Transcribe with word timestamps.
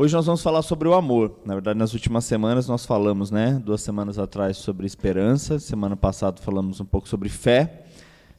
Hoje 0.00 0.14
nós 0.14 0.26
vamos 0.26 0.44
falar 0.44 0.62
sobre 0.62 0.86
o 0.86 0.94
amor. 0.94 1.40
Na 1.44 1.54
verdade, 1.54 1.76
nas 1.76 1.92
últimas 1.92 2.24
semanas 2.24 2.68
nós 2.68 2.86
falamos, 2.86 3.32
né, 3.32 3.58
duas 3.58 3.80
semanas 3.80 4.16
atrás 4.16 4.56
sobre 4.56 4.86
esperança, 4.86 5.58
semana 5.58 5.96
passada 5.96 6.40
falamos 6.40 6.78
um 6.78 6.84
pouco 6.84 7.08
sobre 7.08 7.28
fé, 7.28 7.84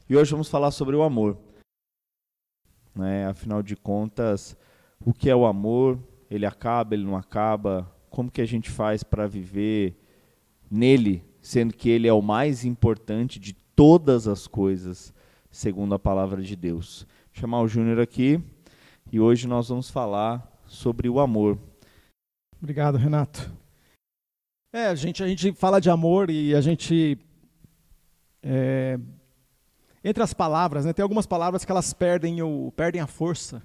e 0.08 0.16
hoje 0.16 0.30
vamos 0.30 0.48
falar 0.48 0.70
sobre 0.70 0.96
o 0.96 1.02
amor. 1.02 1.36
Né? 2.94 3.26
Afinal 3.26 3.62
de 3.62 3.76
contas, 3.76 4.56
o 5.04 5.12
que 5.12 5.28
é 5.28 5.36
o 5.36 5.44
amor? 5.44 5.98
Ele 6.30 6.46
acaba, 6.46 6.94
ele 6.94 7.04
não 7.04 7.14
acaba? 7.14 7.86
Como 8.08 8.30
que 8.30 8.40
a 8.40 8.46
gente 8.46 8.70
faz 8.70 9.02
para 9.02 9.26
viver 9.26 10.02
nele, 10.70 11.22
sendo 11.42 11.74
que 11.74 11.90
ele 11.90 12.08
é 12.08 12.12
o 12.12 12.22
mais 12.22 12.64
importante 12.64 13.38
de 13.38 13.52
todas 13.52 14.26
as 14.26 14.46
coisas, 14.46 15.12
segundo 15.50 15.94
a 15.94 15.98
palavra 15.98 16.40
de 16.40 16.56
Deus? 16.56 17.06
Vou 17.34 17.38
chamar 17.42 17.60
o 17.60 17.68
Júnior 17.68 18.00
aqui, 18.00 18.42
e 19.12 19.20
hoje 19.20 19.46
nós 19.46 19.68
vamos 19.68 19.90
falar 19.90 20.49
sobre 20.70 21.08
o 21.08 21.18
amor. 21.18 21.58
Obrigado, 22.62 22.96
Renato. 22.96 23.50
É, 24.72 24.86
a 24.86 24.94
gente, 24.94 25.20
a 25.22 25.26
gente 25.26 25.52
fala 25.52 25.80
de 25.80 25.90
amor 25.90 26.30
e 26.30 26.54
a 26.54 26.60
gente. 26.60 27.18
É, 28.40 28.98
entre 30.02 30.22
as 30.22 30.32
palavras, 30.32 30.84
né, 30.84 30.92
tem 30.92 31.02
algumas 31.02 31.26
palavras 31.26 31.64
que 31.64 31.72
elas 31.72 31.92
perdem, 31.92 32.40
o, 32.40 32.72
perdem 32.76 33.00
a 33.00 33.06
força. 33.06 33.60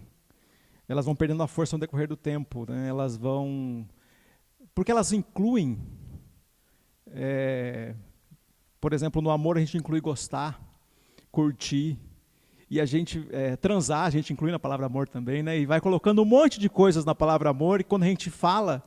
Elas 0.88 1.06
vão 1.06 1.16
perdendo 1.16 1.44
a 1.44 1.48
força 1.48 1.78
no 1.78 1.82
decorrer 1.82 2.08
do 2.08 2.18
tempo. 2.18 2.66
Né, 2.68 2.90
elas 2.90 3.16
vão. 3.16 3.88
Porque 4.74 4.92
elas 4.92 5.14
incluem. 5.14 5.78
É, 7.08 7.94
por 8.82 8.94
exemplo, 8.94 9.22
no 9.22 9.30
amor 9.30 9.58
a 9.58 9.60
gente 9.60 9.78
inclui 9.78 10.02
gostar, 10.02 10.60
curtir, 11.32 12.00
e 12.70 12.82
a 12.82 12.86
gente 12.86 13.28
é, 13.32 13.56
transar, 13.56 14.06
a 14.06 14.10
gente 14.10 14.34
inclui 14.34 14.52
na 14.52 14.60
palavra 14.60 14.86
amor 14.86 15.08
também, 15.08 15.44
né? 15.44 15.60
E 15.60 15.66
vai 15.66 15.80
colocando 15.80 16.22
um 16.22 16.26
monte 16.26 16.60
de 16.60 16.70
coisas 16.70 17.06
na 17.06 17.14
palavra 17.14 17.50
amor, 17.50 17.82
e 17.82 17.84
quando 17.84 18.04
a 18.04 18.08
gente 18.08 18.30
fala, 18.30 18.84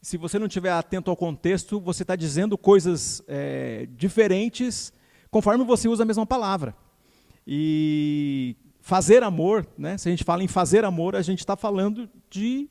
se 0.00 0.16
você 0.16 0.38
não 0.38 0.46
estiver 0.46 0.72
atento 0.72 1.10
ao 1.10 1.16
contexto, 1.16 1.80
você 1.80 2.02
está 2.02 2.16
dizendo 2.16 2.56
coisas 2.56 3.22
é, 3.28 3.86
diferentes 3.92 4.92
conforme 5.30 5.64
você 5.64 5.88
usa 5.88 6.04
a 6.04 6.06
mesma 6.06 6.24
palavra. 6.24 6.74
E 7.46 8.56
fazer 8.80 9.22
amor, 9.22 9.66
né? 9.76 9.98
Se 9.98 10.08
a 10.08 10.10
gente 10.10 10.24
fala 10.24 10.42
em 10.42 10.48
fazer 10.48 10.84
amor, 10.84 11.14
a 11.14 11.22
gente 11.22 11.40
está 11.40 11.56
falando 11.56 12.08
de 12.30 12.68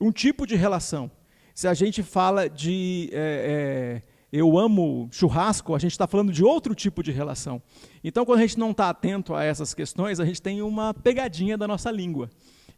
um 0.00 0.10
tipo 0.10 0.46
de 0.46 0.56
relação. 0.56 1.10
Se 1.54 1.68
a 1.68 1.74
gente 1.74 2.02
fala 2.02 2.48
de 2.48 3.10
é, 3.12 4.02
é 4.06 4.09
eu 4.32 4.56
amo 4.56 5.08
churrasco, 5.10 5.74
a 5.74 5.78
gente 5.78 5.92
está 5.92 6.06
falando 6.06 6.32
de 6.32 6.44
outro 6.44 6.74
tipo 6.74 7.02
de 7.02 7.10
relação. 7.10 7.60
Então, 8.02 8.24
quando 8.24 8.38
a 8.38 8.42
gente 8.42 8.58
não 8.58 8.70
está 8.70 8.88
atento 8.88 9.34
a 9.34 9.42
essas 9.42 9.74
questões, 9.74 10.20
a 10.20 10.24
gente 10.24 10.40
tem 10.40 10.62
uma 10.62 10.94
pegadinha 10.94 11.58
da 11.58 11.66
nossa 11.66 11.90
língua. 11.90 12.30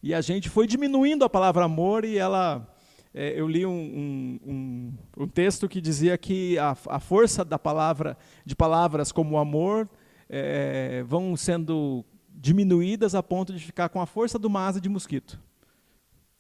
E 0.03 0.14
a 0.14 0.20
gente 0.20 0.48
foi 0.48 0.67
diminuindo 0.67 1.25
a 1.25 1.30
palavra 1.30 1.64
amor 1.64 2.05
e 2.05 2.19
ela. 2.19 2.69
É, 3.14 3.39
eu 3.39 3.47
li 3.47 3.67
um, 3.67 4.41
um, 4.45 4.92
um, 5.19 5.28
texto 5.28 5.69
que 5.69 5.83
dizia 5.83 6.17
que 6.17 6.58
a, 6.58 6.70
a, 6.89 6.98
força 6.98 7.45
da 7.45 7.58
palavra, 7.58 8.17
de 8.42 8.56
palavras 8.56 9.12
como 9.12 9.36
amor, 9.36 9.86
é, 10.30 11.03
vão 11.06 11.36
sendo 11.36 12.06
diminuídas 12.30 13.14
a 13.14 13.23
ponto 13.23 13.53
de 13.53 13.62
ficar 13.62 13.91
com 13.91 14.00
a 14.00 14.06
força 14.06 14.39
do 14.39 14.56
asa 14.56 14.80
de 14.80 14.89
mosquito 14.89 15.39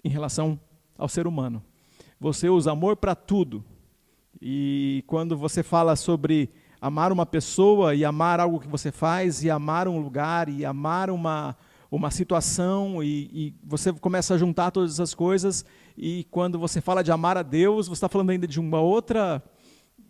em 0.02 0.08
relação 0.08 0.58
ao 0.96 1.08
ser 1.08 1.26
humano. 1.26 1.62
Você 2.18 2.48
usa 2.48 2.72
amor 2.72 2.96
para 2.96 3.14
tudo, 3.14 3.62
e 4.44 5.04
quando 5.06 5.36
você 5.36 5.62
fala 5.62 5.94
sobre 5.94 6.50
amar 6.80 7.12
uma 7.12 7.24
pessoa 7.24 7.94
e 7.94 8.04
amar 8.04 8.40
algo 8.40 8.58
que 8.58 8.66
você 8.66 8.90
faz, 8.90 9.44
e 9.44 9.48
amar 9.48 9.86
um 9.86 10.00
lugar, 10.00 10.48
e 10.48 10.64
amar 10.64 11.10
uma, 11.10 11.56
uma 11.88 12.10
situação, 12.10 13.00
e, 13.04 13.30
e 13.32 13.54
você 13.62 13.92
começa 13.92 14.34
a 14.34 14.38
juntar 14.38 14.72
todas 14.72 14.94
essas 14.94 15.14
coisas, 15.14 15.64
e 15.96 16.24
quando 16.28 16.58
você 16.58 16.80
fala 16.80 17.04
de 17.04 17.12
amar 17.12 17.38
a 17.38 17.42
Deus, 17.42 17.86
você 17.86 17.92
está 17.92 18.08
falando 18.08 18.30
ainda 18.30 18.48
de 18.48 18.58
uma 18.58 18.80
outra, 18.80 19.40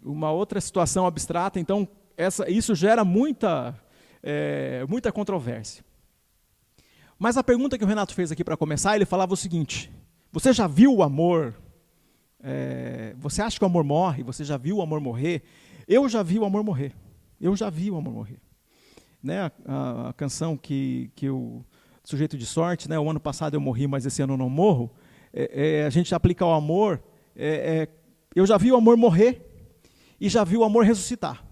uma 0.03 0.31
outra 0.31 0.63
situação 0.63 1.05
abstrata, 1.05 1.61
então 1.61 1.87
essa, 2.17 2.51
isso 2.51 2.75
gera 2.75 3.05
muita, 3.05 3.79
é, 4.23 4.87
muita 4.89 5.13
controvérsia. 5.13 5.85
Mas 7.19 7.37
a 7.37 7.45
pergunta 7.45 7.77
que 7.77 7.85
o 7.85 7.87
Renato 7.87 8.15
fez 8.15 8.33
aqui 8.33 8.43
para 8.43 8.57
começar, 8.57 8.97
ele 8.97 9.05
falava 9.05 9.35
o 9.35 9.37
seguinte: 9.37 9.93
Você 10.33 10.55
já 10.55 10.67
viu 10.67 10.95
o 10.95 11.03
amor 11.03 11.55
é, 12.43 13.15
você 13.19 13.41
acha 13.41 13.59
que 13.59 13.65
o 13.65 13.67
amor 13.67 13.85
morre? 13.85 14.23
Você 14.25 14.45
já 14.45 14.57
viu 14.57 14.79
o 14.79 14.83
amor 14.83 15.01
morrer? 15.01 15.43
Eu 15.87 16.09
já 16.09 16.23
vi 16.23 16.39
o 16.39 16.45
amor 16.45 16.65
morrer. 16.65 16.93
Eu 17.41 17.55
já 17.55 17.71
vi 17.71 17.91
o 17.91 17.97
amor 17.97 18.13
morrer. 18.13 18.41
Né? 19.23 19.41
A, 19.41 19.53
a, 19.67 20.09
a 20.09 20.13
canção 20.13 20.57
que, 20.57 21.11
que 21.15 21.27
sujeito 22.05 22.37
de 22.37 22.45
sorte, 22.45 22.89
né? 22.89 22.99
o 22.99 23.09
ano 23.09 23.21
passado 23.21 23.55
eu 23.55 23.61
morri, 23.61 23.87
mas 23.87 24.05
esse 24.05 24.21
ano 24.23 24.35
eu 24.35 24.39
não 24.39 24.51
morro. 24.51 24.91
É, 25.33 25.81
é, 25.81 25.87
a 25.87 25.91
gente 25.91 26.15
aplica 26.15 26.45
o 26.45 26.53
amor. 26.53 27.03
É, 27.37 27.49
é, 27.49 27.89
eu 28.35 28.45
já 28.47 28.57
vi 28.57 28.73
o 28.73 28.77
amor 28.77 28.97
morrer 28.97 29.41
e 30.21 30.29
já 30.29 30.43
vi 30.45 30.57
o 30.57 30.65
amor 30.65 30.85
ressuscitar 30.85 31.45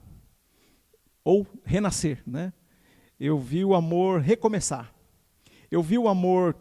ou 1.25 1.47
renascer. 1.65 2.23
Né? 2.27 2.53
Eu 3.19 3.39
vi 3.39 3.65
o 3.65 3.75
amor 3.75 4.21
recomeçar. 4.21 4.93
Eu 5.71 5.83
vi 5.83 5.97
o 5.99 6.09
amor 6.09 6.57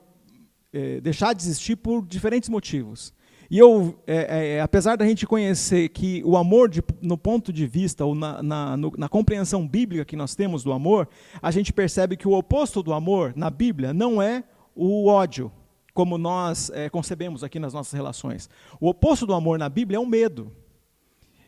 é, 0.72 1.02
deixar 1.02 1.34
de 1.34 1.42
existir 1.42 1.76
por 1.76 2.06
diferentes 2.06 2.50
motivos. 2.50 3.14
E 3.50 3.58
eu, 3.58 4.00
é, 4.06 4.16
é, 4.16 4.48
é, 4.58 4.62
apesar 4.62 4.96
da 4.96 5.08
gente 5.08 5.26
conhecer 5.26 5.90
que 5.90 6.22
o 6.24 6.38
amor, 6.38 6.70
de, 6.70 6.84
no 7.02 7.18
ponto 7.18 7.52
de 7.52 7.66
vista, 7.66 8.06
ou 8.06 8.14
na, 8.14 8.44
na, 8.44 8.78
no, 8.78 8.94
na, 8.96 9.10
compreensão 9.10 9.68
bíblica 9.68 10.06
que 10.06 10.16
nós 10.16 10.36
temos 10.36 10.64
do 10.64 10.72
amor, 10.72 11.10
a 11.42 11.50
gente 11.50 11.74
percebe 11.74 12.16
que 12.16 12.28
o 12.28 12.34
oposto 12.34 12.84
do 12.84 12.94
amor 12.94 13.34
na 13.36 13.50
Bíblia 13.50 13.92
não 13.92 14.22
é 14.22 14.44
o 14.76 15.08
ódio, 15.08 15.52
como 15.96 16.16
nós 16.16 16.70
é, 16.70 16.90
concebemos 16.90 17.44
aqui 17.44 17.58
nas 17.58 17.74
nossas 17.74 17.94
relações. 17.94 18.48
O 18.80 18.88
oposto 18.88 19.26
do 19.26 19.34
amor 19.34 19.58
na 19.58 19.68
Bíblia 19.68 19.98
é 19.98 20.00
o 20.00 20.06
medo. 20.06 20.52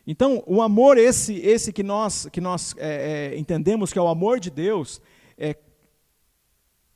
Então, 0.04 0.42
o 0.44 0.60
amor, 0.60 0.98
esse, 0.98 1.34
esse 1.36 1.72
que 1.72 1.84
nós, 1.84 2.26
que 2.32 2.40
nós 2.40 2.74
é, 2.78 3.30
é, 3.32 3.38
entendemos 3.38 3.92
que 3.92 3.98
é 3.98 4.02
o 4.02 4.08
amor 4.08 4.40
de 4.40 4.50
Deus, 4.50 5.00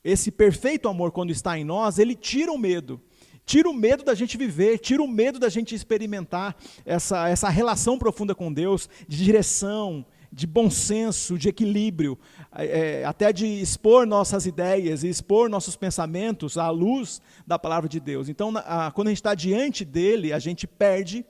esse 0.03 0.31
perfeito 0.31 0.89
amor, 0.89 1.11
quando 1.11 1.31
está 1.31 1.57
em 1.57 1.63
nós, 1.63 1.97
ele 1.97 2.15
tira 2.15 2.51
o 2.51 2.57
medo. 2.57 3.01
Tira 3.47 3.69
o 3.69 3.73
medo 3.73 4.03
da 4.03 4.13
gente 4.13 4.37
viver, 4.37 4.77
tira 4.77 5.01
o 5.01 5.07
medo 5.07 5.39
da 5.39 5.47
gente 5.47 5.73
experimentar 5.73 6.53
essa, 6.85 7.29
essa 7.29 7.47
relação 7.47 7.97
profunda 7.97 8.35
com 8.35 8.51
Deus, 8.51 8.89
de 9.07 9.23
direção, 9.23 10.05
de 10.29 10.45
bom 10.45 10.69
senso, 10.69 11.37
de 11.37 11.47
equilíbrio, 11.47 12.19
é, 12.51 13.05
até 13.05 13.31
de 13.31 13.45
expor 13.45 14.05
nossas 14.05 14.45
ideias 14.45 15.01
e 15.01 15.07
expor 15.07 15.49
nossos 15.49 15.77
pensamentos 15.77 16.57
à 16.57 16.69
luz 16.69 17.21
da 17.47 17.57
palavra 17.57 17.87
de 17.87 18.01
Deus. 18.01 18.27
Então, 18.27 18.51
a, 18.57 18.91
quando 18.91 19.07
a 19.07 19.11
gente 19.11 19.19
está 19.19 19.33
diante 19.33 19.85
dele, 19.85 20.33
a 20.33 20.39
gente 20.39 20.67
perde 20.67 21.25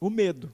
o 0.00 0.08
medo. 0.08 0.52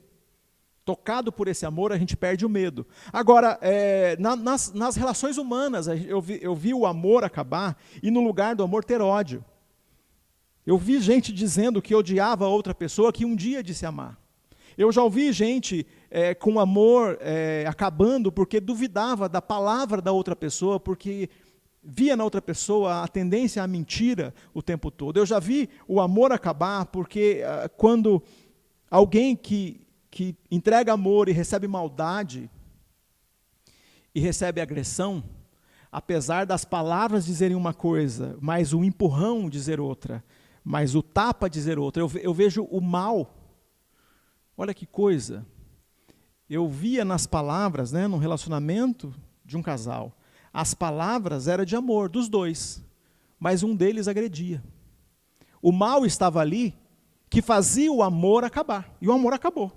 Tocado 0.87 1.31
por 1.31 1.49
esse 1.49 1.67
amor, 1.67 1.93
a 1.93 1.99
gente 1.99 2.17
perde 2.17 2.47
o 2.47 2.49
medo. 2.49 2.87
Agora, 3.13 3.59
é, 3.61 4.17
na, 4.19 4.35
nas, 4.35 4.73
nas 4.73 4.97
relações 4.97 5.37
humanas, 5.37 5.87
eu 5.87 6.23
vi, 6.23 6.39
eu 6.41 6.55
vi 6.55 6.73
o 6.73 6.87
amor 6.87 7.25
acabar 7.25 7.77
e 8.03 8.11
no 8.11 8.23
lugar 8.23 8.57
do 8.57 8.63
amor 8.63 8.83
ter 8.83 9.03
ódio. 9.03 9.45
Eu 10.67 10.77
vi 10.77 11.01
gente 11.01 11.33
dizendo 11.33 11.81
que 11.81 11.95
odiava 11.95 12.49
outra 12.49 12.75
pessoa 12.75 13.13
que 13.13 13.25
um 13.25 13.37
dia 13.37 13.63
disse 13.63 13.87
amar. 13.87 14.19
Eu 14.77 14.91
já 14.91 15.03
ouvi 15.03 15.33
gente 15.33 15.87
é, 16.11 16.35
com 16.35 16.59
amor 16.59 17.17
é, 17.21 17.65
acabando 17.67 18.33
porque 18.33 18.61
duvidava 18.61 19.29
da 19.29 19.41
palavra 19.41 20.03
da 20.03 20.13
outra 20.13 20.35
pessoa, 20.35 20.79
porque 20.79 21.31
via 21.83 22.17
na 22.17 22.25
outra 22.25 22.43
pessoa 22.43 23.03
a 23.03 23.09
tendência 23.09 23.63
à 23.63 23.67
mentira 23.67 24.35
o 24.53 24.61
tempo 24.61 24.91
todo. 24.91 25.19
Eu 25.19 25.25
já 25.25 25.39
vi 25.39 25.71
o 25.87 26.01
amor 26.01 26.33
acabar 26.33 26.85
porque 26.87 27.43
ah, 27.47 27.69
quando 27.69 28.21
alguém 28.91 29.37
que, 29.37 29.81
que 30.11 30.35
entrega 30.51 30.93
amor 30.93 31.29
e 31.29 31.33
recebe 31.33 31.69
maldade 31.69 32.51
e 34.13 34.21
recebe 34.21 34.61
agressão, 34.61 35.23
apesar 35.93 36.45
das 36.45 36.65
palavras 36.65 37.25
dizerem 37.25 37.57
uma 37.57 37.73
coisa, 37.73 38.37
mas 38.41 38.73
o 38.73 38.85
empurrão 38.85 39.49
dizer 39.49 39.81
outra, 39.81 40.25
mas 40.69 40.97
o 40.97 41.03
tapa 41.03 41.49
dizer 41.49 41.79
outra. 41.79 42.03
Eu, 42.03 42.11
eu 42.21 42.35
vejo 42.35 42.65
o 42.65 42.81
mal. 42.81 43.33
Olha 44.59 44.75
que 44.75 44.85
coisa. 44.85 45.47
Eu 46.51 46.69
via 46.69 47.05
nas 47.05 47.25
palavras, 47.25 47.93
né, 47.93 48.09
no 48.09 48.19
relacionamento 48.19 49.15
de 49.45 49.57
um 49.57 49.63
casal, 49.63 50.19
as 50.53 50.75
palavras 50.75 51.47
eram 51.47 51.65
de 51.65 51.77
amor 51.77 52.09
dos 52.09 52.29
dois, 52.29 52.85
mas 53.39 53.63
um 53.63 53.77
deles 53.77 54.09
agredia. 54.09 54.61
O 55.63 55.71
mal 55.71 56.05
estava 56.05 56.41
ali 56.41 56.75
que 57.31 57.41
fazia 57.41 57.93
o 57.93 58.03
amor 58.03 58.43
acabar, 58.43 58.93
e 59.01 59.07
o 59.07 59.13
amor 59.13 59.35
acabou. 59.35 59.71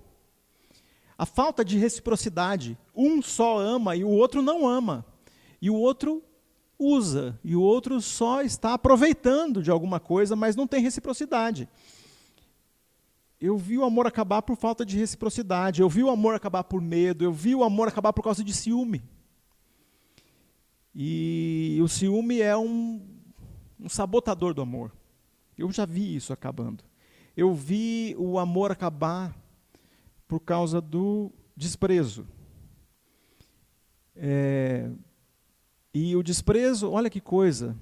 A 1.15 1.25
falta 1.25 1.63
de 1.63 1.77
reciprocidade, 1.77 2.75
um 2.95 3.21
só 3.21 3.59
ama 3.59 3.95
e 3.95 4.03
o 4.03 4.09
outro 4.09 4.41
não 4.41 4.67
ama, 4.67 5.05
e 5.61 5.69
o 5.69 5.75
outro 5.75 6.23
usa 6.79 7.37
e 7.43 7.55
o 7.55 7.61
outro 7.61 7.99
só 7.99 8.41
está 8.41 8.73
aproveitando 8.73 9.61
de 9.61 9.69
alguma 9.69 9.99
coisa, 9.99 10.35
mas 10.35 10.55
não 10.55 10.65
tem 10.65 10.81
reciprocidade. 10.81 11.67
Eu 13.39 13.57
vi 13.57 13.77
o 13.77 13.83
amor 13.83 14.07
acabar 14.07 14.41
por 14.41 14.55
falta 14.55 14.85
de 14.85 14.97
reciprocidade, 14.97 15.81
eu 15.81 15.89
vi 15.89 16.03
o 16.03 16.09
amor 16.09 16.35
acabar 16.35 16.63
por 16.63 16.81
medo, 16.81 17.23
eu 17.23 17.33
vi 17.33 17.53
o 17.53 17.63
amor 17.63 17.89
acabar 17.89 18.13
por 18.13 18.23
causa 18.23 18.43
de 18.43 18.53
ciúme. 18.53 19.03
E 20.95 21.79
o 21.81 21.87
ciúme 21.87 22.41
é 22.41 22.57
um, 22.57 23.01
um 23.79 23.87
sabotador 23.89 24.53
do 24.53 24.61
amor. 24.61 24.91
Eu 25.57 25.71
já 25.71 25.85
vi 25.85 26.15
isso 26.15 26.33
acabando. 26.33 26.83
Eu 27.35 27.53
vi 27.53 28.15
o 28.17 28.39
amor 28.39 28.71
acabar 28.71 29.35
por 30.27 30.39
causa 30.39 30.81
do 30.81 31.31
desprezo. 31.55 32.27
É, 34.15 34.89
e 35.93 36.15
o 36.15 36.23
desprezo, 36.23 36.91
olha 36.91 37.09
que 37.09 37.19
coisa, 37.19 37.75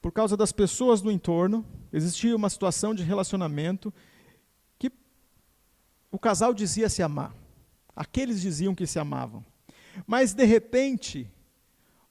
por 0.00 0.12
causa 0.12 0.36
das 0.36 0.52
pessoas 0.52 1.02
do 1.02 1.10
entorno, 1.10 1.64
existia 1.92 2.34
uma 2.34 2.48
situação 2.48 2.94
de 2.94 3.02
relacionamento 3.02 3.92
que 4.78 4.90
o 6.10 6.18
casal 6.18 6.54
dizia 6.54 6.88
se 6.88 7.02
amar. 7.02 7.34
Aqueles 7.94 8.40
diziam 8.40 8.74
que 8.74 8.86
se 8.86 8.98
amavam. 8.98 9.44
Mas, 10.06 10.32
de 10.32 10.44
repente, 10.44 11.30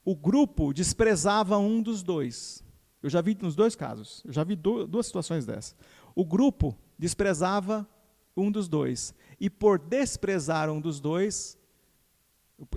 o 0.06 0.16
grupo 0.16 0.74
desprezava 0.74 1.58
um 1.58 1.82
dos 1.82 2.04
dois. 2.04 2.64
Eu 3.02 3.10
já 3.10 3.22
vi 3.22 3.38
nos 3.42 3.56
dois 3.56 3.76
casos, 3.76 4.22
eu 4.26 4.34
já 4.34 4.44
vi 4.44 4.56
duas 4.56 5.06
situações 5.06 5.46
dessas. 5.46 5.76
O 6.14 6.26
grupo 6.26 6.78
desprezava 6.98 7.88
um 8.36 8.52
dos 8.52 8.68
dois. 8.68 9.14
E 9.40 9.50
por 9.50 9.80
desprezar 9.80 10.70
um 10.70 10.82
dos 10.82 11.00
dois, 11.00 11.58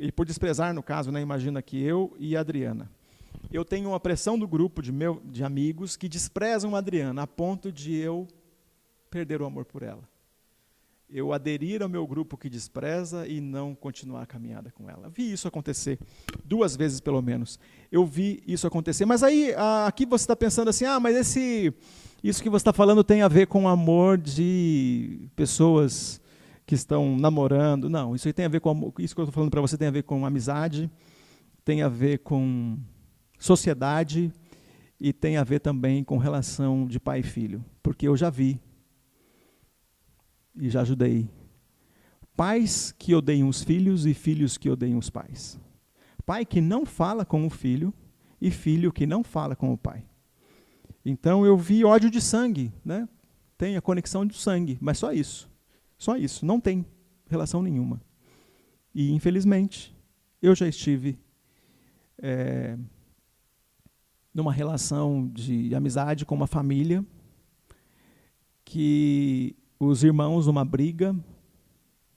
e 0.01 0.13
por 0.13 0.27
desprezar, 0.27 0.73
no 0.75 0.83
caso, 0.83 1.11
né, 1.11 1.21
imagina 1.21 1.63
que 1.63 1.83
eu 1.83 2.15
e 2.19 2.37
a 2.37 2.41
Adriana. 2.41 2.91
Eu 3.51 3.65
tenho 3.65 3.89
uma 3.91 4.01
pressão 4.01 4.39
do 4.39 4.47
grupo 4.47 4.81
de, 4.83 4.93
meu, 4.93 5.21
de 5.25 5.43
amigos 5.43 5.97
que 5.97 6.09
desprezam 6.09 6.75
a 6.75 6.79
Adriana 6.79 7.23
a 7.23 7.27
ponto 7.27 7.73
de 7.73 7.95
eu 7.95 8.27
perder 9.11 9.43
o 9.43 9.45
amor 9.45 9.65
por 9.65 9.83
ela 9.83 10.13
eu 11.13 11.33
aderir 11.33 11.83
ao 11.83 11.89
meu 11.89 12.07
grupo 12.07 12.39
que 12.39 12.49
despreza 12.49 13.27
e 13.29 13.41
não 13.41 13.75
continuar 13.75 14.23
a 14.23 14.27
caminhada 14.27 14.71
com 14.71 14.89
ela. 14.89 15.11
Vi 15.11 15.31
isso 15.31 15.47
acontecer 15.47 15.99
duas 16.43 16.75
vezes 16.75 17.01
pelo 17.01 17.21
menos. 17.21 17.59
Eu 17.91 18.07
vi 18.07 18.43
isso 18.47 18.67
acontecer. 18.67 19.05
Mas 19.05 19.23
aí 19.23 19.55
aqui 19.87 20.07
você 20.07 20.23
está 20.23 20.35
pensando 20.35 20.69
assim, 20.69 20.87
ah, 20.87 20.99
mas 20.99 21.15
esse 21.15 21.73
isso 22.25 22.43
que 22.43 22.49
você 22.49 22.63
está 22.63 22.73
falando 22.73 23.05
tem 23.05 23.21
a 23.21 23.29
ver 23.29 23.47
com 23.47 23.69
amor 23.69 24.17
de 24.17 25.29
pessoas 25.37 26.21
que 26.67 26.75
estão 26.75 27.17
namorando? 27.17 27.89
Não, 27.91 28.15
isso 28.15 28.33
tem 28.33 28.45
a 28.45 28.49
ver 28.49 28.61
com 28.61 28.93
isso 28.99 29.15
que 29.15 29.21
eu 29.21 29.25
estou 29.25 29.33
falando 29.33 29.51
para 29.51 29.61
você 29.61 29.77
tem 29.77 29.89
a 29.89 29.93
ver 29.93 30.03
com 30.03 30.25
amizade, 30.25 30.91
tem 31.65 31.83
a 31.83 31.89
ver 31.89 32.19
com 32.19 32.79
sociedade 33.39 34.33
e 35.01 35.13
tem 35.13 35.37
a 35.37 35.45
ver 35.45 35.61
também 35.61 36.05
com 36.05 36.17
relação 36.17 36.87
de 36.87 37.01
pai 37.01 37.21
e 37.21 37.25
filho, 37.25 37.65
porque 37.83 38.07
eu 38.07 38.17
já 38.17 38.31
vi 38.31 38.61
e 40.57 40.71
já 40.71 40.83
ajudei. 40.83 41.29
Pais 42.37 42.95
que 42.99 43.15
odeiam 43.15 43.49
os 43.49 43.63
filhos 43.63 44.07
e 44.07 44.15
filhos 44.15 44.57
que 44.57 44.71
odeiam 44.71 44.99
os 44.99 45.11
pais. 45.11 45.61
Pai 46.25 46.47
que 46.47 46.61
não 46.61 46.87
fala 46.87 47.25
com 47.25 47.47
o 47.47 47.51
filho 47.51 47.93
e 48.41 48.51
filho 48.51 48.93
que 48.93 49.07
não 49.07 49.23
fala 49.23 49.55
com 49.55 49.73
o 49.73 49.79
pai. 49.79 50.05
Então 51.05 51.45
eu 51.45 51.57
vi 51.57 51.85
ódio 51.85 52.11
de 52.11 52.21
sangue, 52.21 52.73
né? 52.85 53.09
Tem 53.59 53.77
a 53.77 53.83
conexão 53.83 54.25
de 54.25 54.37
sangue, 54.37 54.79
mas 54.81 54.99
só 54.99 55.13
isso. 55.13 55.51
Só 56.03 56.17
isso, 56.17 56.45
não 56.45 56.59
tem 56.59 56.85
relação 57.29 57.63
nenhuma. 57.63 58.03
E 58.93 59.13
infelizmente 59.13 59.97
eu 60.43 60.53
já 60.53 60.67
estive 60.67 61.17
é, 62.19 62.77
numa 64.35 64.53
relação 64.53 65.29
de 65.29 65.73
amizade 65.77 66.27
com 66.27 66.35
uma 66.35 66.49
família 66.49 67.07
que 68.65 69.55
os 69.79 70.03
irmãos 70.03 70.49
uma 70.49 70.65
briga. 70.65 71.15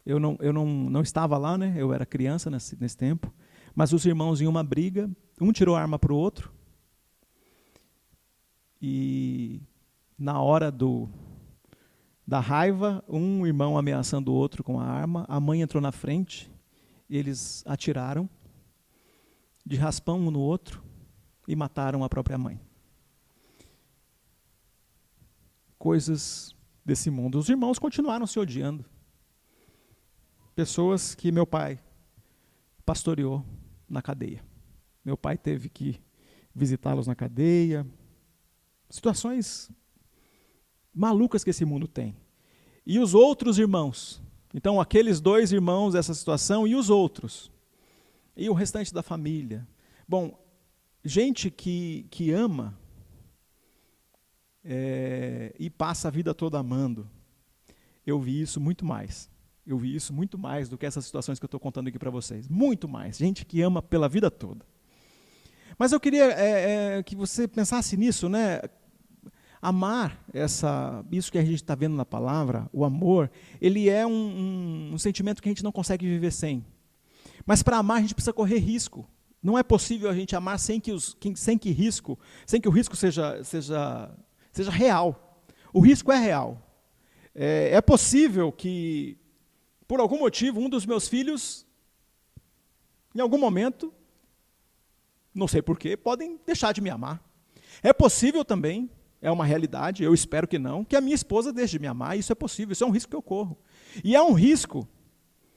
Eu 0.03 0.19
não, 0.19 0.35
eu 0.39 0.51
não, 0.51 0.65
não 0.65 1.01
estava 1.03 1.37
lá, 1.37 1.55
né? 1.55 1.75
Eu 1.77 1.93
era 1.93 2.07
criança 2.07 2.49
nesse, 2.49 2.75
nesse 2.81 2.97
tempo. 2.97 3.31
Mas 3.75 3.93
os 3.93 4.03
irmãos 4.03 4.41
em 4.41 4.47
uma 4.47 4.63
briga, 4.63 5.07
um 5.39 5.51
tirou 5.51 5.75
a 5.75 5.81
arma 5.81 5.99
para 5.99 6.11
o 6.11 6.17
outro. 6.17 6.51
E 8.81 9.61
na 10.17 10.41
hora 10.41 10.71
do 10.71 11.07
da 12.27 12.39
raiva, 12.39 13.03
um 13.07 13.45
irmão 13.45 13.77
ameaçando 13.77 14.31
o 14.31 14.35
outro 14.35 14.63
com 14.63 14.79
a 14.79 14.85
arma, 14.85 15.25
a 15.27 15.39
mãe 15.39 15.61
entrou 15.61 15.81
na 15.81 15.91
frente, 15.91 16.51
eles 17.09 17.63
atiraram 17.67 18.29
de 19.65 19.75
raspão 19.75 20.19
um 20.19 20.31
no 20.31 20.39
outro 20.39 20.83
e 21.47 21.55
mataram 21.55 22.03
a 22.03 22.09
própria 22.09 22.37
mãe. 22.37 22.59
Coisas 25.77 26.55
desse 26.83 27.09
mundo. 27.09 27.37
Os 27.37 27.49
irmãos 27.49 27.77
continuaram 27.77 28.25
se 28.25 28.39
odiando. 28.39 28.85
Pessoas 30.55 31.13
que 31.13 31.31
meu 31.31 31.45
pai 31.45 31.79
pastoreou 32.85 33.45
na 33.89 34.01
cadeia. 34.01 34.43
Meu 35.03 35.17
pai 35.17 35.37
teve 35.37 35.69
que 35.69 36.01
visitá-los 36.53 37.07
na 37.07 37.15
cadeia. 37.15 37.85
Situações 38.89 39.69
malucas 40.95 41.43
que 41.43 41.49
esse 41.49 41.65
mundo 41.65 41.87
tem. 41.87 42.15
E 42.85 42.97
os 42.99 43.13
outros 43.13 43.59
irmãos. 43.59 44.21
Então, 44.53 44.79
aqueles 44.79 45.19
dois 45.19 45.51
irmãos 45.51 45.93
dessa 45.93 46.13
situação 46.13 46.65
e 46.65 46.75
os 46.75 46.89
outros. 46.89 47.51
E 48.37 48.49
o 48.49 48.53
restante 48.53 48.93
da 48.93 49.03
família. 49.03 49.67
Bom, 50.07 50.39
gente 51.03 51.51
que, 51.51 52.07
que 52.09 52.31
ama 52.31 52.77
é, 54.63 55.53
e 55.59 55.69
passa 55.69 56.07
a 56.07 56.11
vida 56.11 56.33
toda 56.33 56.57
amando. 56.57 57.09
Eu 58.05 58.19
vi 58.19 58.41
isso 58.41 58.61
muito 58.61 58.85
mais. 58.85 59.29
Eu 59.65 59.77
vi 59.77 59.95
isso 59.95 60.13
muito 60.13 60.37
mais 60.37 60.69
do 60.69 60.77
que 60.77 60.85
essas 60.85 61.05
situações 61.05 61.39
que 61.39 61.43
eu 61.43 61.47
estou 61.47 61.59
contando 61.59 61.87
aqui 61.87 61.97
para 61.97 62.11
vocês. 62.11 62.47
Muito 62.47 62.87
mais. 62.87 63.17
Gente 63.17 63.45
que 63.45 63.61
ama 63.61 63.81
pela 63.81 64.07
vida 64.07 64.29
toda. 64.29 64.63
Mas 65.77 65.91
eu 65.91 65.99
queria 65.99 66.31
é, 66.31 66.97
é, 66.97 67.03
que 67.03 67.15
você 67.15 67.47
pensasse 67.47 67.97
nisso, 67.97 68.29
né? 68.29 68.61
Amar, 69.67 70.23
essa, 70.33 71.03
isso 71.11 71.31
que 71.31 71.37
a 71.37 71.43
gente 71.43 71.55
está 71.55 71.75
vendo 71.75 71.95
na 71.95 72.05
palavra, 72.05 72.69
o 72.71 72.85
amor, 72.85 73.31
ele 73.59 73.89
é 73.89 74.05
um, 74.05 74.11
um, 74.11 74.91
um 74.93 74.97
sentimento 74.97 75.41
que 75.41 75.49
a 75.49 75.51
gente 75.51 75.63
não 75.63 75.71
consegue 75.71 76.05
viver 76.05 76.31
sem. 76.31 76.65
Mas 77.45 77.63
para 77.63 77.77
amar 77.77 77.97
a 77.97 78.01
gente 78.01 78.13
precisa 78.13 78.33
correr 78.33 78.57
risco. 78.57 79.07
Não 79.41 79.57
é 79.57 79.63
possível 79.63 80.09
a 80.09 80.13
gente 80.13 80.35
amar 80.35 80.59
sem 80.59 80.79
que, 80.79 80.91
os, 80.91 81.15
sem 81.35 81.57
que 81.57 81.71
risco, 81.71 82.17
sem 82.45 82.59
que 82.59 82.67
o 82.67 82.71
risco 82.71 82.95
seja, 82.95 83.43
seja 83.43 84.11
seja 84.55 84.71
real. 84.71 85.41
O 85.73 85.81
risco 85.81 86.11
é 86.11 86.17
real. 86.17 86.61
É, 87.35 87.71
é 87.73 87.81
possível 87.81 88.51
que, 88.53 89.17
por 89.85 89.99
algum 89.99 90.17
motivo, 90.17 90.61
um 90.61 90.69
dos 90.69 90.85
meus 90.85 91.09
filhos, 91.09 91.67
em 93.13 93.19
algum 93.19 93.37
momento, 93.37 93.93
não 95.33 95.47
sei 95.47 95.61
porquê, 95.61 95.97
podem 95.97 96.39
deixar 96.45 96.71
de 96.71 96.79
me 96.79 96.89
amar. 96.89 97.21
É 97.83 97.91
possível 97.91 98.45
também, 98.45 98.89
é 99.25 99.31
uma 99.31 99.43
realidade, 99.43 100.03
eu 100.03 100.13
espero 100.13 100.47
que 100.47 100.59
não, 100.59 100.85
que 100.85 100.95
a 100.95 101.01
minha 101.01 101.15
esposa 101.15 101.51
deixe 101.51 101.71
de 101.71 101.79
me 101.79 101.87
amar, 101.87 102.15
isso 102.15 102.31
é 102.31 102.35
possível, 102.35 102.73
isso 102.73 102.83
é 102.83 102.87
um 102.87 102.91
risco 102.91 103.09
que 103.09 103.15
eu 103.15 103.23
corro. 103.23 103.57
E 104.03 104.15
é 104.15 104.21
um 104.21 104.33
risco 104.33 104.87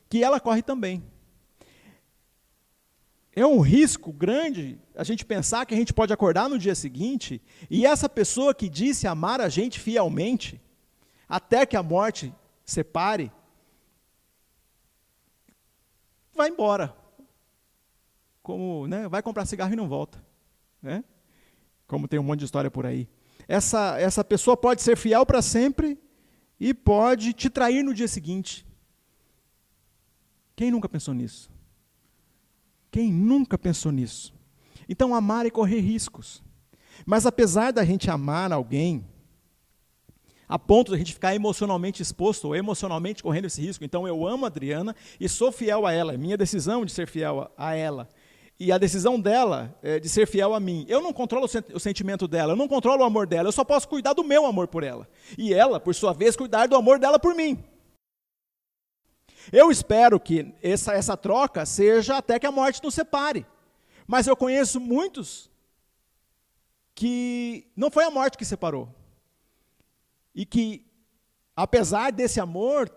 que 0.09 0.25
ela 0.25 0.41
corre 0.41 0.63
também. 0.63 1.05
É 3.37 3.45
um 3.45 3.61
risco 3.61 4.11
grande 4.11 4.81
a 4.97 5.05
gente 5.05 5.23
pensar 5.23 5.67
que 5.67 5.75
a 5.75 5.77
gente 5.77 5.93
pode 5.93 6.15
acordar 6.15 6.49
no 6.49 6.59
dia 6.59 6.75
seguinte 6.75 7.43
e 7.69 7.85
essa 7.85 8.09
pessoa 8.09 8.55
que 8.55 8.71
disse 8.71 9.07
amar 9.07 9.39
a 9.39 9.51
gente 9.51 9.79
fielmente, 9.79 10.59
até 11.29 11.67
que 11.67 11.77
a 11.77 11.83
morte 11.83 12.35
separe, 12.65 13.31
vai 16.33 16.49
embora. 16.49 16.97
Como, 18.43 18.87
né, 18.87 19.07
vai 19.09 19.23
comprar 19.23 19.45
cigarro 19.45 19.75
e 19.75 19.77
não 19.77 19.87
volta. 19.87 20.25
Né? 20.81 21.05
Como 21.87 22.09
tem 22.09 22.19
um 22.19 22.23
monte 22.23 22.39
de 22.39 22.47
história 22.47 22.71
por 22.71 22.87
aí. 22.87 23.07
Essa, 23.49 23.99
essa 23.99 24.23
pessoa 24.23 24.57
pode 24.57 24.83
ser 24.83 24.95
fiel 24.97 25.25
para 25.25 25.41
sempre 25.41 25.99
e 26.61 26.75
pode 26.75 27.33
te 27.33 27.49
trair 27.49 27.83
no 27.83 27.95
dia 27.95 28.07
seguinte. 28.07 28.67
Quem 30.55 30.71
nunca 30.71 30.89
pensou 30.89 31.15
nisso? 31.15 31.51
Quem 32.91 33.11
nunca 33.11 33.57
pensou 33.57 33.91
nisso? 33.91 34.35
Então, 34.87 35.15
amar 35.15 35.47
é 35.47 35.51
correr 35.51 35.81
riscos. 35.81 36.43
Mas 37.07 37.25
apesar 37.25 37.73
da 37.73 37.85
gente 37.85 38.11
amar 38.11 38.53
alguém, 38.53 39.07
a 40.49 40.59
ponto 40.59 40.89
de 40.89 40.95
a 40.97 40.99
gente 40.99 41.13
ficar 41.13 41.35
emocionalmente 41.35 42.03
exposto 42.03 42.47
ou 42.47 42.57
emocionalmente 42.57 43.23
correndo 43.23 43.45
esse 43.45 43.61
risco, 43.61 43.85
então 43.85 44.09
eu 44.09 44.27
amo 44.27 44.47
a 44.47 44.49
Adriana 44.49 44.97
e 45.21 45.29
sou 45.29 45.53
fiel 45.53 45.87
a 45.87 45.93
ela, 45.93 46.15
é 46.15 46.17
minha 46.17 46.37
decisão 46.37 46.85
de 46.85 46.93
ser 46.93 47.07
fiel 47.07 47.53
a 47.57 47.75
ela. 47.75 48.09
E 48.61 48.73
a 48.73 48.79
decisão 48.79 49.21
dela 49.21 49.79
é 49.83 50.01
de 50.01 50.09
ser 50.09 50.27
fiel 50.27 50.53
a 50.53 50.59
mim. 50.59 50.85
Eu 50.89 51.01
não 51.01 51.13
controlo 51.13 51.47
o 51.73 51.79
sentimento 51.79 52.27
dela, 52.27 52.53
eu 52.53 52.57
não 52.57 52.67
controlo 52.67 53.03
o 53.03 53.07
amor 53.07 53.27
dela, 53.27 53.49
eu 53.49 53.53
só 53.53 53.63
posso 53.63 53.87
cuidar 53.87 54.15
do 54.15 54.25
meu 54.25 54.45
amor 54.47 54.67
por 54.67 54.83
ela. 54.83 55.09
E 55.37 55.55
ela, 55.55 55.79
por 55.79 55.95
sua 55.95 56.13
vez, 56.13 56.35
cuidar 56.35 56.67
do 56.67 56.75
amor 56.75 56.99
dela 56.99 57.21
por 57.21 57.37
mim. 57.37 57.63
Eu 59.53 59.71
espero 59.71 60.19
que 60.19 60.53
essa, 60.61 60.93
essa 60.93 61.17
troca 61.17 61.65
seja 61.65 62.17
até 62.17 62.39
que 62.39 62.47
a 62.47 62.53
morte 62.53 62.83
nos 62.83 62.95
separe. 62.95 63.47
Mas 64.07 64.27
eu 64.27 64.37
conheço 64.37 64.81
muitos 64.81 65.49
que 66.95 67.71
não 67.77 67.91
foi 67.91 68.05
a 68.05 68.11
morte 68.11 68.37
que 68.37 68.45
separou. 68.45 68.93
E 70.35 70.45
que, 70.45 70.85
apesar 71.55 72.11
desse 72.11 72.41
amor, 72.41 72.91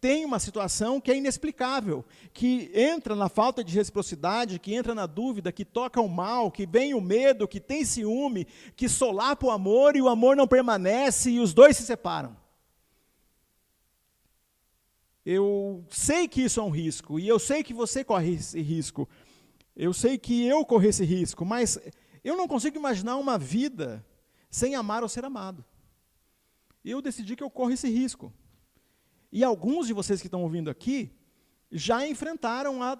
tem 0.00 0.24
uma 0.24 0.38
situação 0.38 1.00
que 1.00 1.10
é 1.10 1.16
inexplicável, 1.16 2.04
que 2.32 2.70
entra 2.74 3.14
na 3.14 3.28
falta 3.28 3.62
de 3.62 3.74
reciprocidade, 3.74 4.58
que 4.58 4.74
entra 4.74 4.94
na 4.94 5.04
dúvida, 5.04 5.52
que 5.52 5.64
toca 5.64 6.00
o 6.00 6.08
mal, 6.08 6.50
que 6.50 6.66
vem 6.66 6.94
o 6.94 7.00
medo, 7.00 7.46
que 7.46 7.60
tem 7.60 7.84
ciúme, 7.84 8.46
que 8.74 8.88
solapa 8.88 9.46
o 9.46 9.50
amor 9.50 9.96
e 9.96 10.02
o 10.02 10.08
amor 10.08 10.36
não 10.36 10.48
permanece 10.48 11.30
e 11.30 11.40
os 11.40 11.52
dois 11.52 11.76
se 11.76 11.82
separam. 11.82 12.34
Eu 15.24 15.84
sei 15.90 16.26
que 16.26 16.42
isso 16.42 16.60
é 16.60 16.62
um 16.62 16.70
risco 16.70 17.20
e 17.20 17.28
eu 17.28 17.38
sei 17.38 17.62
que 17.62 17.74
você 17.74 18.02
corre 18.02 18.34
esse 18.34 18.60
risco. 18.60 19.06
Eu 19.76 19.92
sei 19.92 20.16
que 20.16 20.46
eu 20.46 20.64
corro 20.64 20.84
esse 20.84 21.04
risco, 21.04 21.44
mas 21.44 21.78
eu 22.24 22.36
não 22.36 22.48
consigo 22.48 22.78
imaginar 22.78 23.16
uma 23.16 23.38
vida 23.38 24.04
sem 24.50 24.74
amar 24.74 25.02
ou 25.02 25.08
ser 25.08 25.24
amado. 25.26 25.62
Eu 26.82 27.02
decidi 27.02 27.36
que 27.36 27.42
eu 27.42 27.50
corro 27.50 27.72
esse 27.72 27.88
risco. 27.88 28.32
E 29.32 29.44
alguns 29.44 29.86
de 29.86 29.92
vocês 29.92 30.20
que 30.20 30.26
estão 30.26 30.42
ouvindo 30.42 30.70
aqui 30.70 31.10
já 31.70 32.06
enfrentaram 32.06 32.82
a, 32.82 32.98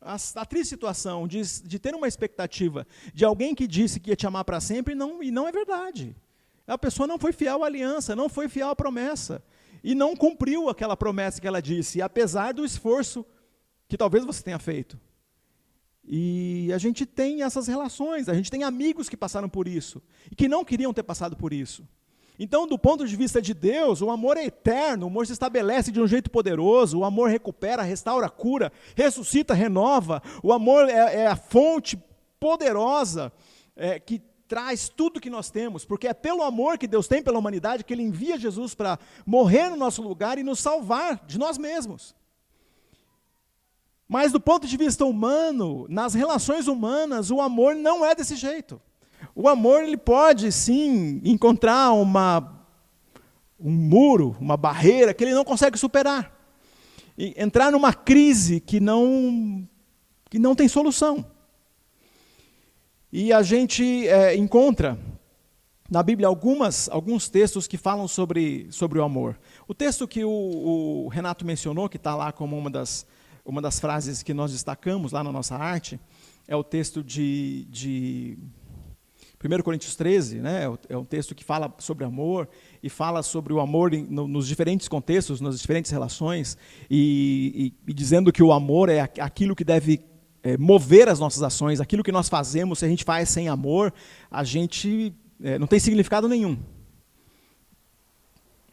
a, 0.00 0.16
a 0.34 0.46
triste 0.46 0.70
situação 0.70 1.28
de, 1.28 1.40
de 1.62 1.78
ter 1.78 1.94
uma 1.94 2.08
expectativa 2.08 2.86
de 3.12 3.24
alguém 3.24 3.54
que 3.54 3.66
disse 3.66 4.00
que 4.00 4.10
ia 4.10 4.16
te 4.16 4.26
amar 4.26 4.44
para 4.44 4.60
sempre 4.60 4.94
e 4.94 4.96
não, 4.96 5.22
e 5.22 5.30
não 5.30 5.46
é 5.46 5.52
verdade. 5.52 6.16
A 6.66 6.78
pessoa 6.78 7.06
não 7.06 7.18
foi 7.18 7.32
fiel 7.32 7.62
à 7.62 7.66
aliança, 7.66 8.16
não 8.16 8.28
foi 8.28 8.48
fiel 8.48 8.70
à 8.70 8.76
promessa. 8.76 9.42
E 9.82 9.94
não 9.94 10.16
cumpriu 10.16 10.70
aquela 10.70 10.96
promessa 10.96 11.40
que 11.40 11.46
ela 11.46 11.60
disse, 11.60 12.00
apesar 12.00 12.54
do 12.54 12.64
esforço 12.64 13.24
que 13.86 13.98
talvez 13.98 14.24
você 14.24 14.42
tenha 14.42 14.58
feito. 14.58 14.98
E 16.02 16.70
a 16.72 16.78
gente 16.78 17.04
tem 17.04 17.42
essas 17.42 17.66
relações, 17.66 18.28
a 18.28 18.34
gente 18.34 18.50
tem 18.50 18.62
amigos 18.62 19.08
que 19.08 19.16
passaram 19.16 19.48
por 19.48 19.68
isso 19.68 20.02
e 20.30 20.34
que 20.34 20.48
não 20.48 20.64
queriam 20.64 20.92
ter 20.92 21.02
passado 21.02 21.36
por 21.36 21.52
isso. 21.52 21.86
Então, 22.38 22.66
do 22.66 22.78
ponto 22.78 23.06
de 23.06 23.14
vista 23.14 23.40
de 23.40 23.54
Deus, 23.54 24.02
o 24.02 24.10
amor 24.10 24.36
é 24.36 24.44
eterno, 24.44 25.06
o 25.06 25.08
amor 25.08 25.26
se 25.26 25.32
estabelece 25.32 25.92
de 25.92 26.00
um 26.00 26.06
jeito 26.06 26.30
poderoso, 26.30 26.98
o 26.98 27.04
amor 27.04 27.30
recupera, 27.30 27.82
restaura, 27.82 28.28
cura, 28.28 28.72
ressuscita, 28.96 29.54
renova. 29.54 30.20
O 30.42 30.52
amor 30.52 30.88
é, 30.88 31.22
é 31.22 31.26
a 31.28 31.36
fonte 31.36 31.96
poderosa 32.40 33.32
é, 33.76 34.00
que 34.00 34.20
traz 34.48 34.88
tudo 34.88 35.20
que 35.20 35.30
nós 35.30 35.48
temos, 35.48 35.84
porque 35.84 36.08
é 36.08 36.14
pelo 36.14 36.42
amor 36.42 36.76
que 36.76 36.86
Deus 36.86 37.08
tem 37.08 37.22
pela 37.22 37.38
humanidade 37.38 37.84
que 37.84 37.92
Ele 37.92 38.02
envia 38.02 38.38
Jesus 38.38 38.74
para 38.74 38.98
morrer 39.24 39.70
no 39.70 39.76
nosso 39.76 40.02
lugar 40.02 40.36
e 40.36 40.42
nos 40.42 40.58
salvar 40.58 41.24
de 41.26 41.38
nós 41.38 41.56
mesmos. 41.56 42.14
Mas 44.08 44.32
do 44.32 44.40
ponto 44.40 44.66
de 44.66 44.76
vista 44.76 45.04
humano, 45.04 45.86
nas 45.88 46.14
relações 46.14 46.68
humanas, 46.68 47.30
o 47.30 47.40
amor 47.40 47.74
não 47.74 48.04
é 48.04 48.14
desse 48.14 48.36
jeito. 48.36 48.80
O 49.34 49.48
amor 49.48 49.82
ele 49.82 49.96
pode 49.96 50.52
sim 50.52 51.20
encontrar 51.24 51.92
uma 51.92 52.52
um 53.58 53.70
muro, 53.70 54.36
uma 54.40 54.56
barreira 54.56 55.14
que 55.14 55.24
ele 55.24 55.34
não 55.34 55.44
consegue 55.44 55.78
superar. 55.78 56.32
E 57.16 57.34
entrar 57.36 57.70
numa 57.70 57.92
crise 57.92 58.60
que 58.60 58.80
não 58.80 59.66
que 60.28 60.38
não 60.38 60.54
tem 60.54 60.68
solução. 60.68 61.24
E 63.12 63.32
a 63.32 63.42
gente 63.42 64.08
é, 64.08 64.34
encontra 64.34 64.98
na 65.88 66.02
Bíblia 66.02 66.26
algumas, 66.26 66.88
alguns 66.88 67.28
textos 67.28 67.68
que 67.68 67.76
falam 67.76 68.08
sobre, 68.08 68.66
sobre 68.70 68.98
o 68.98 69.04
amor. 69.04 69.38
O 69.68 69.74
texto 69.74 70.08
que 70.08 70.24
o, 70.24 70.30
o 71.04 71.08
Renato 71.08 71.44
mencionou, 71.44 71.88
que 71.88 71.96
está 71.96 72.16
lá 72.16 72.32
como 72.32 72.58
uma 72.58 72.68
das, 72.68 73.06
uma 73.44 73.62
das 73.62 73.78
frases 73.78 74.22
que 74.22 74.34
nós 74.34 74.50
destacamos 74.50 75.12
lá 75.12 75.22
na 75.22 75.30
nossa 75.30 75.54
arte, 75.54 76.00
é 76.48 76.56
o 76.56 76.64
texto 76.64 77.04
de, 77.04 77.66
de 77.66 78.38
1 79.44 79.62
Coríntios 79.62 79.94
13 79.94 80.40
né, 80.40 80.64
é 80.88 80.96
um 80.96 81.02
é 81.02 81.04
texto 81.04 81.34
que 81.34 81.44
fala 81.44 81.72
sobre 81.78 82.02
amor 82.04 82.48
e 82.82 82.88
fala 82.88 83.22
sobre 83.22 83.52
o 83.52 83.60
amor 83.60 83.92
em, 83.92 84.02
no, 84.04 84.26
nos 84.26 84.48
diferentes 84.48 84.88
contextos, 84.88 85.38
nas 85.38 85.60
diferentes 85.60 85.90
relações, 85.90 86.56
e, 86.90 87.74
e, 87.86 87.90
e, 87.90 87.92
dizendo 87.92 88.32
que 88.32 88.42
o 88.42 88.52
amor 88.52 88.88
é 88.88 89.00
aquilo 89.00 89.54
que 89.54 89.62
deve 89.62 90.02
é, 90.42 90.56
mover 90.56 91.10
as 91.10 91.18
nossas 91.18 91.42
ações, 91.42 91.78
aquilo 91.78 92.02
que 92.02 92.10
nós 92.10 92.28
fazemos, 92.28 92.78
se 92.78 92.86
a 92.86 92.88
gente 92.88 93.04
faz 93.04 93.28
sem 93.28 93.48
amor, 93.48 93.92
a 94.30 94.42
gente 94.42 95.14
é, 95.42 95.58
não 95.58 95.66
tem 95.66 95.78
significado 95.78 96.26
nenhum. 96.26 96.58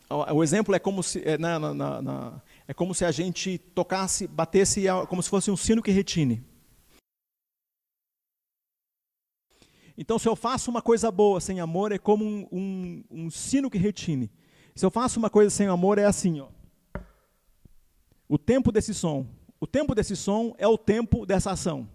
O, 0.09 0.35
o 0.35 0.43
exemplo 0.43 0.73
é 0.73 0.79
como 0.79 1.03
se 1.03 1.21
é, 1.25 1.37
na, 1.37 1.59
na, 1.59 2.01
na, 2.01 2.41
é 2.65 2.73
como 2.73 2.95
se 2.95 3.03
a 3.03 3.11
gente 3.11 3.57
tocasse, 3.57 4.25
batesse 4.25 4.85
como 5.09 5.21
se 5.21 5.29
fosse 5.29 5.51
um 5.51 5.57
sino 5.57 5.81
que 5.81 5.91
retine. 5.91 6.49
Então, 10.01 10.17
se 10.17 10.27
eu 10.27 10.35
faço 10.35 10.71
uma 10.71 10.81
coisa 10.81 11.11
boa 11.11 11.39
sem 11.39 11.59
amor, 11.59 11.91
é 11.91 11.99
como 11.99 12.25
um, 12.25 12.47
um, 12.51 13.03
um 13.11 13.29
sino 13.29 13.69
que 13.69 13.77
retine. 13.77 14.31
Se 14.73 14.83
eu 14.83 14.89
faço 14.89 15.19
uma 15.19 15.29
coisa 15.29 15.51
sem 15.51 15.67
amor, 15.67 15.99
é 15.99 16.05
assim, 16.05 16.39
ó. 16.39 16.47
O 18.27 18.35
tempo 18.35 18.71
desse 18.71 18.95
som. 18.95 19.27
O 19.59 19.67
tempo 19.67 19.93
desse 19.93 20.15
som 20.15 20.55
é 20.57 20.67
o 20.67 20.75
tempo 20.75 21.23
dessa 21.23 21.51
ação. 21.51 21.87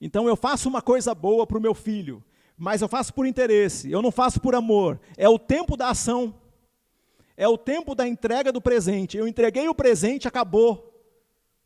Então, 0.00 0.26
eu 0.26 0.36
faço 0.36 0.70
uma 0.70 0.80
coisa 0.80 1.14
boa 1.14 1.46
para 1.46 1.58
o 1.58 1.60
meu 1.60 1.74
filho, 1.74 2.24
mas 2.56 2.80
eu 2.80 2.88
faço 2.88 3.12
por 3.12 3.26
interesse, 3.26 3.90
eu 3.92 4.00
não 4.00 4.10
faço 4.10 4.40
por 4.40 4.54
amor. 4.54 4.98
É 5.14 5.28
o 5.28 5.38
tempo 5.38 5.76
da 5.76 5.90
ação. 5.90 6.34
É 7.36 7.46
o 7.46 7.58
tempo 7.58 7.94
da 7.94 8.08
entrega 8.08 8.50
do 8.50 8.62
presente. 8.62 9.18
Eu 9.18 9.28
entreguei 9.28 9.68
o 9.68 9.74
presente, 9.74 10.26
acabou. 10.26 10.87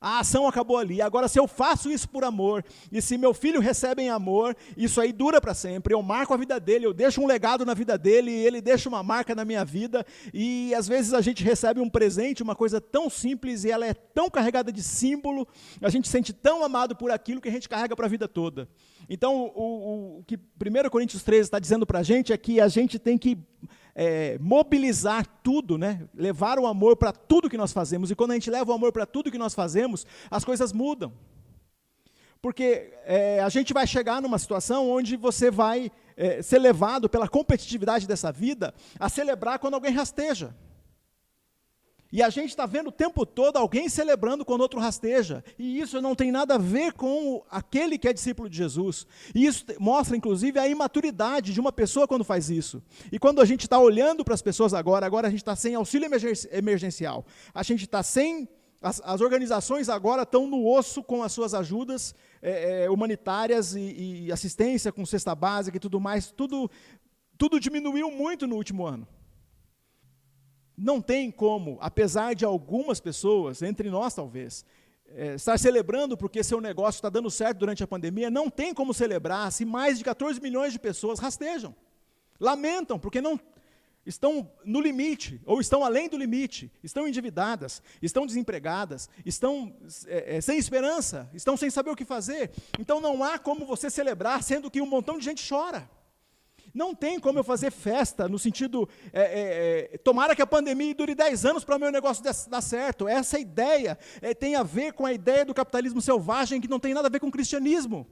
A 0.02 0.18
ação 0.18 0.48
acabou 0.48 0.76
ali. 0.76 1.00
Agora, 1.00 1.28
se 1.28 1.38
eu 1.38 1.46
faço 1.46 1.88
isso 1.88 2.08
por 2.08 2.24
amor, 2.24 2.64
e 2.90 3.00
se 3.00 3.16
meu 3.16 3.32
filho 3.32 3.60
recebe 3.60 4.02
em 4.02 4.10
amor, 4.10 4.56
isso 4.76 5.00
aí 5.00 5.12
dura 5.12 5.40
para 5.40 5.54
sempre. 5.54 5.94
Eu 5.94 6.02
marco 6.02 6.34
a 6.34 6.36
vida 6.36 6.58
dele, 6.58 6.86
eu 6.86 6.92
deixo 6.92 7.22
um 7.22 7.26
legado 7.26 7.64
na 7.64 7.72
vida 7.72 7.96
dele, 7.96 8.32
ele 8.32 8.60
deixa 8.60 8.88
uma 8.88 9.00
marca 9.00 9.32
na 9.32 9.44
minha 9.44 9.64
vida. 9.64 10.04
E 10.34 10.74
às 10.74 10.88
vezes 10.88 11.14
a 11.14 11.20
gente 11.20 11.44
recebe 11.44 11.78
um 11.80 11.88
presente, 11.88 12.42
uma 12.42 12.56
coisa 12.56 12.80
tão 12.80 13.08
simples, 13.08 13.62
e 13.62 13.70
ela 13.70 13.86
é 13.86 13.94
tão 13.94 14.28
carregada 14.28 14.72
de 14.72 14.82
símbolo, 14.82 15.46
a 15.80 15.88
gente 15.88 16.08
sente 16.08 16.32
tão 16.32 16.64
amado 16.64 16.96
por 16.96 17.12
aquilo 17.12 17.40
que 17.40 17.48
a 17.48 17.52
gente 17.52 17.68
carrega 17.68 17.94
para 17.94 18.06
a 18.06 18.10
vida 18.10 18.26
toda. 18.26 18.68
Então, 19.08 19.52
o, 19.54 19.62
o, 19.62 20.18
o 20.18 20.24
que 20.24 20.36
1 20.36 20.90
Coríntios 20.90 21.22
13 21.22 21.42
está 21.42 21.60
dizendo 21.60 21.86
para 21.86 22.00
a 22.00 22.02
gente 22.02 22.32
é 22.32 22.36
que 22.36 22.60
a 22.60 22.66
gente 22.66 22.98
tem 22.98 23.16
que 23.16 23.38
é, 23.94 24.38
mobilizar 24.40 25.26
tudo, 25.42 25.76
né? 25.76 26.08
levar 26.14 26.58
o 26.58 26.66
amor 26.66 26.96
para 26.96 27.12
tudo 27.12 27.50
que 27.50 27.56
nós 27.56 27.72
fazemos. 27.72 28.10
E 28.10 28.14
quando 28.14 28.32
a 28.32 28.34
gente 28.34 28.50
leva 28.50 28.70
o 28.70 28.74
amor 28.74 28.92
para 28.92 29.06
tudo 29.06 29.30
que 29.30 29.38
nós 29.38 29.54
fazemos, 29.54 30.06
as 30.30 30.44
coisas 30.44 30.72
mudam. 30.72 31.12
Porque 32.40 32.92
é, 33.04 33.40
a 33.40 33.48
gente 33.48 33.72
vai 33.72 33.86
chegar 33.86 34.20
numa 34.20 34.38
situação 34.38 34.90
onde 34.90 35.16
você 35.16 35.50
vai 35.50 35.92
é, 36.16 36.42
ser 36.42 36.58
levado 36.58 37.08
pela 37.08 37.28
competitividade 37.28 38.06
dessa 38.06 38.32
vida 38.32 38.74
a 38.98 39.08
celebrar 39.08 39.58
quando 39.58 39.74
alguém 39.74 39.92
rasteja. 39.92 40.54
E 42.12 42.22
a 42.22 42.28
gente 42.28 42.50
está 42.50 42.66
vendo 42.66 42.88
o 42.88 42.92
tempo 42.92 43.24
todo 43.24 43.56
alguém 43.56 43.88
celebrando 43.88 44.44
quando 44.44 44.60
outro 44.60 44.78
rasteja. 44.78 45.42
E 45.58 45.80
isso 45.80 45.98
não 46.02 46.14
tem 46.14 46.30
nada 46.30 46.56
a 46.56 46.58
ver 46.58 46.92
com 46.92 47.42
aquele 47.50 47.96
que 47.96 48.06
é 48.06 48.12
discípulo 48.12 48.50
de 48.50 48.56
Jesus. 48.58 49.06
E 49.34 49.46
isso 49.46 49.64
mostra, 49.80 50.14
inclusive, 50.14 50.58
a 50.58 50.68
imaturidade 50.68 51.54
de 51.54 51.60
uma 51.60 51.72
pessoa 51.72 52.06
quando 52.06 52.22
faz 52.22 52.50
isso. 52.50 52.82
E 53.10 53.18
quando 53.18 53.40
a 53.40 53.46
gente 53.46 53.62
está 53.62 53.78
olhando 53.78 54.22
para 54.26 54.34
as 54.34 54.42
pessoas 54.42 54.74
agora, 54.74 55.06
agora 55.06 55.26
a 55.26 55.30
gente 55.30 55.40
está 55.40 55.56
sem 55.56 55.74
auxílio 55.74 56.06
emergencial. 56.50 57.24
A 57.54 57.62
gente 57.62 57.84
está 57.84 58.02
sem. 58.02 58.46
As, 58.82 59.00
as, 59.04 59.20
organizações 59.22 59.88
agora 59.88 60.22
estão 60.22 60.46
no 60.46 60.68
osso 60.68 61.02
com 61.02 61.22
as 61.22 61.32
suas 61.32 61.54
ajudas 61.54 62.14
é, 62.42 62.84
é, 62.84 62.90
humanitárias 62.90 63.74
e, 63.74 64.24
e 64.24 64.32
assistência 64.32 64.90
com 64.92 65.06
cesta 65.06 65.34
básica 65.34 65.78
e 65.78 65.80
tudo 65.80 65.98
mais. 65.98 66.30
Tudo, 66.30 66.70
tudo 67.38 67.58
diminuiu 67.58 68.10
muito 68.10 68.46
no 68.46 68.56
último 68.56 68.84
ano. 68.84 69.06
Não 70.82 71.00
tem 71.00 71.30
como, 71.30 71.78
apesar 71.80 72.34
de 72.34 72.44
algumas 72.44 72.98
pessoas, 72.98 73.62
entre 73.62 73.88
nós 73.88 74.14
talvez, 74.14 74.64
é, 75.14 75.36
estar 75.36 75.56
celebrando 75.56 76.16
porque 76.16 76.42
seu 76.42 76.60
negócio 76.60 76.98
está 76.98 77.08
dando 77.08 77.30
certo 77.30 77.58
durante 77.58 77.84
a 77.84 77.86
pandemia, 77.86 78.28
não 78.28 78.50
tem 78.50 78.74
como 78.74 78.92
celebrar 78.92 79.52
se 79.52 79.64
mais 79.64 79.96
de 79.96 80.02
14 80.02 80.40
milhões 80.40 80.72
de 80.72 80.80
pessoas 80.80 81.20
rastejam. 81.20 81.72
Lamentam 82.40 82.98
porque 82.98 83.20
não 83.20 83.38
estão 84.04 84.50
no 84.64 84.80
limite, 84.80 85.40
ou 85.46 85.60
estão 85.60 85.84
além 85.84 86.08
do 86.08 86.16
limite, 86.16 86.68
estão 86.82 87.06
endividadas, 87.06 87.80
estão 88.02 88.26
desempregadas, 88.26 89.08
estão 89.24 89.72
é, 90.08 90.40
sem 90.40 90.58
esperança, 90.58 91.30
estão 91.32 91.56
sem 91.56 91.70
saber 91.70 91.90
o 91.90 91.96
que 91.96 92.04
fazer. 92.04 92.50
Então 92.76 93.00
não 93.00 93.22
há 93.22 93.38
como 93.38 93.64
você 93.64 93.88
celebrar, 93.88 94.42
sendo 94.42 94.68
que 94.68 94.80
um 94.80 94.86
montão 94.86 95.16
de 95.16 95.24
gente 95.24 95.48
chora. 95.48 95.88
Não 96.74 96.94
tem 96.94 97.20
como 97.20 97.38
eu 97.38 97.44
fazer 97.44 97.70
festa 97.70 98.28
no 98.28 98.38
sentido, 98.38 98.88
é, 99.12 99.22
é, 99.22 99.94
é 99.94 99.98
tomara 99.98 100.34
que 100.34 100.42
a 100.42 100.46
pandemia 100.46 100.94
dure 100.94 101.14
10 101.14 101.44
anos 101.44 101.64
para 101.64 101.76
o 101.76 101.78
meu 101.78 101.92
negócio 101.92 102.24
dar 102.24 102.60
certo. 102.62 103.06
Essa 103.06 103.38
ideia 103.38 103.98
é, 104.20 104.32
tem 104.32 104.56
a 104.56 104.62
ver 104.62 104.92
com 104.94 105.04
a 105.04 105.12
ideia 105.12 105.44
do 105.44 105.52
capitalismo 105.52 106.00
selvagem 106.00 106.60
que 106.60 106.68
não 106.68 106.80
tem 106.80 106.94
nada 106.94 107.08
a 107.08 107.10
ver 107.10 107.20
com 107.20 107.28
o 107.28 107.32
cristianismo. 107.32 108.06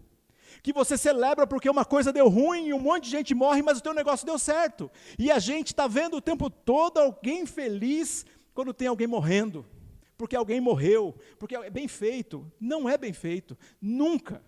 Que 0.63 0.73
você 0.73 0.99
celebra 0.99 1.47
porque 1.47 1.71
uma 1.71 1.87
coisa 1.87 2.13
deu 2.13 2.29
ruim 2.29 2.69
e 2.69 2.75
um 2.75 2.79
monte 2.79 3.05
de 3.05 3.11
gente 3.11 3.35
morre, 3.35 3.63
mas 3.63 3.79
o 3.79 3.83
teu 3.83 3.95
negócio 3.95 4.27
deu 4.27 4.39
certo. 4.39 4.91
E 5.19 5.31
a 5.31 5.39
gente 5.39 5.69
está 5.69 5.87
vendo 5.87 6.17
o 6.17 6.21
tempo 6.21 6.51
todo 6.51 6.99
alguém 6.99 7.47
feliz 7.47 8.27
quando 8.53 8.75
tem 8.75 8.89
alguém 8.89 9.07
morrendo. 9.07 9.65
Porque 10.19 10.37
alguém 10.37 10.61
morreu, 10.61 11.15
porque 11.39 11.57
é 11.57 11.71
bem 11.71 11.89
feito. 11.89 12.47
Não 12.61 12.87
é 12.87 12.99
bem 12.99 13.15
feito, 13.15 13.57
nunca. 13.81 14.43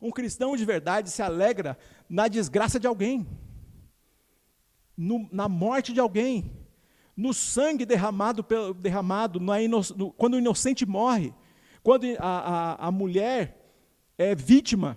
Um 0.00 0.10
cristão 0.10 0.56
de 0.56 0.64
verdade 0.64 1.10
se 1.10 1.22
alegra 1.22 1.76
na 2.08 2.26
desgraça 2.26 2.80
de 2.80 2.86
alguém, 2.86 3.26
no, 4.96 5.28
na 5.30 5.48
morte 5.48 5.92
de 5.92 6.00
alguém, 6.00 6.52
no 7.16 7.34
sangue 7.34 7.84
derramado, 7.84 8.44
derramado 8.78 9.38
no, 9.38 10.10
quando 10.12 10.34
o 10.34 10.38
inocente 10.38 10.86
morre, 10.86 11.34
quando 11.82 12.06
a, 12.18 12.28
a, 12.28 12.88
a 12.88 12.90
mulher 12.90 13.60
é 14.16 14.34
vítima, 14.34 14.96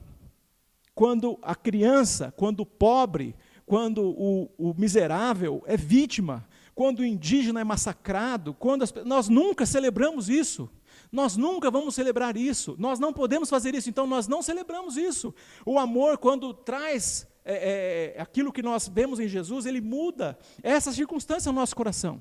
quando 0.96 1.38
a 1.42 1.56
criança, 1.56 2.34
quando 2.38 2.62
o 2.62 2.66
pobre, 2.66 3.36
quando 3.66 4.04
o, 4.04 4.52
o 4.58 4.74
miserável 4.78 5.64
é 5.66 5.76
vítima, 5.76 6.48
quando 6.76 7.00
o 7.00 7.06
indígena 7.06 7.62
é 7.62 7.64
massacrado, 7.64 8.54
quando 8.54 8.84
as, 8.84 8.94
nós 9.06 9.30
nunca 9.30 9.66
celebramos 9.66 10.30
isso. 10.30 10.70
Nós 11.14 11.38
nunca 11.38 11.70
vamos 11.70 11.94
celebrar 11.94 12.36
isso. 12.36 12.76
Nós 12.80 13.00
não 13.00 13.14
podemos 13.14 13.48
fazer 13.48 13.76
isso, 13.76 13.88
então 13.88 14.08
nós 14.08 14.28
não 14.28 14.42
celebramos 14.42 14.98
isso. 14.98 15.32
O 15.64 15.78
amor, 15.78 16.18
quando 16.18 16.52
traz 16.56 17.28
é, 17.46 18.16
é, 18.18 18.20
aquilo 18.20 18.52
que 18.52 18.64
nós 18.64 18.88
vemos 18.88 19.20
em 19.20 19.28
Jesus, 19.28 19.68
ele 19.68 19.80
muda 19.80 20.36
essa 20.64 20.92
circunstância 20.92 21.52
no 21.52 21.60
nosso 21.60 21.76
coração. 21.76 22.20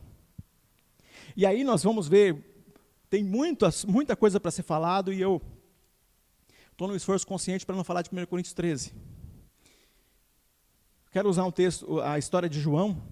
E 1.34 1.46
aí 1.46 1.64
nós 1.64 1.82
vamos 1.82 2.06
ver, 2.06 2.68
tem 3.08 3.24
muitas, 3.24 3.82
muita 3.86 4.14
coisa 4.14 4.38
para 4.38 4.50
ser 4.50 4.62
falado, 4.62 5.10
e 5.10 5.18
eu 5.18 5.40
estou 6.70 6.86
no 6.86 6.94
esforço 6.94 7.26
consciente 7.26 7.64
para 7.64 7.74
não 7.74 7.84
falar 7.84 8.02
de 8.02 8.10
1 8.12 8.26
Coríntios 8.26 8.52
13. 8.52 8.92
Quero 11.10 11.30
usar 11.30 11.46
um 11.46 11.50
texto, 11.50 11.98
a 12.02 12.18
história 12.18 12.48
de 12.48 12.60
João, 12.60 13.02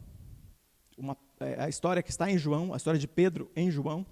uma, 0.99 1.17
é, 1.41 1.65
a 1.65 1.71
história 1.71 2.03
que 2.03 2.11
está 2.11 2.31
em 2.31 2.37
João, 2.37 2.75
a 2.75 2.77
história 2.77 3.01
de 3.01 3.09
Pedro 3.09 3.51
em 3.57 3.71
João. 3.71 4.05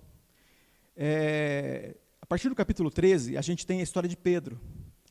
É, 1.00 1.94
a 2.20 2.26
partir 2.26 2.48
do 2.48 2.56
capítulo 2.56 2.90
13, 2.90 3.36
a 3.36 3.40
gente 3.40 3.64
tem 3.64 3.78
a 3.78 3.84
história 3.84 4.08
de 4.08 4.16
Pedro, 4.16 4.60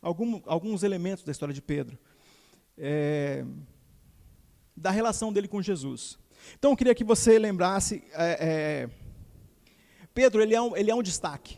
algum, 0.01 0.41
alguns 0.45 0.83
elementos 0.83 1.23
da 1.23 1.31
história 1.31 1.53
de 1.53 1.61
Pedro, 1.61 1.97
é, 2.77 3.45
da 4.75 4.91
relação 4.91 5.31
dele 5.31 5.47
com 5.47 5.61
Jesus. 5.61 6.19
Então 6.59 6.71
eu 6.71 6.77
queria 6.77 6.93
que 6.93 7.05
você 7.05 7.39
lembrasse, 7.39 8.03
é, 8.11 8.37
é 8.41 8.89
Pedro 10.13 10.41
ele 10.41 10.53
é, 10.53 10.61
um, 10.61 10.75
ele 10.75 10.91
é 10.91 10.95
um 10.95 11.01
destaque. 11.01 11.57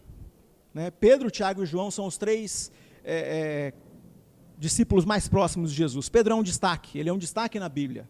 Né? 0.75 0.91
Pedro, 0.91 1.31
Tiago 1.31 1.63
e 1.63 1.65
João 1.65 1.89
são 1.89 2.05
os 2.05 2.15
três 2.15 2.71
é, 3.03 3.73
é, 3.73 3.73
discípulos 4.59 5.05
mais 5.05 5.27
próximos 5.27 5.71
de 5.71 5.77
Jesus. 5.77 6.07
Pedro 6.07 6.33
é 6.33 6.35
um 6.35 6.43
destaque, 6.43 6.99
ele 6.99 7.09
é 7.09 7.13
um 7.13 7.17
destaque 7.17 7.59
na 7.59 7.67
Bíblia. 7.67 8.07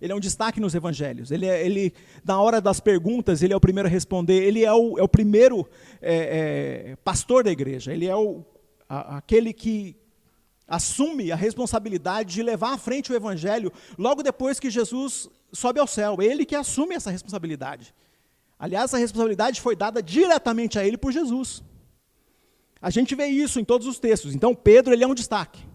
Ele 0.00 0.12
é 0.12 0.16
um 0.16 0.20
destaque 0.20 0.60
nos 0.60 0.74
evangelhos. 0.74 1.30
Ele, 1.30 1.46
é, 1.46 1.64
ele 1.64 1.92
na 2.24 2.40
hora 2.40 2.60
das 2.60 2.80
perguntas, 2.80 3.42
ele 3.42 3.52
é 3.52 3.56
o 3.56 3.60
primeiro 3.60 3.88
a 3.88 3.90
responder. 3.90 4.42
Ele 4.42 4.64
é 4.64 4.72
o, 4.72 4.98
é 4.98 5.02
o 5.02 5.08
primeiro 5.08 5.68
é, 6.00 6.90
é, 6.92 6.96
pastor 6.96 7.42
da 7.42 7.50
igreja. 7.50 7.92
Ele 7.92 8.06
é 8.06 8.14
o, 8.14 8.44
a, 8.88 9.18
aquele 9.18 9.52
que 9.52 9.96
assume 10.66 11.32
a 11.32 11.36
responsabilidade 11.36 12.34
de 12.34 12.42
levar 12.42 12.74
à 12.74 12.78
frente 12.78 13.10
o 13.10 13.16
evangelho 13.16 13.72
logo 13.96 14.22
depois 14.22 14.60
que 14.60 14.70
Jesus 14.70 15.28
sobe 15.52 15.80
ao 15.80 15.86
céu. 15.86 16.18
Ele 16.20 16.44
que 16.44 16.54
assume 16.54 16.94
essa 16.94 17.10
responsabilidade. 17.10 17.94
Aliás, 18.58 18.86
essa 18.86 18.98
responsabilidade 18.98 19.60
foi 19.60 19.76
dada 19.76 20.02
diretamente 20.02 20.78
a 20.78 20.84
ele 20.84 20.98
por 20.98 21.12
Jesus. 21.12 21.62
A 22.80 22.90
gente 22.90 23.14
vê 23.14 23.26
isso 23.26 23.58
em 23.58 23.64
todos 23.64 23.86
os 23.86 23.98
textos. 23.98 24.34
Então, 24.34 24.54
Pedro 24.54 24.92
ele 24.92 25.02
é 25.02 25.06
um 25.06 25.14
destaque. 25.14 25.67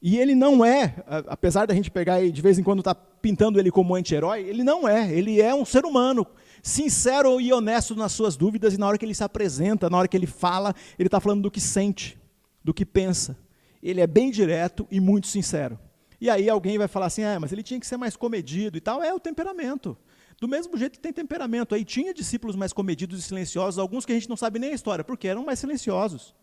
E 0.00 0.16
ele 0.16 0.34
não 0.34 0.64
é, 0.64 0.94
apesar 1.26 1.66
da 1.66 1.74
gente 1.74 1.90
pegar 1.90 2.22
e 2.22 2.30
de 2.30 2.40
vez 2.40 2.58
em 2.58 2.62
quando 2.62 2.78
estar 2.80 2.94
tá 2.94 3.02
pintando 3.20 3.58
ele 3.58 3.70
como 3.70 3.94
anti-herói, 3.94 4.42
ele 4.42 4.62
não 4.62 4.88
é. 4.88 5.12
Ele 5.12 5.40
é 5.40 5.52
um 5.54 5.64
ser 5.64 5.84
humano, 5.84 6.26
sincero 6.62 7.40
e 7.40 7.52
honesto 7.52 7.96
nas 7.96 8.12
suas 8.12 8.36
dúvidas, 8.36 8.74
e 8.74 8.78
na 8.78 8.86
hora 8.86 8.96
que 8.96 9.04
ele 9.04 9.14
se 9.14 9.24
apresenta, 9.24 9.90
na 9.90 9.98
hora 9.98 10.06
que 10.06 10.16
ele 10.16 10.26
fala, 10.26 10.74
ele 10.98 11.08
está 11.08 11.18
falando 11.18 11.42
do 11.42 11.50
que 11.50 11.60
sente, 11.60 12.16
do 12.62 12.72
que 12.72 12.86
pensa. 12.86 13.36
Ele 13.82 14.00
é 14.00 14.06
bem 14.06 14.30
direto 14.30 14.86
e 14.90 15.00
muito 15.00 15.26
sincero. 15.26 15.78
E 16.20 16.28
aí 16.28 16.48
alguém 16.48 16.78
vai 16.78 16.88
falar 16.88 17.06
assim, 17.06 17.22
ah, 17.22 17.38
mas 17.40 17.52
ele 17.52 17.62
tinha 17.62 17.78
que 17.78 17.86
ser 17.86 17.96
mais 17.96 18.16
comedido 18.16 18.76
e 18.76 18.80
tal. 18.80 19.02
É 19.02 19.12
o 19.14 19.20
temperamento. 19.20 19.96
Do 20.40 20.48
mesmo 20.48 20.76
jeito 20.76 20.92
que 20.92 21.00
tem 21.00 21.12
temperamento. 21.12 21.74
Aí 21.74 21.84
tinha 21.84 22.14
discípulos 22.14 22.56
mais 22.56 22.72
comedidos 22.72 23.18
e 23.18 23.22
silenciosos, 23.22 23.78
alguns 23.78 24.04
que 24.04 24.12
a 24.12 24.14
gente 24.14 24.28
não 24.28 24.36
sabe 24.36 24.58
nem 24.58 24.70
a 24.70 24.74
história, 24.74 25.04
porque 25.04 25.28
eram 25.28 25.44
mais 25.44 25.58
silenciosos. 25.58 26.34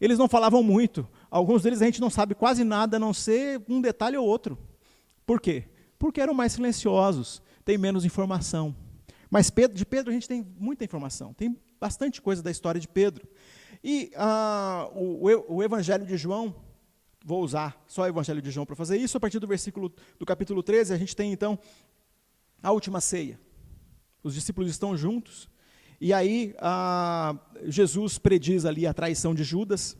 Eles 0.00 0.18
não 0.18 0.28
falavam 0.28 0.62
muito. 0.62 1.06
Alguns 1.32 1.62
deles 1.62 1.80
a 1.80 1.86
gente 1.86 1.98
não 1.98 2.10
sabe 2.10 2.34
quase 2.34 2.62
nada, 2.62 2.98
a 2.98 3.00
não 3.00 3.14
ser 3.14 3.62
um 3.66 3.80
detalhe 3.80 4.18
ou 4.18 4.26
outro. 4.26 4.58
Por 5.24 5.40
quê? 5.40 5.64
Porque 5.98 6.20
eram 6.20 6.34
mais 6.34 6.52
silenciosos, 6.52 7.40
tem 7.64 7.78
menos 7.78 8.04
informação. 8.04 8.76
Mas 9.30 9.48
Pedro, 9.48 9.74
de 9.74 9.86
Pedro 9.86 10.10
a 10.10 10.12
gente 10.12 10.28
tem 10.28 10.46
muita 10.58 10.84
informação, 10.84 11.32
tem 11.32 11.58
bastante 11.80 12.20
coisa 12.20 12.42
da 12.42 12.50
história 12.50 12.78
de 12.78 12.86
Pedro. 12.86 13.26
E 13.82 14.12
ah, 14.14 14.90
o, 14.94 15.54
o, 15.54 15.62
Evangelho 15.62 16.04
de 16.04 16.18
João, 16.18 16.54
vou 17.24 17.42
usar 17.42 17.82
só 17.86 18.02
o 18.02 18.06
Evangelho 18.06 18.42
de 18.42 18.50
João 18.50 18.66
para 18.66 18.76
fazer 18.76 18.98
isso, 18.98 19.16
a 19.16 19.20
partir 19.20 19.38
do 19.38 19.46
versículo 19.46 19.90
do 20.18 20.26
capítulo 20.26 20.62
13, 20.62 20.92
a 20.92 20.98
gente 20.98 21.16
tem 21.16 21.32
então 21.32 21.58
a 22.62 22.70
última 22.72 23.00
ceia. 23.00 23.40
Os 24.22 24.34
discípulos 24.34 24.70
estão 24.70 24.94
juntos, 24.98 25.48
e 25.98 26.12
aí 26.12 26.54
ah, 26.58 27.34
Jesus 27.64 28.18
prediz 28.18 28.66
ali 28.66 28.86
a 28.86 28.92
traição 28.92 29.34
de 29.34 29.42
Judas. 29.44 29.96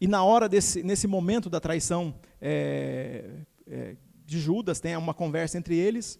E 0.00 0.06
na 0.06 0.24
hora 0.24 0.48
desse, 0.48 0.82
nesse 0.82 1.06
momento 1.06 1.48
da 1.48 1.60
traição 1.60 2.14
é, 2.40 3.24
é, 3.66 3.96
de 4.24 4.40
Judas, 4.40 4.80
tem 4.80 4.96
uma 4.96 5.14
conversa 5.14 5.58
entre 5.58 5.76
eles. 5.76 6.18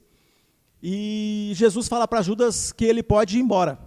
E 0.82 1.52
Jesus 1.54 1.88
fala 1.88 2.06
para 2.06 2.22
Judas 2.22 2.72
que 2.72 2.84
ele 2.84 3.02
pode 3.02 3.38
ir 3.38 3.40
embora. 3.40 3.78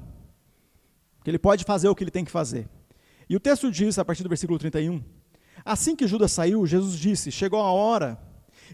Que 1.23 1.29
ele 1.29 1.39
pode 1.39 1.63
fazer 1.63 1.87
o 1.87 1.95
que 1.95 2.03
ele 2.03 2.11
tem 2.11 2.25
que 2.25 2.31
fazer. 2.31 2.67
E 3.29 3.35
o 3.35 3.39
texto 3.39 3.71
diz, 3.71 3.99
a 3.99 4.05
partir 4.05 4.23
do 4.23 4.29
versículo 4.29 4.57
31, 4.57 5.03
Assim 5.67 5.97
que 5.97 6.07
Judas 6.07 6.31
saiu, 6.31 6.65
Jesus 6.65 6.97
disse: 6.97 7.29
Chegou 7.29 7.59
a 7.59 7.71
hora 7.71 8.17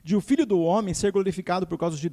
de 0.04 0.16
o 0.16 0.22
filho 0.22 0.46
do 0.46 0.60
homem 0.60 0.94
ser 0.94 1.12
glorificado 1.12 1.66
por 1.66 1.78
causa, 1.78 1.98
de, 1.98 2.12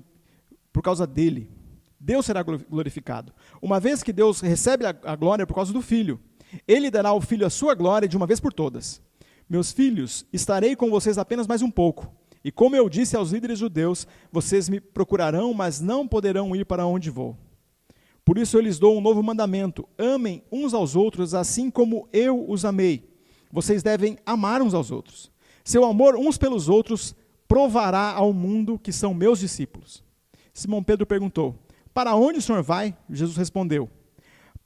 por 0.72 0.83
causa 0.83 1.07
dele. 1.07 1.50
Deus 1.98 2.24
será 2.24 2.42
glorificado. 2.42 3.31
Uma 3.61 3.79
vez 3.79 4.03
que 4.03 4.11
Deus 4.11 4.40
recebe 4.40 4.87
a 4.87 5.16
glória 5.16 5.46
por 5.46 5.55
causa 5.55 5.70
do 5.70 5.83
Filho, 5.83 6.18
ele 6.67 6.91
dará 6.91 7.11
ao 7.11 7.21
Filho 7.21 7.47
a 7.47 7.51
sua 7.51 7.75
glória 7.75 8.09
de 8.09 8.17
uma 8.17 8.27
vez 8.27 8.41
por 8.41 8.53
todas. 8.53 9.01
Meus 9.49 9.73
filhos, 9.73 10.25
estarei 10.33 10.77
com 10.77 10.91
vocês 10.91 11.19
apenas 11.19 11.47
mais 11.47 11.63
um 11.63 11.71
pouco. 11.71 12.13
E 12.45 12.51
como 12.51 12.77
eu 12.77 12.89
disse 12.89 13.17
aos 13.17 13.33
líderes 13.33 13.59
judeus, 13.59 14.07
vocês 14.33 14.69
me 14.69 14.81
procurarão, 14.81 15.53
mas 15.53 15.81
não 15.81 16.07
poderão 16.07 16.55
ir 16.55 16.65
para 16.65 16.87
onde 16.87 17.11
vou. 17.11 17.37
Por 18.25 18.39
isso 18.39 18.57
eu 18.57 18.61
lhes 18.61 18.79
dou 18.79 18.97
um 18.97 19.01
novo 19.01 19.23
mandamento: 19.23 19.89
amem 19.99 20.43
uns 20.51 20.73
aos 20.73 20.95
outros, 20.97 21.35
assim 21.35 21.71
como 21.71 22.09
eu 22.13 22.49
os 22.49 22.65
amei. 22.65 23.11
Vocês 23.53 23.83
devem 23.83 24.17
amar 24.25 24.63
uns 24.63 24.73
aos 24.73 24.91
outros. 24.91 25.31
Seu 25.65 25.85
amor 25.85 26.17
uns 26.17 26.39
pelos 26.39 26.69
outros 26.69 27.15
provará 27.49 28.13
ao 28.13 28.33
mundo 28.33 28.79
que 28.79 28.93
são 28.93 29.13
meus 29.13 29.41
discípulos. 29.41 30.03
Simão 30.55 30.83
Pedro 30.83 31.05
perguntou: 31.07 31.59
para 31.93 32.15
onde 32.15 32.39
o 32.39 32.43
senhor 32.43 32.63
vai? 32.63 32.97
Jesus 33.09 33.37
respondeu: 33.37 33.91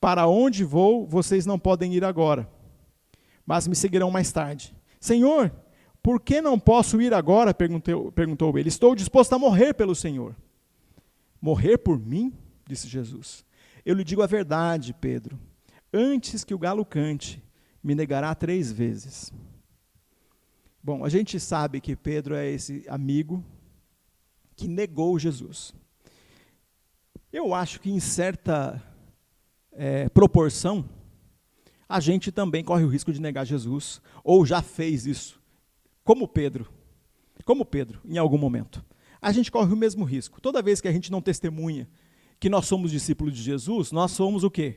Para 0.04 0.26
onde 0.26 0.64
vou, 0.64 1.06
vocês 1.06 1.46
não 1.46 1.58
podem 1.58 1.94
ir 1.94 2.04
agora, 2.04 2.46
mas 3.46 3.66
me 3.66 3.74
seguirão 3.74 4.10
mais 4.10 4.30
tarde. 4.30 4.76
Senhor, 5.00 5.50
por 6.02 6.20
que 6.20 6.42
não 6.42 6.60
posso 6.60 7.00
ir 7.00 7.14
agora? 7.14 7.54
Perguntou, 7.54 8.12
perguntou 8.12 8.58
ele. 8.58 8.68
Estou 8.68 8.94
disposto 8.94 9.32
a 9.32 9.38
morrer 9.38 9.72
pelo 9.72 9.94
Senhor. 9.94 10.36
Morrer 11.40 11.78
por 11.78 11.98
mim? 11.98 12.34
Disse 12.68 12.86
Jesus. 12.86 13.46
Eu 13.82 13.94
lhe 13.94 14.04
digo 14.04 14.20
a 14.20 14.26
verdade, 14.26 14.92
Pedro. 14.92 15.40
Antes 15.90 16.44
que 16.44 16.52
o 16.52 16.58
galo 16.58 16.84
cante, 16.84 17.42
me 17.82 17.94
negará 17.94 18.34
três 18.34 18.70
vezes. 18.70 19.32
Bom, 20.82 21.02
a 21.02 21.08
gente 21.08 21.40
sabe 21.40 21.80
que 21.80 21.96
Pedro 21.96 22.34
é 22.34 22.46
esse 22.46 22.84
amigo 22.90 23.42
que 24.54 24.68
negou 24.68 25.18
Jesus. 25.18 25.72
Eu 27.32 27.54
acho 27.54 27.80
que 27.80 27.90
em 27.90 28.00
certa 28.00 28.82
é, 29.76 30.08
proporção, 30.08 30.88
a 31.88 32.00
gente 32.00 32.32
também 32.32 32.64
corre 32.64 32.84
o 32.84 32.88
risco 32.88 33.12
de 33.12 33.20
negar 33.20 33.44
Jesus, 33.44 34.00
ou 34.22 34.44
já 34.44 34.62
fez 34.62 35.06
isso, 35.06 35.40
como 36.02 36.26
Pedro. 36.26 36.68
Como 37.44 37.64
Pedro, 37.64 38.00
em 38.04 38.16
algum 38.16 38.38
momento. 38.38 38.84
A 39.20 39.32
gente 39.32 39.50
corre 39.50 39.72
o 39.72 39.76
mesmo 39.76 40.04
risco. 40.04 40.40
Toda 40.40 40.62
vez 40.62 40.80
que 40.80 40.88
a 40.88 40.92
gente 40.92 41.10
não 41.10 41.20
testemunha 41.20 41.88
que 42.38 42.48
nós 42.48 42.66
somos 42.66 42.90
discípulos 42.90 43.34
de 43.34 43.42
Jesus, 43.42 43.92
nós 43.92 44.10
somos 44.10 44.44
o 44.44 44.50
quê? 44.50 44.76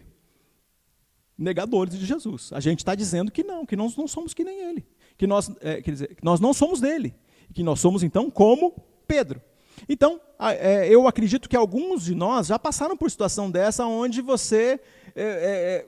Negadores 1.38 1.98
de 1.98 2.06
Jesus. 2.06 2.52
A 2.54 2.60
gente 2.60 2.80
está 2.80 2.96
dizendo 2.96 3.32
que 3.32 3.44
não, 3.44 3.66
que 3.66 3.76
nós 3.76 3.96
não 3.96 4.08
somos 4.08 4.34
que 4.34 4.44
nem 4.44 4.70
ele. 4.70 4.86
Que 5.18 5.28
nós, 5.28 5.52
é, 5.62 5.82
quer 5.82 5.92
dizer, 5.92 6.16
que 6.16 6.24
nós 6.24 6.40
não 6.40 6.54
somos 6.54 6.80
dele. 6.80 7.14
Que 7.54 7.64
nós 7.64 7.80
somos, 7.80 8.04
então, 8.04 8.30
como 8.30 8.72
Pedro. 9.08 9.42
Então, 9.88 10.20
é, 10.40 10.88
eu 10.88 11.08
acredito 11.08 11.50
que 11.50 11.56
alguns 11.56 12.06
de 12.06 12.16
nós 12.16 12.48
já 12.48 12.60
passaram 12.60 12.96
por 12.96 13.10
situação 13.10 13.50
dessa, 13.52 13.86
onde 13.86 14.22
você 14.22 14.80
é, 15.16 15.24
é, 15.24 15.88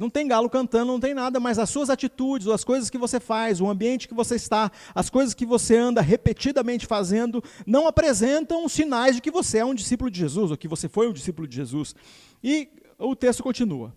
não 0.00 0.08
tem 0.08 0.26
galo 0.26 0.48
cantando, 0.48 0.92
não 0.92 0.98
tem 0.98 1.12
nada, 1.12 1.38
mas 1.38 1.58
as 1.58 1.68
suas 1.68 1.90
atitudes, 1.90 2.48
as 2.48 2.64
coisas 2.64 2.88
que 2.88 2.96
você 2.96 3.20
faz, 3.20 3.60
o 3.60 3.68
ambiente 3.68 4.08
que 4.08 4.14
você 4.14 4.34
está, 4.34 4.72
as 4.94 5.10
coisas 5.10 5.34
que 5.34 5.44
você 5.44 5.76
anda 5.76 6.00
repetidamente 6.00 6.86
fazendo, 6.86 7.44
não 7.66 7.86
apresentam 7.86 8.66
sinais 8.66 9.16
de 9.16 9.20
que 9.22 9.30
você 9.30 9.58
é 9.58 9.64
um 9.64 9.74
discípulo 9.74 10.10
de 10.10 10.18
Jesus, 10.18 10.50
ou 10.50 10.56
que 10.56 10.66
você 10.66 10.88
foi 10.88 11.06
um 11.06 11.12
discípulo 11.12 11.46
de 11.46 11.54
Jesus. 11.54 11.94
E 12.42 12.70
o 12.98 13.14
texto 13.14 13.42
continua. 13.42 13.94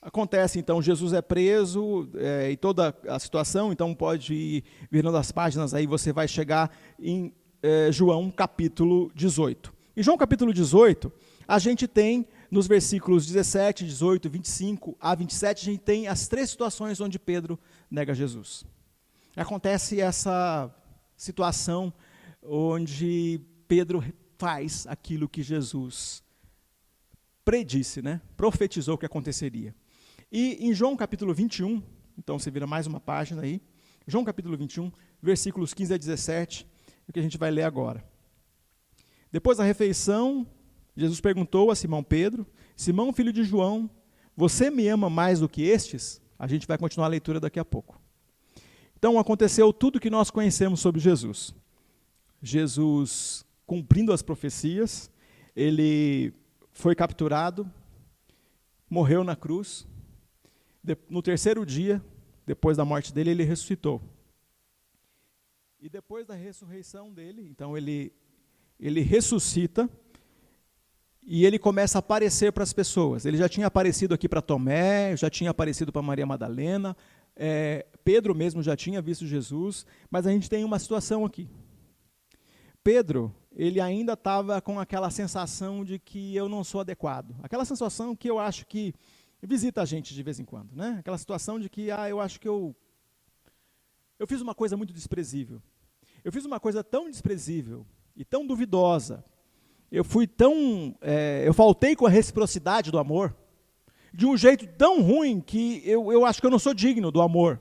Acontece, 0.00 0.58
então, 0.58 0.80
Jesus 0.80 1.12
é 1.12 1.20
preso 1.20 2.08
é, 2.14 2.50
e 2.50 2.56
toda 2.56 2.96
a 3.06 3.18
situação, 3.18 3.72
então 3.72 3.94
pode 3.94 4.34
ir 4.34 4.64
virando 4.90 5.18
as 5.18 5.30
páginas, 5.30 5.74
aí 5.74 5.86
você 5.86 6.14
vai 6.14 6.26
chegar 6.26 6.74
em 6.98 7.30
é, 7.64 7.90
João 7.90 8.30
capítulo 8.30 9.10
18. 9.14 9.72
Em 9.96 10.02
João 10.02 10.18
capítulo 10.18 10.52
18, 10.52 11.10
a 11.48 11.58
gente 11.58 11.88
tem 11.88 12.28
nos 12.50 12.66
versículos 12.66 13.26
17, 13.26 13.86
18, 13.86 14.28
25 14.28 14.94
a 15.00 15.14
27, 15.14 15.62
a 15.62 15.72
gente 15.72 15.80
tem 15.80 16.06
as 16.06 16.28
três 16.28 16.50
situações 16.50 17.00
onde 17.00 17.18
Pedro 17.18 17.58
nega 17.90 18.12
Jesus. 18.12 18.66
Acontece 19.34 19.98
essa 19.98 20.70
situação 21.16 21.90
onde 22.42 23.40
Pedro 23.66 24.04
faz 24.36 24.86
aquilo 24.86 25.26
que 25.26 25.42
Jesus 25.42 26.22
predisse, 27.46 28.02
né? 28.02 28.20
profetizou 28.36 28.98
que 28.98 29.06
aconteceria. 29.06 29.74
E 30.30 30.58
em 30.60 30.74
João 30.74 30.94
capítulo 30.98 31.32
21, 31.32 31.82
então 32.18 32.38
você 32.38 32.50
vira 32.50 32.66
mais 32.66 32.86
uma 32.86 33.00
página 33.00 33.40
aí, 33.40 33.62
João 34.06 34.22
capítulo 34.22 34.54
21, 34.54 34.92
versículos 35.22 35.72
15 35.72 35.94
a 35.94 35.96
17, 35.96 36.73
o 37.08 37.12
que 37.12 37.20
a 37.20 37.22
gente 37.22 37.38
vai 37.38 37.50
ler 37.50 37.62
agora. 37.62 38.04
Depois 39.30 39.58
da 39.58 39.64
refeição, 39.64 40.46
Jesus 40.96 41.20
perguntou 41.20 41.70
a 41.70 41.74
Simão 41.74 42.02
Pedro: 42.02 42.46
Simão, 42.76 43.12
filho 43.12 43.32
de 43.32 43.44
João, 43.44 43.90
você 44.36 44.70
me 44.70 44.86
ama 44.88 45.10
mais 45.10 45.40
do 45.40 45.48
que 45.48 45.62
estes? 45.62 46.20
A 46.38 46.46
gente 46.46 46.66
vai 46.66 46.78
continuar 46.78 47.06
a 47.06 47.10
leitura 47.10 47.40
daqui 47.40 47.58
a 47.58 47.64
pouco. 47.64 48.00
Então 48.96 49.18
aconteceu 49.18 49.72
tudo 49.72 50.00
que 50.00 50.10
nós 50.10 50.30
conhecemos 50.30 50.80
sobre 50.80 51.00
Jesus. 51.00 51.54
Jesus, 52.42 53.44
cumprindo 53.66 54.12
as 54.12 54.22
profecias, 54.22 55.10
ele 55.54 56.32
foi 56.72 56.94
capturado, 56.94 57.70
morreu 58.88 59.24
na 59.24 59.36
cruz. 59.36 59.86
No 61.08 61.22
terceiro 61.22 61.64
dia, 61.64 62.02
depois 62.46 62.76
da 62.76 62.84
morte 62.84 63.12
dele, 63.12 63.30
ele 63.30 63.44
ressuscitou. 63.44 64.02
E 65.84 65.88
depois 65.90 66.26
da 66.26 66.34
ressurreição 66.34 67.12
dele, 67.12 67.46
então 67.46 67.76
ele, 67.76 68.10
ele 68.80 69.02
ressuscita 69.02 69.86
e 71.22 71.44
ele 71.44 71.58
começa 71.58 71.98
a 71.98 72.00
aparecer 72.00 72.54
para 72.54 72.62
as 72.62 72.72
pessoas. 72.72 73.26
Ele 73.26 73.36
já 73.36 73.50
tinha 73.50 73.66
aparecido 73.66 74.14
aqui 74.14 74.26
para 74.26 74.40
Tomé, 74.40 75.14
já 75.14 75.28
tinha 75.28 75.50
aparecido 75.50 75.92
para 75.92 76.00
Maria 76.00 76.24
Madalena, 76.24 76.96
é, 77.36 77.84
Pedro 78.02 78.34
mesmo 78.34 78.62
já 78.62 78.74
tinha 78.74 79.02
visto 79.02 79.26
Jesus, 79.26 79.84
mas 80.10 80.26
a 80.26 80.30
gente 80.30 80.48
tem 80.48 80.64
uma 80.64 80.78
situação 80.78 81.22
aqui. 81.22 81.50
Pedro, 82.82 83.30
ele 83.54 83.78
ainda 83.78 84.14
estava 84.14 84.62
com 84.62 84.80
aquela 84.80 85.10
sensação 85.10 85.84
de 85.84 85.98
que 85.98 86.34
eu 86.34 86.48
não 86.48 86.64
sou 86.64 86.80
adequado. 86.80 87.36
Aquela 87.42 87.66
sensação 87.66 88.16
que 88.16 88.30
eu 88.30 88.38
acho 88.38 88.66
que 88.66 88.94
visita 89.42 89.82
a 89.82 89.84
gente 89.84 90.14
de 90.14 90.22
vez 90.22 90.40
em 90.40 90.46
quando, 90.46 90.74
né? 90.74 90.96
Aquela 91.00 91.18
situação 91.18 91.60
de 91.60 91.68
que, 91.68 91.90
ah, 91.90 92.08
eu 92.08 92.22
acho 92.22 92.40
que 92.40 92.48
eu 92.48 92.74
eu 94.18 94.26
fiz 94.26 94.40
uma 94.40 94.54
coisa 94.54 94.76
muito 94.76 94.94
desprezível. 94.94 95.60
Eu 96.24 96.32
fiz 96.32 96.44
uma 96.44 96.58
coisa 96.58 96.82
tão 96.82 97.10
desprezível 97.10 97.86
e 98.16 98.24
tão 98.24 98.46
duvidosa 98.46 99.24
eu 99.94 100.02
fui 100.02 100.26
tão. 100.26 100.96
É, 101.00 101.44
eu 101.46 101.54
faltei 101.54 101.94
com 101.94 102.04
a 102.04 102.10
reciprocidade 102.10 102.90
do 102.90 102.98
amor, 102.98 103.32
de 104.12 104.26
um 104.26 104.36
jeito 104.36 104.66
tão 104.66 105.00
ruim 105.00 105.40
que 105.40 105.82
eu, 105.84 106.10
eu 106.10 106.24
acho 106.24 106.40
que 106.40 106.46
eu 106.46 106.50
não 106.50 106.58
sou 106.58 106.74
digno 106.74 107.12
do 107.12 107.22
amor 107.22 107.60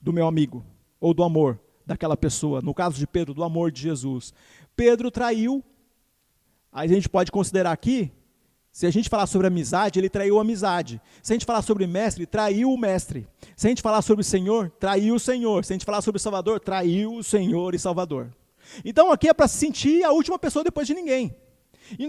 do 0.00 0.12
meu 0.12 0.28
amigo, 0.28 0.64
ou 1.00 1.12
do 1.12 1.24
amor 1.24 1.60
daquela 1.84 2.16
pessoa. 2.16 2.62
No 2.62 2.72
caso 2.72 2.96
de 2.96 3.08
Pedro, 3.08 3.34
do 3.34 3.42
amor 3.42 3.72
de 3.72 3.82
Jesus. 3.82 4.32
Pedro 4.76 5.10
traiu. 5.10 5.64
A 6.72 6.86
gente 6.86 7.08
pode 7.08 7.32
considerar 7.32 7.72
aqui, 7.72 8.12
se 8.72 8.86
a 8.86 8.90
gente 8.90 9.08
falar 9.08 9.26
sobre 9.26 9.46
amizade, 9.46 9.98
ele 9.98 10.08
traiu 10.08 10.38
a 10.38 10.42
amizade. 10.42 11.00
Se 11.22 11.32
a 11.32 11.34
gente 11.34 11.44
falar 11.44 11.62
sobre 11.62 11.86
mestre, 11.86 12.24
traiu 12.26 12.72
o 12.72 12.78
mestre. 12.78 13.26
Se 13.56 13.66
a 13.66 13.70
gente 13.70 13.82
falar 13.82 14.02
sobre 14.02 14.24
Senhor, 14.24 14.70
traiu 14.78 15.16
o 15.16 15.20
Senhor. 15.20 15.64
Se 15.64 15.72
a 15.72 15.74
gente 15.74 15.84
falar 15.84 16.02
sobre 16.02 16.20
Salvador, 16.20 16.60
traiu 16.60 17.14
o 17.14 17.24
Senhor 17.24 17.74
e 17.74 17.78
Salvador. 17.78 18.30
Então 18.84 19.10
aqui 19.10 19.28
é 19.28 19.34
para 19.34 19.48
se 19.48 19.58
sentir 19.58 20.04
a 20.04 20.12
última 20.12 20.38
pessoa 20.38 20.64
depois 20.64 20.86
de 20.86 20.94
ninguém. 20.94 21.34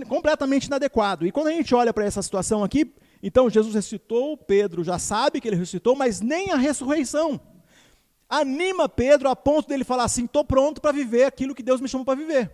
completamente 0.07 0.65
inadequado. 0.65 1.25
E 1.25 1.31
quando 1.31 1.47
a 1.47 1.51
gente 1.51 1.73
olha 1.73 1.91
para 1.91 2.05
essa 2.05 2.21
situação 2.21 2.63
aqui, 2.63 2.93
então 3.23 3.49
Jesus 3.49 3.73
ressuscitou, 3.73 4.37
Pedro 4.37 4.83
já 4.83 4.99
sabe 4.99 5.41
que 5.41 5.47
ele 5.47 5.55
ressuscitou, 5.55 5.95
mas 5.95 6.21
nem 6.21 6.51
a 6.51 6.55
ressurreição 6.55 7.39
anima 8.31 8.87
Pedro 8.87 9.27
a 9.27 9.35
ponto 9.35 9.67
dele 9.67 9.83
falar 9.83 10.05
assim: 10.05 10.23
estou 10.23 10.45
pronto 10.45 10.79
para 10.79 10.93
viver 10.93 11.25
aquilo 11.25 11.53
que 11.53 11.61
Deus 11.61 11.81
me 11.81 11.89
chamou 11.89 12.05
para 12.05 12.17
viver. 12.17 12.49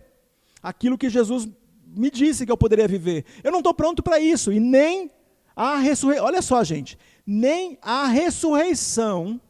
Aquilo 0.60 0.98
que 0.98 1.08
Jesus 1.08 1.48
me 1.96 2.10
disse 2.10 2.44
que 2.44 2.52
eu 2.52 2.56
poderia 2.56 2.86
viver. 2.86 3.24
Eu 3.42 3.50
não 3.50 3.58
estou 3.58 3.74
pronto 3.74 4.02
para 4.02 4.20
isso. 4.20 4.52
E 4.52 4.60
nem 4.60 5.10
a 5.56 5.76
ressurreição. 5.76 6.26
Olha 6.26 6.42
só, 6.42 6.62
gente. 6.62 6.98
Nem 7.26 7.78
a 7.82 8.06
ressurreição 8.06 9.40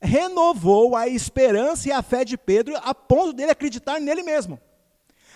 renovou 0.00 0.96
a 0.96 1.08
esperança 1.08 1.88
e 1.88 1.92
a 1.92 2.02
fé 2.02 2.24
de 2.24 2.36
Pedro 2.36 2.76
a 2.78 2.94
ponto 2.94 3.32
dele 3.32 3.52
acreditar 3.52 4.00
nele 4.00 4.22
mesmo. 4.22 4.60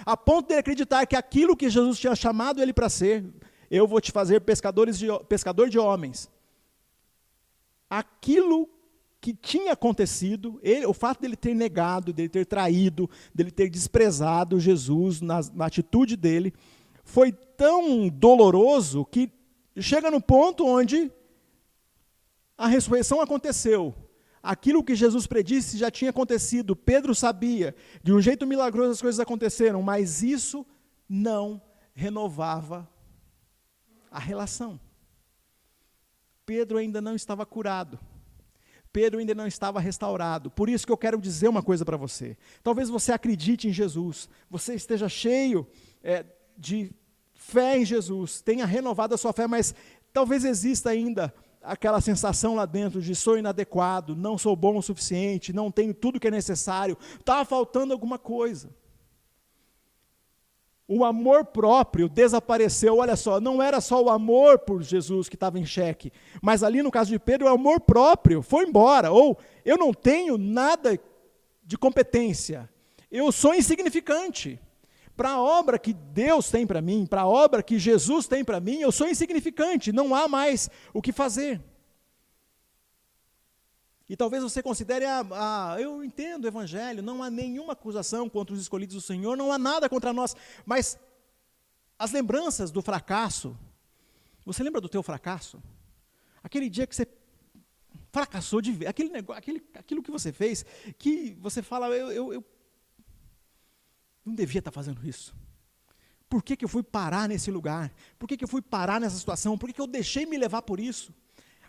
A 0.04 0.16
ponto 0.16 0.48
dele 0.48 0.60
acreditar 0.60 1.06
que 1.06 1.16
aquilo 1.16 1.56
que 1.56 1.70
Jesus 1.70 1.98
tinha 1.98 2.14
chamado 2.14 2.60
ele 2.60 2.72
para 2.72 2.88
ser, 2.88 3.24
eu 3.70 3.86
vou 3.86 4.00
te 4.00 4.12
fazer 4.12 4.40
pescadores 4.40 4.98
de, 4.98 5.06
pescador 5.28 5.68
de 5.68 5.78
homens. 5.78 6.28
Aquilo 7.88 8.68
que 9.26 9.34
tinha 9.34 9.72
acontecido, 9.72 10.60
ele, 10.62 10.86
o 10.86 10.92
fato 10.92 11.20
dele 11.20 11.34
ter 11.34 11.52
negado, 11.52 12.12
dele 12.12 12.28
ter 12.28 12.46
traído, 12.46 13.10
dele 13.34 13.50
ter 13.50 13.68
desprezado 13.68 14.60
Jesus 14.60 15.20
na, 15.20 15.40
na 15.52 15.66
atitude 15.66 16.16
dele, 16.16 16.54
foi 17.02 17.32
tão 17.32 18.08
doloroso 18.08 19.04
que 19.04 19.28
chega 19.78 20.12
no 20.12 20.20
ponto 20.20 20.64
onde 20.64 21.10
a 22.56 22.68
ressurreição 22.68 23.20
aconteceu, 23.20 23.92
aquilo 24.40 24.84
que 24.84 24.94
Jesus 24.94 25.26
predisse 25.26 25.76
já 25.76 25.90
tinha 25.90 26.10
acontecido. 26.10 26.76
Pedro 26.76 27.12
sabia, 27.12 27.74
de 28.04 28.12
um 28.12 28.20
jeito 28.20 28.46
milagroso 28.46 28.92
as 28.92 29.02
coisas 29.02 29.18
aconteceram, 29.18 29.82
mas 29.82 30.22
isso 30.22 30.64
não 31.08 31.60
renovava 31.94 32.88
a 34.08 34.20
relação. 34.20 34.78
Pedro 36.44 36.78
ainda 36.78 37.00
não 37.00 37.16
estava 37.16 37.44
curado. 37.44 37.98
Pedro 38.96 39.20
ainda 39.20 39.34
não 39.34 39.46
estava 39.46 39.78
restaurado. 39.78 40.50
Por 40.50 40.70
isso 40.70 40.86
que 40.86 40.90
eu 40.90 40.96
quero 40.96 41.20
dizer 41.20 41.48
uma 41.48 41.62
coisa 41.62 41.84
para 41.84 41.98
você. 41.98 42.34
Talvez 42.62 42.88
você 42.88 43.12
acredite 43.12 43.68
em 43.68 43.72
Jesus, 43.72 44.26
você 44.50 44.74
esteja 44.74 45.06
cheio 45.06 45.66
é, 46.02 46.24
de 46.56 46.90
fé 47.34 47.76
em 47.76 47.84
Jesus, 47.84 48.40
tenha 48.40 48.64
renovado 48.64 49.14
a 49.14 49.18
sua 49.18 49.34
fé, 49.34 49.46
mas 49.46 49.74
talvez 50.14 50.46
exista 50.46 50.88
ainda 50.88 51.30
aquela 51.62 52.00
sensação 52.00 52.54
lá 52.54 52.64
dentro 52.64 53.02
de 53.02 53.14
sou 53.14 53.36
inadequado, 53.36 54.16
não 54.16 54.38
sou 54.38 54.56
bom 54.56 54.78
o 54.78 54.82
suficiente, 54.82 55.52
não 55.52 55.70
tenho 55.70 55.92
tudo 55.92 56.18
que 56.18 56.28
é 56.28 56.30
necessário, 56.30 56.96
está 57.20 57.44
faltando 57.44 57.92
alguma 57.92 58.18
coisa. 58.18 58.70
O 60.88 61.04
amor 61.04 61.46
próprio 61.46 62.08
desapareceu. 62.08 62.98
Olha 62.98 63.16
só, 63.16 63.40
não 63.40 63.60
era 63.60 63.80
só 63.80 64.02
o 64.02 64.08
amor 64.08 64.60
por 64.60 64.82
Jesus 64.82 65.28
que 65.28 65.34
estava 65.34 65.58
em 65.58 65.66
xeque, 65.66 66.12
mas 66.40 66.62
ali 66.62 66.82
no 66.82 66.90
caso 66.90 67.10
de 67.10 67.18
Pedro, 67.18 67.46
o 67.46 67.50
amor 67.50 67.80
próprio 67.80 68.40
foi 68.40 68.64
embora. 68.64 69.10
Ou 69.10 69.36
eu 69.64 69.76
não 69.76 69.92
tenho 69.92 70.38
nada 70.38 70.98
de 71.64 71.76
competência, 71.76 72.68
eu 73.10 73.32
sou 73.32 73.54
insignificante. 73.54 74.60
Para 75.16 75.30
a 75.30 75.40
obra 75.40 75.78
que 75.78 75.94
Deus 75.94 76.50
tem 76.50 76.66
para 76.66 76.82
mim, 76.82 77.06
para 77.06 77.22
a 77.22 77.26
obra 77.26 77.62
que 77.62 77.78
Jesus 77.78 78.28
tem 78.28 78.44
para 78.44 78.60
mim, 78.60 78.80
eu 78.80 78.92
sou 78.92 79.08
insignificante, 79.08 79.90
não 79.90 80.14
há 80.14 80.28
mais 80.28 80.68
o 80.92 81.00
que 81.00 81.10
fazer. 81.10 81.60
E 84.08 84.16
talvez 84.16 84.42
você 84.42 84.62
considere, 84.62 85.04
ah, 85.04 85.26
ah, 85.32 85.80
eu 85.80 86.04
entendo 86.04 86.44
o 86.44 86.48
Evangelho, 86.48 87.02
não 87.02 87.22
há 87.22 87.30
nenhuma 87.30 87.72
acusação 87.72 88.28
contra 88.28 88.54
os 88.54 88.60
escolhidos 88.60 88.94
do 88.94 89.00
Senhor, 89.00 89.36
não 89.36 89.50
há 89.50 89.58
nada 89.58 89.88
contra 89.88 90.12
nós, 90.12 90.36
mas 90.64 90.96
as 91.98 92.12
lembranças 92.12 92.70
do 92.70 92.80
fracasso, 92.80 93.58
você 94.44 94.62
lembra 94.62 94.80
do 94.80 94.88
teu 94.88 95.02
fracasso? 95.02 95.60
Aquele 96.42 96.70
dia 96.70 96.86
que 96.86 96.94
você 96.94 97.08
fracassou 98.12 98.60
de 98.60 98.72
ver, 98.72 98.86
aquele 98.86 99.10
negócio, 99.10 99.38
aquele, 99.38 99.62
aquilo 99.74 100.02
que 100.02 100.10
você 100.10 100.32
fez, 100.32 100.64
que 100.96 101.36
você 101.40 101.60
fala, 101.60 101.88
eu, 101.88 102.12
eu, 102.12 102.32
eu 102.34 102.44
não 104.24 104.34
devia 104.34 104.60
estar 104.60 104.70
fazendo 104.70 105.04
isso. 105.06 105.34
Por 106.28 106.42
que, 106.42 106.56
que 106.56 106.64
eu 106.64 106.68
fui 106.68 106.82
parar 106.82 107.28
nesse 107.28 107.50
lugar? 107.50 107.92
Por 108.18 108.28
que, 108.28 108.36
que 108.36 108.44
eu 108.44 108.48
fui 108.48 108.62
parar 108.62 109.00
nessa 109.00 109.16
situação? 109.16 109.58
Por 109.58 109.66
que, 109.66 109.74
que 109.74 109.80
eu 109.80 109.86
deixei 109.86 110.26
me 110.26 110.38
levar 110.38 110.62
por 110.62 110.78
isso? 110.78 111.12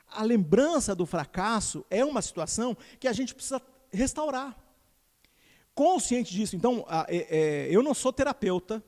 A 0.07 0.23
lembrança 0.23 0.95
do 0.95 1.05
fracasso 1.05 1.85
é 1.89 2.03
uma 2.03 2.21
situação 2.21 2.75
que 2.99 3.07
a 3.07 3.13
gente 3.13 3.35
precisa 3.35 3.61
restaurar. 3.91 4.57
Consciente 5.75 6.33
disso, 6.33 6.55
então, 6.55 6.85
é, 7.07 7.17
é, 7.17 7.67
eu 7.69 7.83
não 7.83 7.93
sou 7.93 8.11
terapeuta, 8.11 8.83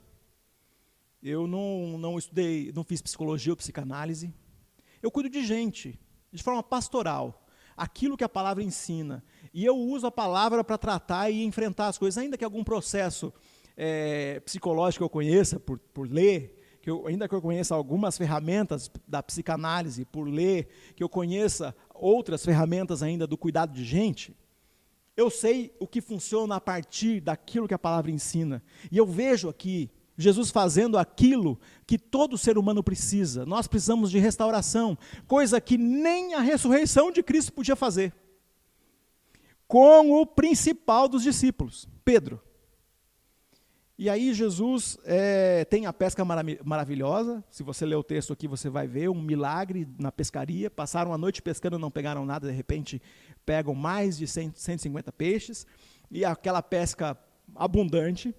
eu 1.21 1.45
não, 1.45 1.97
não 1.97 2.17
estudei, 2.17 2.71
não 2.73 2.83
fiz 2.83 3.01
psicologia 3.01 3.51
ou 3.53 3.57
psicanálise. 3.57 4.33
Eu 5.01 5.11
cuido 5.11 5.29
de 5.29 5.45
gente, 5.45 5.99
de 6.31 6.41
forma 6.41 6.63
pastoral, 6.63 7.45
aquilo 7.75 8.17
que 8.17 8.23
a 8.23 8.29
palavra 8.29 8.63
ensina. 8.63 9.23
E 9.53 9.63
eu 9.65 9.77
uso 9.77 10.07
a 10.07 10.11
palavra 10.11 10.63
para 10.63 10.77
tratar 10.77 11.29
e 11.29 11.43
enfrentar 11.43 11.87
as 11.87 11.97
coisas, 11.97 12.17
ainda 12.17 12.37
que 12.37 12.43
algum 12.43 12.63
processo 12.63 13.33
é, 13.77 14.39
psicológico 14.41 15.03
eu 15.03 15.09
conheça, 15.09 15.59
por, 15.59 15.79
por 15.79 16.09
ler, 16.09 16.58
que 16.81 16.89
eu, 16.89 17.07
ainda 17.07 17.27
que 17.27 17.35
eu 17.35 17.41
conheça 17.41 17.75
algumas 17.75 18.17
ferramentas 18.17 18.89
da 19.07 19.21
psicanálise, 19.21 20.05
por 20.05 20.27
ler, 20.27 20.67
que 20.95 21.03
eu 21.03 21.09
conheça 21.09 21.75
outras 21.93 22.43
ferramentas 22.43 23.03
ainda 23.03 23.27
do 23.27 23.37
cuidado 23.37 23.73
de 23.73 23.83
gente, 23.83 24.35
eu 25.15 25.29
sei 25.29 25.75
o 25.79 25.85
que 25.85 25.99
funciona 25.99 26.55
a 26.55 26.61
partir 26.61 27.19
daquilo 27.19 27.67
que 27.67 27.73
a 27.73 27.79
palavra 27.79 28.09
ensina. 28.09 28.63
E 28.89 28.97
eu 28.97 29.05
vejo 29.05 29.49
aqui 29.49 29.91
Jesus 30.17 30.49
fazendo 30.49 30.97
aquilo 30.97 31.59
que 31.85 31.97
todo 31.97 32.37
ser 32.37 32.57
humano 32.57 32.83
precisa. 32.83 33.45
Nós 33.45 33.67
precisamos 33.67 34.11
de 34.11 34.19
restauração, 34.19 34.97
coisa 35.27 35.59
que 35.59 35.77
nem 35.77 36.33
a 36.33 36.39
ressurreição 36.39 37.11
de 37.11 37.21
Cristo 37.23 37.53
podia 37.53 37.75
fazer. 37.75 38.13
Com 39.67 40.11
o 40.11 40.25
principal 40.25 41.07
dos 41.07 41.23
discípulos, 41.23 41.87
Pedro. 42.03 42.41
E 44.01 44.09
aí 44.09 44.33
Jesus 44.33 44.97
é, 45.03 45.65
tem 45.65 45.85
a 45.85 45.91
pesca 45.91 46.23
maravilhosa. 46.63 47.43
Se 47.49 47.63
você 47.63 47.85
ler 47.85 47.97
o 47.97 48.03
texto 48.03 48.31
aqui, 48.31 48.47
você 48.47 48.69
vai 48.69 48.87
ver 48.87 49.09
um 49.09 49.21
milagre 49.21 49.85
na 49.99 50.09
pescaria. 50.09 50.71
Passaram 50.71 51.13
a 51.13 51.17
noite 51.17 51.41
pescando, 51.41 51.77
não 51.77 51.91
pegaram 51.91 52.25
nada, 52.25 52.47
de 52.47 52.53
repente 52.53 53.01
pegam 53.45 53.75
mais 53.75 54.17
de 54.17 54.25
100, 54.25 54.53
150 54.55 55.11
peixes. 55.11 55.67
E 56.09 56.23
aquela 56.23 56.61
pesca 56.61 57.19
abundante. 57.53 58.33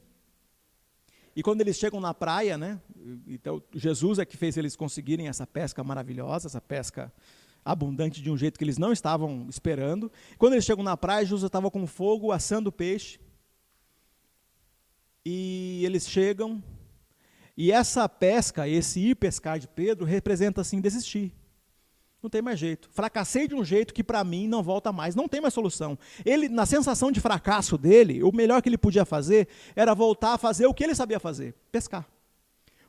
E 1.36 1.42
quando 1.42 1.60
eles 1.60 1.76
chegam 1.76 2.00
na 2.00 2.14
praia, 2.14 2.56
né? 2.56 2.80
Então 3.26 3.62
Jesus 3.74 4.18
é 4.18 4.24
que 4.24 4.38
fez 4.38 4.56
eles 4.56 4.74
conseguirem 4.74 5.28
essa 5.28 5.46
pesca 5.46 5.84
maravilhosa, 5.84 6.48
essa 6.48 6.62
pesca 6.62 7.12
abundante 7.62 8.22
de 8.22 8.30
um 8.30 8.36
jeito 8.38 8.56
que 8.56 8.64
eles 8.64 8.78
não 8.78 8.92
estavam 8.94 9.46
esperando. 9.46 10.10
Quando 10.38 10.54
eles 10.54 10.64
chegam 10.64 10.82
na 10.82 10.96
praia, 10.96 11.26
Jesus 11.26 11.42
estava 11.42 11.70
com 11.70 11.86
fogo 11.86 12.32
assando 12.32 12.72
peixe. 12.72 13.20
E 15.24 15.82
eles 15.84 16.08
chegam, 16.08 16.62
e 17.56 17.70
essa 17.70 18.08
pesca, 18.08 18.66
esse 18.66 19.00
ir 19.00 19.14
pescar 19.14 19.58
de 19.58 19.68
Pedro, 19.68 20.04
representa 20.04 20.60
assim 20.60 20.80
desistir. 20.80 21.32
Não 22.22 22.28
tem 22.28 22.42
mais 22.42 22.58
jeito. 22.58 22.88
Fracassei 22.92 23.48
de 23.48 23.54
um 23.54 23.64
jeito 23.64 23.94
que 23.94 24.04
para 24.04 24.22
mim 24.22 24.46
não 24.46 24.62
volta 24.62 24.92
mais. 24.92 25.14
Não 25.14 25.26
tem 25.26 25.40
mais 25.40 25.54
solução. 25.54 25.98
Ele, 26.24 26.48
na 26.48 26.66
sensação 26.66 27.10
de 27.10 27.20
fracasso 27.20 27.78
dele, 27.78 28.22
o 28.22 28.30
melhor 28.30 28.60
que 28.60 28.68
ele 28.68 28.76
podia 28.76 29.04
fazer 29.04 29.48
era 29.74 29.94
voltar 29.94 30.34
a 30.34 30.38
fazer 30.38 30.66
o 30.66 30.74
que 30.74 30.84
ele 30.84 30.94
sabia 30.94 31.18
fazer: 31.18 31.54
pescar. 31.72 32.06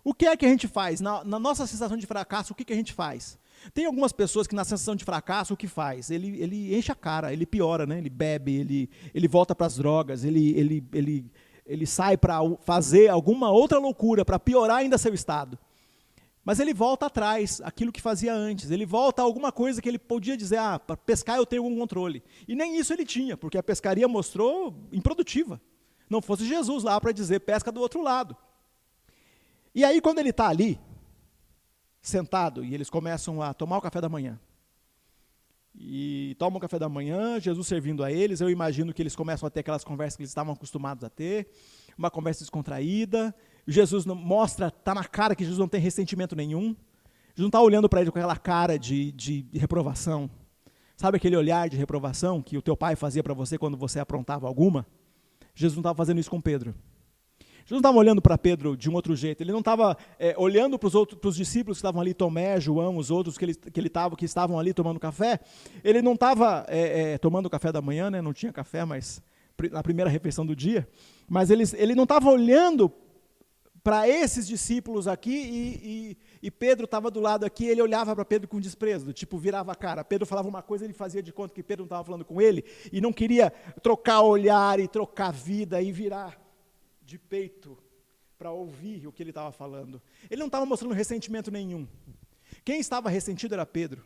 O 0.04 0.13
que 0.13 0.26
é 0.26 0.36
que 0.36 0.46
a 0.46 0.50
gente 0.50 0.67
faz? 0.67 1.00
Na, 1.00 1.24
na 1.24 1.39
nossa 1.39 1.65
sensação 1.67 1.96
de 1.96 2.08
fracasso, 2.08 2.54
o 2.54 2.56
que, 2.56 2.65
que 2.65 2.74
a 2.74 2.76
gente 2.76 2.91
faz? 2.91 3.38
Tem 3.74 3.86
algumas 3.86 4.12
pessoas 4.12 4.48
que 4.48 4.56
na 4.56 4.63
sensação 4.63 4.96
de 4.96 5.06
fracasso, 5.06 5.54
o 5.54 5.58
que 5.58 5.67
faz? 5.67 6.10
Ele, 6.10 6.41
ele 6.41 6.76
enche 6.76 6.91
a 6.91 6.96
cara, 6.96 7.32
ele 7.32 7.46
piora, 7.46 7.86
né? 7.86 8.00
ele 8.00 8.10
bebe, 8.10 8.56
ele, 8.56 8.89
ele 9.13 9.28
volta 9.28 9.54
para 9.54 9.67
as 9.67 9.76
drogas, 9.76 10.24
ele, 10.24 10.58
ele, 10.58 10.84
ele 10.91 11.32
ele 11.65 11.86
sai 11.86 12.17
para 12.17 12.39
fazer 12.62 13.10
alguma 13.10 13.52
outra 13.52 13.80
loucura, 13.80 14.26
para 14.26 14.39
piorar 14.39 14.78
ainda 14.78 14.97
seu 14.97 15.13
estado. 15.13 15.58
Mas 16.43 16.60
ele 16.60 16.74
volta 16.74 17.06
atrás, 17.06 17.62
aquilo 17.63 17.91
que 17.91 18.02
fazia 18.02 18.34
antes. 18.34 18.71
Ele 18.71 18.86
volta 18.86 19.21
a 19.21 19.26
alguma 19.26 19.52
coisa 19.52 19.82
que 19.82 19.88
ele 19.88 20.00
podia 20.00 20.36
dizer, 20.36 20.58
ah, 20.58 20.80
para 20.80 20.97
pescar 20.97 21.38
eu 21.38 21.45
tenho 21.45 21.63
algum 21.63 21.78
controle. 21.78 22.24
E 22.47 22.56
nem 22.56 22.78
isso 22.78 22.91
ele 22.91 23.06
tinha, 23.06 23.38
porque 23.38 23.58
a 23.58 23.63
pescaria 23.63 24.08
mostrou 24.08 24.76
improdutiva. 24.91 25.62
Não 26.10 26.21
fosse 26.21 26.45
Jesus 26.45 26.84
lá 26.84 27.00
para 27.00 27.12
dizer 27.12 27.41
pesca 27.41 27.71
do 27.71 27.80
outro 27.80 28.02
lado. 28.02 28.36
E 29.74 29.86
aí, 29.86 30.02
quando 30.02 30.19
ele 30.19 30.32
está 30.32 30.50
ali, 30.50 30.80
sentado, 32.02 32.65
e 32.65 32.74
eles 32.74 32.89
começam 32.89 33.41
a 33.41 33.54
tomar 33.54 33.78
o 33.78 33.82
café 33.82 34.02
da 34.02 34.10
manhã, 34.10 34.39
e 35.73 36.36
tomam 36.38 36.57
o 36.57 36.62
café 36.62 36.77
da 36.77 36.89
manhã, 36.89 37.39
Jesus 37.39 37.67
servindo 37.67 38.03
a 38.03 38.12
eles. 38.12 38.41
Eu 38.41 38.49
imagino 38.49 38.93
que 38.93 39.01
eles 39.01 39.15
começam 39.15 39.47
a 39.47 39.49
ter 39.49 39.62
aquelas 39.62 39.84
conversas 39.84 40.17
que 40.17 40.23
eles 40.23 40.31
estavam 40.31 40.53
acostumados 40.53 41.03
a 41.03 41.10
ter, 41.10 41.49
uma 41.97 42.12
conversa 42.12 42.41
descontraída. 42.41 43.34
Jesus 43.67 44.05
mostra, 44.05 44.67
está 44.67 44.93
na 44.93 45.03
cara 45.03 45.36
que 45.36 45.43
Jesus 45.43 45.60
não 45.60 45.67
tem 45.67 45.79
ressentimento 45.79 46.36
nenhum. 46.36 46.75
Jesus 47.29 47.38
não 47.38 47.47
está 47.47 47.62
olhando 47.62 47.88
para 47.88 48.01
ele 48.01 48.12
com 48.12 48.17
aquela 48.17 48.36
cara 48.36 48.77
de, 48.77 49.12
de, 49.13 49.45
reprovação. 49.53 50.29
Sabe 50.97 51.17
aquele 51.17 51.36
olhar 51.36 51.69
de 51.69 51.77
reprovação 51.77 52.41
que 52.41 52.57
o 52.57 52.62
teu 52.62 52.75
pai 52.75 52.95
fazia 52.95 53.23
para 53.23 53.34
você 53.34 53.57
quando 53.57 53.77
você 53.77 53.99
aprontava 53.99 54.47
alguma? 54.47 54.86
Jesus 55.55 55.75
não 55.75 55.81
estava 55.81 55.95
fazendo 55.95 56.19
isso 56.19 56.29
com 56.29 56.41
Pedro. 56.41 56.75
Jesus 57.71 57.81
não 57.81 57.89
estava 57.89 57.97
olhando 57.97 58.21
para 58.21 58.38
Pedro 58.38 58.75
de 58.75 58.89
um 58.89 58.93
outro 58.93 59.15
jeito, 59.15 59.41
ele 59.41 59.53
não 59.53 59.60
estava 59.60 59.97
é, 60.19 60.36
olhando 60.38 60.77
para 60.77 60.88
os 60.88 60.93
outros, 60.93 61.38
discípulos 61.38 61.77
que 61.77 61.79
estavam 61.79 62.01
ali, 62.01 62.13
Tomé, 62.13 62.60
João, 62.60 62.97
os 62.97 63.10
outros 63.10 63.38
que 63.38 63.45
ele, 63.45 63.55
que 63.55 63.79
ele 63.79 63.88
tava, 63.88 64.17
que 64.17 64.25
estavam 64.25 64.60
ali 64.60 64.73
tomando 64.73 64.99
café. 64.99 65.39
Ele 65.81 66.01
não 66.01 66.13
estava 66.13 66.65
é, 66.67 67.13
é, 67.13 67.17
tomando 67.17 67.49
café 67.49 67.71
da 67.71 67.81
manhã, 67.81 68.12
né? 68.12 68.21
não 68.21 68.34
tinha 68.34 68.51
café, 68.51 68.84
mas 68.84 69.21
na 69.71 69.81
primeira 69.81 70.12
refeição 70.12 70.45
do 70.45 70.53
dia. 70.53 70.86
Mas 71.29 71.49
ele, 71.49 71.63
ele 71.77 71.95
não 71.95 72.03
estava 72.03 72.29
olhando 72.29 72.91
para 73.81 74.05
esses 74.05 74.45
discípulos 74.45 75.07
aqui 75.07 75.31
e, 75.31 76.17
e, 76.43 76.47
e 76.47 76.51
Pedro 76.51 76.84
estava 76.84 77.10
do 77.10 77.21
lado 77.21 77.45
aqui, 77.45 77.67
ele 77.67 77.81
olhava 77.81 78.13
para 78.13 78.25
Pedro 78.25 78.49
com 78.49 78.60
desprezo, 78.60 79.13
tipo, 79.13 79.38
virava 79.38 79.71
a 79.71 79.75
cara. 79.75 80.03
Pedro 80.03 80.27
falava 80.27 80.49
uma 80.49 80.62
coisa, 80.62 80.84
ele 80.84 80.93
fazia 80.93 81.23
de 81.23 81.31
conta 81.31 81.53
que 81.53 81.63
Pedro 81.63 81.84
não 81.84 81.88
estava 81.88 82.03
falando 82.03 82.25
com 82.25 82.41
ele 82.41 82.65
e 82.91 82.99
não 82.99 83.13
queria 83.13 83.49
trocar 83.81 84.23
olhar 84.23 84.77
e 84.77 84.89
trocar 84.89 85.31
vida 85.31 85.81
e 85.81 85.89
virar 85.89 86.50
de 87.12 87.19
peito 87.19 87.78
para 88.38 88.52
ouvir 88.52 89.06
o 89.06 89.12
que 89.12 89.21
ele 89.21 89.32
estava 89.32 89.52
falando. 89.52 90.02
Ele 90.30 90.39
não 90.39 90.47
estava 90.47 90.65
mostrando 90.65 90.93
ressentimento 90.93 91.52
nenhum. 91.52 91.86
Quem 92.63 92.80
estava 92.80 93.10
ressentido 93.10 93.54
era 93.54 93.65
Pedro. 93.65 94.04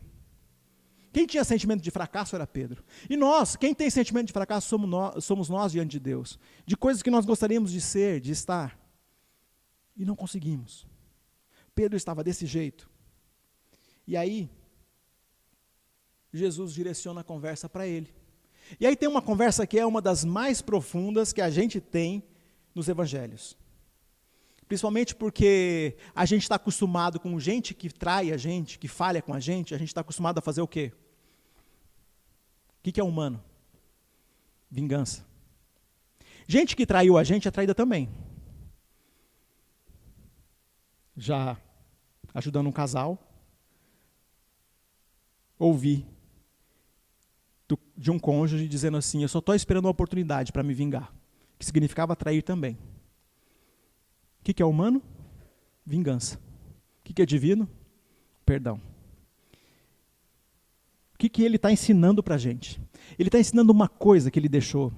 Quem 1.13 1.25
tinha 1.27 1.43
sentimento 1.43 1.81
de 1.81 1.91
fracasso 1.91 2.35
era 2.35 2.45
Pedro. 2.47 2.83
E 3.07 3.15
nós, 3.15 3.55
quem 3.55 3.73
tem 3.73 3.89
sentimento 3.89 4.27
de 4.27 4.33
fracasso 4.33 4.67
somos 4.67 4.89
nós, 4.89 5.23
somos 5.23 5.49
nós 5.49 5.71
diante 5.71 5.91
de 5.91 5.99
Deus. 5.99 6.39
De 6.65 6.75
coisas 6.75 7.03
que 7.03 7.11
nós 7.11 7.25
gostaríamos 7.25 7.71
de 7.71 7.79
ser, 7.79 8.19
de 8.19 8.31
estar. 8.31 8.77
E 9.95 10.03
não 10.03 10.15
conseguimos. 10.15 10.85
Pedro 11.73 11.95
estava 11.95 12.23
desse 12.23 12.45
jeito. 12.45 12.89
E 14.07 14.17
aí, 14.17 14.49
Jesus 16.33 16.73
direciona 16.73 17.21
a 17.21 17.23
conversa 17.23 17.69
para 17.69 17.87
ele. 17.87 18.13
E 18.79 18.85
aí 18.85 18.95
tem 18.95 19.07
uma 19.07 19.21
conversa 19.21 19.65
que 19.67 19.77
é 19.77 19.85
uma 19.85 20.01
das 20.01 20.25
mais 20.25 20.61
profundas 20.61 21.31
que 21.31 21.41
a 21.41 21.49
gente 21.49 21.79
tem 21.79 22.23
nos 22.75 22.89
evangelhos. 22.89 23.57
Principalmente 24.67 25.15
porque 25.15 25.95
a 26.13 26.25
gente 26.25 26.41
está 26.41 26.55
acostumado 26.55 27.19
com 27.19 27.39
gente 27.39 27.73
que 27.73 27.89
trai 27.89 28.31
a 28.31 28.37
gente, 28.37 28.77
que 28.77 28.87
falha 28.87 29.21
com 29.21 29.33
a 29.33 29.39
gente, 29.39 29.73
a 29.73 29.77
gente 29.77 29.87
está 29.87 30.01
acostumado 30.01 30.39
a 30.39 30.41
fazer 30.41 30.61
o 30.61 30.67
quê? 30.67 30.91
O 32.79 32.91
que, 32.91 32.99
é 32.99 33.03
humano? 33.03 33.41
Vingança. 34.69 35.25
Gente 36.47 36.75
que 36.75 36.85
traiu 36.85 37.17
a 37.17 37.23
gente 37.23 37.47
é 37.47 37.51
traída 37.51 37.73
também. 37.73 38.09
Já 41.15 41.57
ajudando 42.33 42.67
um 42.67 42.71
casal, 42.71 43.17
ouvi 45.57 46.05
de 47.97 48.11
um 48.11 48.19
cônjuge 48.19 48.67
dizendo 48.67 48.97
assim: 48.97 49.21
Eu 49.21 49.29
só 49.29 49.39
estou 49.39 49.55
esperando 49.55 49.85
uma 49.85 49.91
oportunidade 49.91 50.51
para 50.51 50.61
me 50.61 50.73
vingar 50.73 51.13
que 51.57 51.65
significava 51.65 52.15
trair 52.15 52.41
também. 52.41 52.77
O 54.39 54.43
que 54.43 54.61
é 54.61 54.65
humano? 54.65 55.01
Vingança. 55.85 56.39
O 56.99 57.13
que 57.13 57.21
é 57.21 57.25
divino? 57.25 57.69
Perdão. 58.45 58.79
O 61.13 61.17
que, 61.17 61.29
que 61.29 61.43
ele 61.43 61.55
está 61.55 61.71
ensinando 61.71 62.21
para 62.21 62.35
a 62.35 62.37
gente? 62.37 62.79
Ele 63.17 63.29
está 63.29 63.39
ensinando 63.39 63.71
uma 63.71 63.87
coisa 63.87 64.29
que 64.29 64.37
ele 64.37 64.49
deixou. 64.49 64.91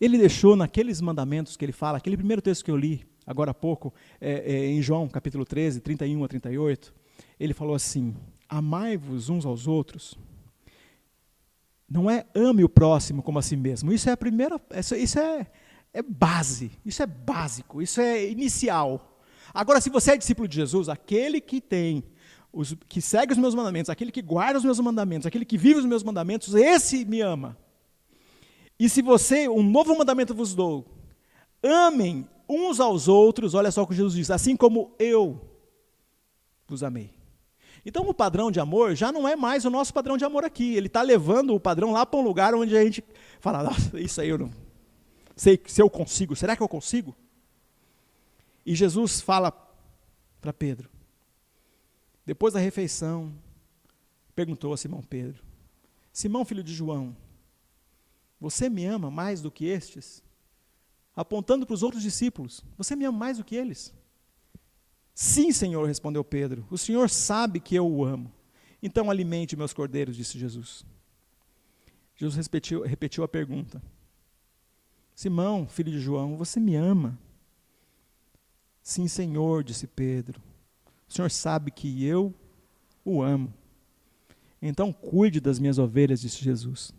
Ele 0.00 0.18
deixou 0.18 0.56
naqueles 0.56 1.00
mandamentos 1.00 1.56
que 1.56 1.64
ele 1.64 1.72
fala, 1.72 1.98
aquele 1.98 2.16
primeiro 2.16 2.42
texto 2.42 2.64
que 2.64 2.70
eu 2.70 2.76
li 2.76 3.06
agora 3.26 3.52
há 3.52 3.54
pouco, 3.54 3.94
é, 4.20 4.52
é, 4.52 4.66
em 4.66 4.82
João 4.82 5.08
capítulo 5.08 5.44
13, 5.44 5.80
31 5.80 6.24
a 6.24 6.28
38, 6.28 6.94
ele 7.38 7.54
falou 7.54 7.74
assim: 7.74 8.14
Amai-vos 8.48 9.28
uns 9.28 9.46
aos 9.46 9.66
outros. 9.66 10.18
Não 11.88 12.10
é 12.10 12.26
ame 12.34 12.64
o 12.64 12.68
próximo 12.68 13.22
como 13.22 13.38
a 13.38 13.42
si 13.42 13.56
mesmo. 13.56 13.92
Isso 13.92 14.08
é 14.08 14.12
a 14.12 14.16
primeira. 14.16 14.60
Isso, 14.96 15.18
é, 15.18 15.46
é 15.92 16.02
base. 16.02 16.72
Isso 16.84 17.02
é 17.02 17.06
básico. 17.06 17.82
Isso 17.82 18.00
é 18.00 18.28
inicial. 18.28 19.20
Agora, 19.52 19.80
se 19.80 19.90
você 19.90 20.12
é 20.12 20.16
discípulo 20.16 20.48
de 20.48 20.56
Jesus, 20.56 20.88
aquele 20.88 21.40
que 21.40 21.60
tem, 21.60 22.02
os, 22.52 22.74
que 22.88 23.00
segue 23.00 23.32
os 23.32 23.38
meus 23.38 23.54
mandamentos, 23.54 23.90
aquele 23.90 24.10
que 24.10 24.22
guarda 24.22 24.58
os 24.58 24.64
meus 24.64 24.80
mandamentos, 24.80 25.26
aquele 25.26 25.44
que 25.44 25.56
vive 25.56 25.78
os 25.78 25.86
meus 25.86 26.02
mandamentos, 26.02 26.54
esse 26.54 27.04
me 27.04 27.20
ama. 27.20 27.56
E 28.78 28.88
se 28.88 29.00
você, 29.00 29.48
um 29.48 29.62
novo 29.62 29.96
mandamento 29.96 30.34
vos 30.34 30.54
dou, 30.54 30.84
amem 31.62 32.28
uns 32.48 32.80
aos 32.80 33.06
outros, 33.06 33.54
olha 33.54 33.70
só 33.70 33.82
o 33.82 33.86
que 33.86 33.94
Jesus 33.94 34.14
diz, 34.14 34.30
assim 34.30 34.56
como 34.56 34.92
eu 34.98 35.40
vos 36.66 36.82
amei. 36.82 37.13
Então 37.84 38.08
o 38.08 38.14
padrão 38.14 38.50
de 38.50 38.58
amor 38.58 38.94
já 38.94 39.12
não 39.12 39.28
é 39.28 39.36
mais 39.36 39.64
o 39.64 39.70
nosso 39.70 39.92
padrão 39.92 40.16
de 40.16 40.24
amor 40.24 40.44
aqui. 40.44 40.74
Ele 40.74 40.86
está 40.86 41.02
levando 41.02 41.54
o 41.54 41.60
padrão 41.60 41.92
lá 41.92 42.06
para 42.06 42.18
um 42.18 42.22
lugar 42.22 42.54
onde 42.54 42.76
a 42.76 42.82
gente 42.82 43.04
fala, 43.40 43.62
nossa, 43.62 44.00
isso 44.00 44.20
aí 44.20 44.28
eu 44.28 44.38
não 44.38 44.64
sei 45.36 45.60
se 45.66 45.82
eu 45.82 45.90
consigo. 45.90 46.36
Será 46.36 46.56
que 46.56 46.62
eu 46.62 46.68
consigo? 46.68 47.14
E 48.64 48.74
Jesus 48.74 49.20
fala 49.20 49.52
para 50.40 50.52
Pedro, 50.52 50.90
depois 52.24 52.54
da 52.54 52.60
refeição, 52.60 53.32
perguntou 54.34 54.72
a 54.72 54.76
Simão 54.76 55.02
Pedro: 55.02 55.42
Simão, 56.12 56.44
filho 56.44 56.62
de 56.62 56.72
João, 56.72 57.16
você 58.40 58.68
me 58.68 58.84
ama 58.84 59.10
mais 59.10 59.42
do 59.42 59.50
que 59.50 59.66
estes? 59.66 60.22
Apontando 61.14 61.66
para 61.66 61.74
os 61.74 61.82
outros 61.82 62.02
discípulos: 62.02 62.64
Você 62.76 62.96
me 62.96 63.04
ama 63.04 63.18
mais 63.18 63.38
do 63.38 63.44
que 63.44 63.54
eles? 63.54 63.92
Sim, 65.14 65.52
Senhor, 65.52 65.86
respondeu 65.86 66.24
Pedro. 66.24 66.66
O 66.70 66.76
Senhor 66.76 67.08
sabe 67.08 67.60
que 67.60 67.76
eu 67.76 67.88
o 67.88 68.04
amo. 68.04 68.32
Então 68.82 69.10
alimente 69.10 69.56
meus 69.56 69.72
cordeiros, 69.72 70.16
disse 70.16 70.38
Jesus. 70.38 70.84
Jesus 72.16 72.36
repetiu, 72.36 72.82
repetiu 72.82 73.22
a 73.22 73.28
pergunta. 73.28 73.80
Simão, 75.14 75.66
filho 75.66 75.92
de 75.92 76.00
João, 76.00 76.36
você 76.36 76.58
me 76.58 76.74
ama? 76.74 77.16
Sim, 78.82 79.06
Senhor, 79.06 79.62
disse 79.62 79.86
Pedro. 79.86 80.42
O 81.08 81.12
Senhor 81.12 81.30
sabe 81.30 81.70
que 81.70 82.04
eu 82.04 82.34
o 83.04 83.22
amo. 83.22 83.54
Então 84.60 84.92
cuide 84.92 85.40
das 85.40 85.58
minhas 85.58 85.78
ovelhas, 85.78 86.20
disse 86.20 86.42
Jesus. 86.42 86.92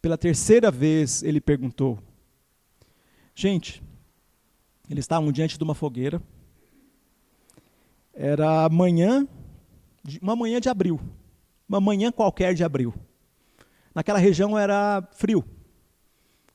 Pela 0.00 0.16
terceira 0.16 0.70
vez 0.70 1.22
ele 1.22 1.40
perguntou. 1.40 1.98
Gente, 3.34 3.82
eles 4.88 5.04
estavam 5.04 5.30
diante 5.30 5.58
de 5.58 5.64
uma 5.64 5.74
fogueira. 5.74 6.22
Era 8.18 8.66
manhã, 8.70 9.28
uma 10.22 10.34
manhã 10.34 10.58
de 10.58 10.70
abril. 10.70 10.98
Uma 11.68 11.82
manhã 11.82 12.10
qualquer 12.10 12.54
de 12.54 12.64
abril. 12.64 12.94
Naquela 13.94 14.18
região 14.18 14.58
era 14.58 15.06
frio. 15.12 15.44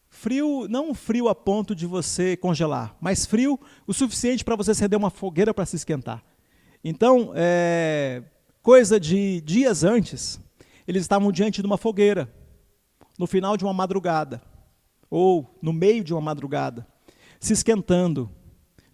Frio, 0.09 0.67
não 0.67 0.93
frio 0.95 1.29
a 1.29 1.35
ponto 1.35 1.75
de 1.75 1.85
você 1.85 2.35
congelar, 2.35 2.95
mas 2.99 3.27
frio 3.27 3.59
o 3.85 3.93
suficiente 3.93 4.43
para 4.43 4.55
você 4.55 4.71
acender 4.71 4.97
uma 4.97 5.11
fogueira 5.11 5.53
para 5.53 5.65
se 5.65 5.75
esquentar. 5.75 6.23
Então, 6.83 7.31
é, 7.35 8.23
coisa 8.63 8.99
de 8.99 9.39
dias 9.41 9.83
antes, 9.83 10.39
eles 10.87 11.03
estavam 11.03 11.31
diante 11.31 11.61
de 11.61 11.67
uma 11.67 11.77
fogueira, 11.77 12.33
no 13.19 13.27
final 13.27 13.55
de 13.55 13.63
uma 13.63 13.73
madrugada, 13.73 14.41
ou 15.09 15.57
no 15.61 15.71
meio 15.71 16.03
de 16.03 16.11
uma 16.11 16.21
madrugada, 16.21 16.87
se 17.39 17.53
esquentando. 17.53 18.29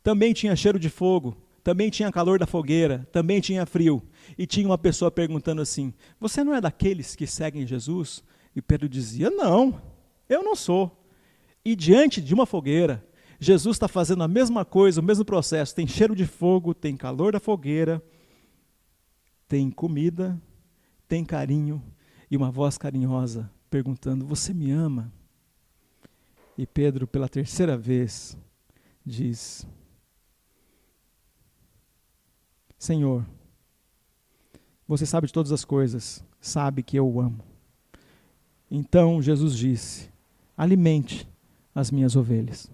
Também 0.03 0.33
tinha 0.33 0.55
cheiro 0.55 0.77
de 0.77 0.89
fogo, 0.89 1.46
também 1.67 1.89
tinha 1.89 2.09
calor 2.09 2.39
da 2.39 2.47
fogueira, 2.47 3.05
também 3.11 3.41
tinha 3.41 3.65
frio. 3.65 4.01
E 4.37 4.47
tinha 4.47 4.65
uma 4.65 4.77
pessoa 4.77 5.11
perguntando 5.11 5.61
assim: 5.61 5.93
Você 6.17 6.41
não 6.41 6.55
é 6.55 6.61
daqueles 6.61 7.13
que 7.13 7.27
seguem 7.27 7.67
Jesus? 7.67 8.23
E 8.55 8.61
Pedro 8.61 8.87
dizia: 8.87 9.29
Não, 9.29 9.81
eu 10.29 10.41
não 10.41 10.55
sou. 10.55 11.05
E 11.65 11.75
diante 11.75 12.21
de 12.21 12.33
uma 12.33 12.45
fogueira, 12.45 13.05
Jesus 13.37 13.75
está 13.75 13.89
fazendo 13.89 14.23
a 14.23 14.29
mesma 14.29 14.63
coisa, 14.63 15.01
o 15.01 15.03
mesmo 15.03 15.25
processo. 15.25 15.75
Tem 15.75 15.85
cheiro 15.85 16.15
de 16.15 16.25
fogo, 16.25 16.73
tem 16.73 16.95
calor 16.95 17.33
da 17.33 17.39
fogueira, 17.39 18.01
tem 19.45 19.69
comida, 19.69 20.41
tem 21.05 21.25
carinho 21.25 21.83
e 22.31 22.37
uma 22.37 22.49
voz 22.49 22.77
carinhosa 22.77 23.51
perguntando: 23.69 24.25
Você 24.25 24.53
me 24.53 24.71
ama? 24.71 25.11
E 26.57 26.65
Pedro, 26.65 27.05
pela 27.05 27.27
terceira 27.27 27.77
vez, 27.77 28.37
diz: 29.05 29.67
Senhor, 32.77 33.25
você 34.87 35.05
sabe 35.05 35.27
de 35.27 35.33
todas 35.33 35.51
as 35.51 35.65
coisas, 35.65 36.23
sabe 36.39 36.83
que 36.83 36.97
eu 36.97 37.07
o 37.07 37.19
amo. 37.19 37.43
Então 38.69 39.21
Jesus 39.21 39.57
disse: 39.57 40.09
Alimente 40.55 41.27
as 41.73 41.91
minhas 41.91 42.15
ovelhas. 42.15 42.69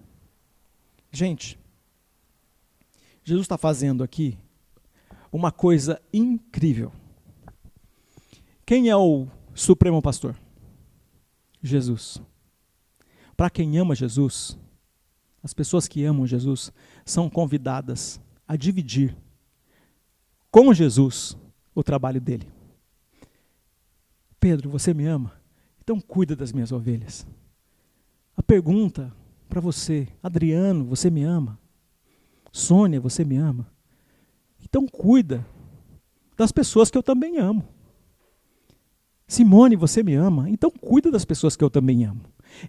Gente, 1.10 1.58
Jesus 3.24 3.44
está 3.44 3.56
fazendo 3.56 4.02
aqui 4.04 4.36
uma 5.32 5.50
coisa 5.50 6.00
incrível. 6.12 6.92
Quem 8.66 8.88
é 8.88 8.96
o 8.96 9.26
Supremo 9.54 10.00
Pastor? 10.00 10.36
Jesus. 11.62 12.20
Para 13.36 13.50
quem 13.50 13.78
ama 13.78 13.94
Jesus, 13.94 14.56
as 15.42 15.52
pessoas 15.52 15.88
que 15.88 16.04
amam 16.04 16.26
Jesus 16.26 16.72
são 17.04 17.28
convidadas 17.28 18.20
a 18.46 18.56
dividir 18.56 19.16
com 20.54 20.72
Jesus 20.72 21.36
o 21.74 21.82
trabalho 21.82 22.20
dele. 22.20 22.46
Pedro, 24.38 24.70
você 24.70 24.94
me 24.94 25.04
ama? 25.04 25.32
Então 25.82 26.00
cuida 26.00 26.36
das 26.36 26.52
minhas 26.52 26.70
ovelhas. 26.70 27.26
A 28.36 28.42
pergunta 28.42 29.12
para 29.48 29.60
você: 29.60 30.06
Adriano, 30.22 30.84
você 30.84 31.10
me 31.10 31.24
ama? 31.24 31.58
Sônia, 32.52 33.00
você 33.00 33.24
me 33.24 33.36
ama? 33.36 33.66
Então 34.62 34.86
cuida 34.86 35.44
das 36.36 36.52
pessoas 36.52 36.88
que 36.88 36.96
eu 36.96 37.02
também 37.02 37.38
amo. 37.38 37.66
Simone, 39.26 39.74
você 39.74 40.04
me 40.04 40.14
ama? 40.14 40.48
Então 40.48 40.70
cuida 40.70 41.10
das 41.10 41.24
pessoas 41.24 41.56
que 41.56 41.64
eu 41.64 41.70
também 41.70 42.04
amo. 42.04 42.20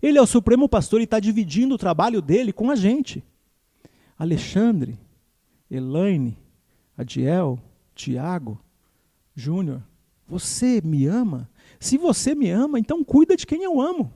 Ele 0.01 0.17
é 0.17 0.21
o 0.23 0.25
supremo 0.25 0.67
pastor 0.67 1.01
e 1.01 1.03
está 1.03 1.19
dividindo 1.19 1.75
o 1.75 1.77
trabalho 1.77 2.19
dele 2.19 2.51
com 2.51 2.71
a 2.71 2.75
gente. 2.75 3.23
Alexandre, 4.17 4.97
Elaine, 5.69 6.35
Adiel, 6.97 7.59
Tiago, 7.95 8.59
Júnior, 9.33 9.81
você 10.27 10.81
me 10.83 11.07
ama? 11.07 11.49
Se 11.79 11.97
você 11.97 12.35
me 12.35 12.49
ama, 12.49 12.77
então 12.77 13.03
cuida 13.03 13.35
de 13.35 13.47
quem 13.47 13.63
eu 13.63 13.81
amo 13.81 14.13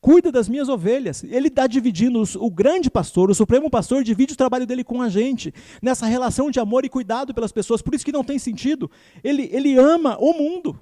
cuida 0.00 0.30
das 0.30 0.48
minhas 0.48 0.68
ovelhas. 0.68 1.24
Ele 1.24 1.48
está 1.48 1.66
dividindo, 1.66 2.22
o 2.38 2.50
grande 2.50 2.90
pastor, 2.90 3.30
o 3.30 3.34
supremo 3.34 3.70
pastor, 3.70 4.04
divide 4.04 4.34
o 4.34 4.36
trabalho 4.36 4.66
dele 4.66 4.84
com 4.84 5.02
a 5.02 5.08
gente, 5.08 5.52
nessa 5.82 6.06
relação 6.06 6.50
de 6.50 6.60
amor 6.60 6.84
e 6.84 6.88
cuidado 6.88 7.34
pelas 7.34 7.52
pessoas. 7.52 7.82
Por 7.82 7.94
isso 7.94 8.04
que 8.04 8.12
não 8.12 8.24
tem 8.24 8.38
sentido. 8.38 8.90
Ele, 9.22 9.48
ele 9.52 9.76
ama 9.76 10.16
o 10.18 10.32
mundo 10.32 10.78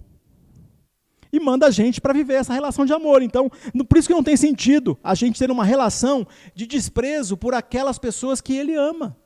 e 1.33 1.40
manda 1.40 1.66
a 1.66 1.70
gente 1.70 2.00
para 2.00 2.12
viver 2.12 2.35
essa 2.35 2.52
relação 2.52 2.85
de 2.85 2.92
amor. 2.92 3.22
Então, 3.22 3.50
por 3.88 3.98
isso 3.98 4.09
que 4.09 4.14
não 4.14 4.22
tem 4.22 4.37
sentido 4.37 4.98
a 5.02 5.14
gente 5.14 5.38
ter 5.38 5.50
uma 5.50 5.64
relação 5.64 6.26
de 6.55 6.66
desprezo 6.66 7.37
por 7.37 7.55
aquelas 7.55 7.98
pessoas 7.98 8.40
que 8.40 8.55
ele 8.55 8.74
ama. 8.74 9.16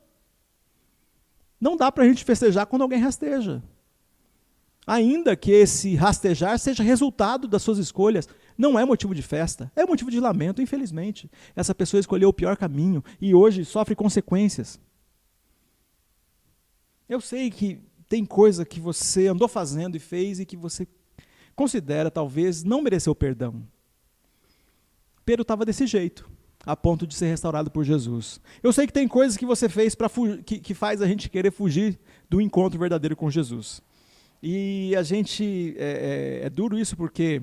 Não 1.61 1.77
dá 1.77 1.91
para 1.91 2.05
a 2.05 2.09
gente 2.09 2.25
festejar 2.25 2.67
quando 2.67 2.83
alguém 2.83 3.01
rasteja. 3.01 3.63
Ainda 4.87 5.35
que 5.35 5.51
esse 5.51 5.97
rastejar 5.97 6.59
seja 6.59 6.83
resultado 6.83 7.49
das 7.49 7.63
suas 7.63 7.79
escolhas, 7.79 8.29
não 8.57 8.79
é 8.79 8.85
motivo 8.85 9.15
de 9.15 9.23
festa, 9.23 9.71
é 9.75 9.85
motivo 9.85 10.11
de 10.11 10.21
lamento, 10.21 10.63
infelizmente. 10.63 11.31
Essa 11.57 11.75
pessoa 11.75 12.01
escolheu 12.01 12.29
o 12.29 12.33
pior 12.33 12.57
caminho 12.57 13.03
e 13.21 13.35
hoje 13.35 13.65
sofre 13.65 13.97
consequências. 13.97 14.79
Eu 17.09 17.21
sei 17.21 17.51
que 17.51 17.81
tem 18.09 18.25
coisa 18.25 18.65
que 18.65 18.79
você 18.79 19.27
andou 19.27 19.49
fazendo 19.49 19.97
e 19.97 20.01
fez 20.01 20.39
e 20.39 20.47
que 20.47 20.57
você 20.57 20.87
considera 21.55 22.11
talvez 22.11 22.63
não 22.63 22.83
mereceu 22.83 23.15
perdão. 23.15 23.67
Pedro 25.25 25.43
estava 25.43 25.65
desse 25.65 25.87
jeito, 25.87 26.31
a 26.67 26.75
ponto 26.75 27.07
de 27.07 27.15
ser 27.15 27.29
restaurado 27.29 27.71
por 27.71 27.85
Jesus. 27.85 28.41
Eu 28.61 28.73
sei 28.73 28.89
que 28.89 28.93
tem 28.93 29.07
coisas 29.07 29.37
que 29.37 29.47
você 29.47 29.69
fez 29.69 29.95
para 29.95 30.11
que, 30.45 30.59
que 30.59 30.75
faz 30.75 31.01
a 31.01 31.07
gente 31.07 31.31
querer 31.31 31.53
fugir 31.53 31.97
do 32.29 32.41
encontro 32.41 32.77
verdadeiro 32.79 33.15
com 33.15 33.31
Jesus. 33.31 33.81
E 34.43 34.95
a 34.97 35.03
gente 35.05 35.77
é, 35.79 36.41
é, 36.43 36.47
é 36.47 36.51
duro 36.51 36.77
isso 36.77 36.97
porque 36.97 37.41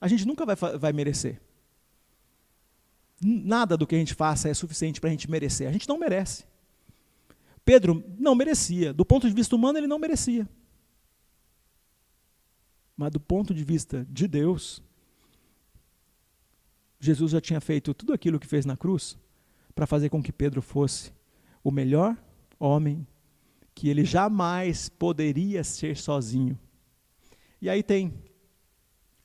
a 0.00 0.06
gente 0.06 0.24
nunca 0.24 0.46
vai, 0.46 0.54
vai 0.78 0.92
merecer. 0.92 1.40
Nada 3.20 3.76
do 3.76 3.86
que 3.86 3.96
a 3.96 3.98
gente 3.98 4.14
faça 4.14 4.48
é 4.48 4.54
suficiente 4.54 5.00
para 5.00 5.08
a 5.08 5.12
gente 5.12 5.28
merecer. 5.28 5.68
A 5.68 5.72
gente 5.72 5.88
não 5.88 5.98
merece. 5.98 6.44
Pedro 7.64 8.04
não 8.18 8.34
merecia. 8.34 8.92
Do 8.92 9.04
ponto 9.04 9.28
de 9.28 9.34
vista 9.34 9.56
humano, 9.56 9.78
ele 9.78 9.86
não 9.88 9.98
merecia. 9.98 10.48
Mas 12.96 13.10
do 13.10 13.20
ponto 13.20 13.52
de 13.52 13.64
vista 13.64 14.06
de 14.08 14.28
Deus, 14.28 14.82
Jesus 17.04 17.32
já 17.32 17.40
tinha 17.40 17.60
feito 17.60 17.92
tudo 17.92 18.12
aquilo 18.12 18.38
que 18.38 18.46
fez 18.46 18.64
na 18.64 18.76
cruz 18.76 19.18
para 19.74 19.88
fazer 19.88 20.08
com 20.08 20.22
que 20.22 20.32
Pedro 20.32 20.62
fosse 20.62 21.12
o 21.64 21.72
melhor 21.72 22.16
homem 22.60 23.04
que 23.74 23.88
ele 23.88 24.04
jamais 24.04 24.88
poderia 24.88 25.64
ser 25.64 25.96
sozinho. 25.96 26.56
E 27.60 27.68
aí 27.68 27.82
tem 27.82 28.14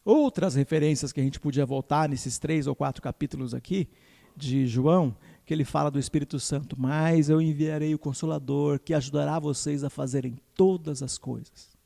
outras 0.04 0.56
referências 0.56 1.12
que 1.12 1.20
a 1.20 1.24
gente 1.24 1.40
podia 1.40 1.68
voltar 1.68 2.10
nesses 2.10 2.40
três 2.40 2.66
ou 2.66 2.74
quatro 2.74 3.00
capítulos 3.00 3.54
aqui 3.54 3.88
de 4.36 4.66
João, 4.66 5.16
que 5.46 5.54
ele 5.54 5.64
fala 5.64 5.92
do 5.92 6.00
Espírito 6.00 6.40
Santo, 6.40 6.76
mas 6.80 7.30
eu 7.30 7.40
enviarei 7.40 7.94
o 7.94 8.00
Consolador 8.00 8.80
que 8.80 8.94
ajudará 8.96 9.38
vocês 9.38 9.84
a 9.84 9.90
fazerem 9.90 10.36
todas 10.56 11.04
as 11.04 11.16
coisas. 11.20 11.78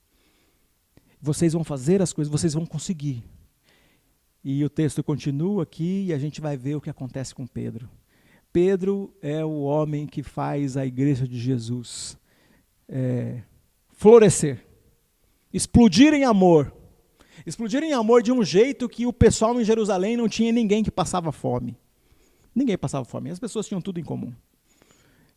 Vocês 1.21 1.51
vão 1.51 1.65
fazer 1.65 2.01
as 2.01 2.13
coisas, 2.13 2.32
vocês 2.32 2.54
vão 2.54 2.65
conseguir. 2.65 3.21
E 4.43 4.63
o 4.63 4.69
texto 4.69 5.04
continua 5.04 5.63
aqui 5.63 6.06
e 6.08 6.13
a 6.13 6.17
gente 6.17 6.41
vai 6.41 6.58
ver 6.58 6.75
o 6.75 6.82
que 6.82 6.89
acontece 6.89 7.34
com 7.34 7.45
Pedro. 7.45 7.89
Pedro 8.51 9.13
é 9.21 9.45
o 9.45 9.62
homem 9.62 10.08
que 10.08 10.23
faz 10.23 10.75
a 10.75 10.86
igreja 10.86 11.27
de 11.27 11.39
Jesus 11.39 12.17
é, 12.89 13.41
florescer, 13.91 14.65
explodir 15.54 16.13
em 16.13 16.25
amor, 16.25 16.73
Explodiram 17.46 17.87
em 17.87 17.94
amor 17.94 18.21
de 18.21 18.31
um 18.31 18.44
jeito 18.44 18.87
que 18.87 19.06
o 19.06 19.13
pessoal 19.13 19.60
em 19.60 19.63
Jerusalém 19.63 20.15
não 20.15 20.29
tinha 20.29 20.52
ninguém 20.52 20.83
que 20.83 20.92
passava 20.92 21.31
fome. 21.31 21.77
Ninguém 22.54 22.77
passava 22.77 23.06
fome, 23.06 23.29
as 23.29 23.39
pessoas 23.39 23.67
tinham 23.67 23.81
tudo 23.81 24.00
em 24.00 24.04
comum. 24.04 24.33